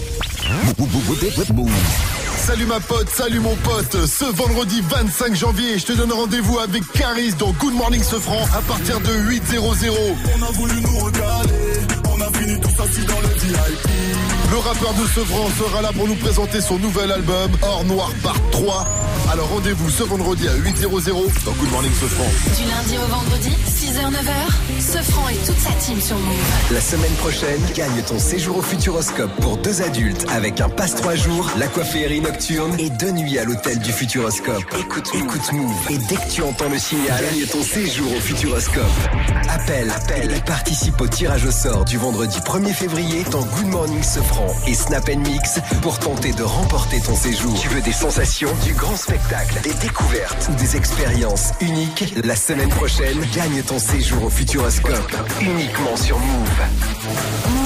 Salut 2.47 2.67
ma 2.67 2.79
pote, 2.79 3.09
salut 3.11 3.41
mon 3.41 3.57
pote. 3.57 4.07
Ce 4.07 4.25
vendredi 4.25 4.81
25 4.89 5.35
janvier, 5.35 5.81
je 5.81 5.87
te 5.87 5.93
donne 5.95 6.13
rendez-vous 6.13 6.61
avec 6.61 6.85
Caris 6.93 7.33
dans 7.33 7.51
Good 7.51 7.75
Morning 7.75 8.01
Sofran 8.01 8.39
à 8.57 8.63
partir 8.63 9.01
de 9.01 9.09
8.00. 9.09 9.91
On 10.39 10.43
a 10.45 10.51
voulu 10.53 10.81
nous 10.81 10.97
recaler, 10.97 11.81
on 12.09 12.21
a 12.21 12.39
fini 12.39 12.61
tous 12.61 12.81
assis 12.81 13.05
dans 13.05 13.21
le 13.21 13.29
VIP. 13.35 14.26
Le 14.51 14.59
rappeur 14.59 14.95
de 14.95 15.07
Sevran 15.09 15.49
sera 15.59 15.83
là 15.83 15.91
pour 15.93 16.07
nous 16.07 16.15
présenter 16.15 16.61
son 16.61 16.79
nouvel 16.79 17.11
album 17.11 17.51
Or 17.63 17.85
Noir 17.85 18.11
Part 18.23 18.41
3. 18.53 18.87
Alors 19.33 19.49
rendez-vous 19.49 19.91
ce 19.91 20.05
vendredi 20.05 20.47
à 20.47 20.55
8.00 20.55 21.45
dans 21.45 21.53
Good 21.53 21.71
Morning 21.73 21.93
Sofran. 21.93 22.25
Du 22.57 22.63
lundi 22.71 22.97
au 22.97 23.09
vendredi, 23.11 23.51
6h, 23.67 24.09
9h, 24.13 24.81
ce 24.81 25.11
franc 25.11 25.29
et 25.29 25.35
toute 25.45 25.59
sa 25.59 25.73
team 25.85 26.01
sur 26.01 26.17
Move. 26.17 26.37
La 26.71 26.81
semaine 26.81 27.13
prochaine, 27.15 27.61
gagne 27.75 28.03
ton 28.07 28.21
séjour 28.21 28.59
au 28.59 28.63
Futuroscope 28.63 29.35
pour 29.41 29.57
deux 29.57 29.83
adultes 29.83 30.27
avec 30.33 30.61
un 30.61 30.69
passe 30.69 30.95
trois 30.95 31.17
jours, 31.17 31.51
l'aquaférie 31.59 32.21
nocturne 32.21 32.77
et 32.79 32.89
deux 32.89 33.11
nuits 33.11 33.39
à 33.41 33.45
l'hôtel 33.45 33.81
du 33.81 33.91
Futuroscope. 33.91 34.63
Écoute, 34.79 35.11
écoute 35.13 35.53
Move 35.53 35.75
et 35.91 35.99
dès 35.99 36.17
que 36.17 36.31
tu 36.31 36.43
entends 36.43 36.69
le 36.69 36.79
signal, 36.79 37.21
gagne 37.21 37.47
ton 37.47 37.63
séjour 37.63 38.13
au 38.13 38.21
Futuroscope. 38.21 38.85
Appelle, 39.49 39.91
appelle 39.91 40.33
et 40.37 40.41
participe 40.41 41.01
au 41.01 41.09
tirage 41.09 41.45
au 41.45 41.51
sort 41.51 41.85
du 41.85 41.99
vendredi 41.99 42.39
1er 42.39 42.73
février 42.73 43.25
dans 43.33 43.43
Good 43.43 43.67
Morning 43.67 44.03
Sofran 44.03 44.36
et 44.67 44.75
Snap 44.75 45.09
Mix 45.09 45.61
pour 45.83 45.99
tenter 45.99 46.33
de 46.33 46.43
remporter 46.43 47.01
ton 47.01 47.15
séjour. 47.15 47.55
Tu 47.61 47.69
veux 47.69 47.81
des 47.81 47.93
sensations, 47.93 48.51
du 48.65 48.73
grand 48.73 48.97
spectacle, 48.97 49.61
des 49.63 49.75
découvertes 49.75 50.49
ou 50.51 50.55
des 50.55 50.77
expériences 50.77 51.53
uniques? 51.61 52.15
La 52.25 52.37
semaine 52.37 52.71
prochaine, 52.71 53.19
gagne 53.35 53.63
ton 53.63 53.79
séjour 53.79 54.25
au 54.25 54.31
Futuroscope 54.31 55.13
uniquement 55.41 55.97
sur 55.97 56.19
Move. 56.19 56.63
Move 57.49 57.66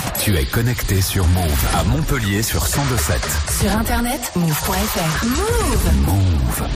Tu 0.19 0.37
es 0.37 0.45
connecté 0.45 1.01
sur 1.01 1.25
Move 1.27 1.65
à 1.77 1.83
Montpellier 1.83 2.43
sur 2.43 2.61
1027. 2.63 3.21
Sur 3.61 3.71
internet, 3.71 4.31
move.fr. 4.35 5.25
Move 5.25 6.05
Move. 6.05 6.67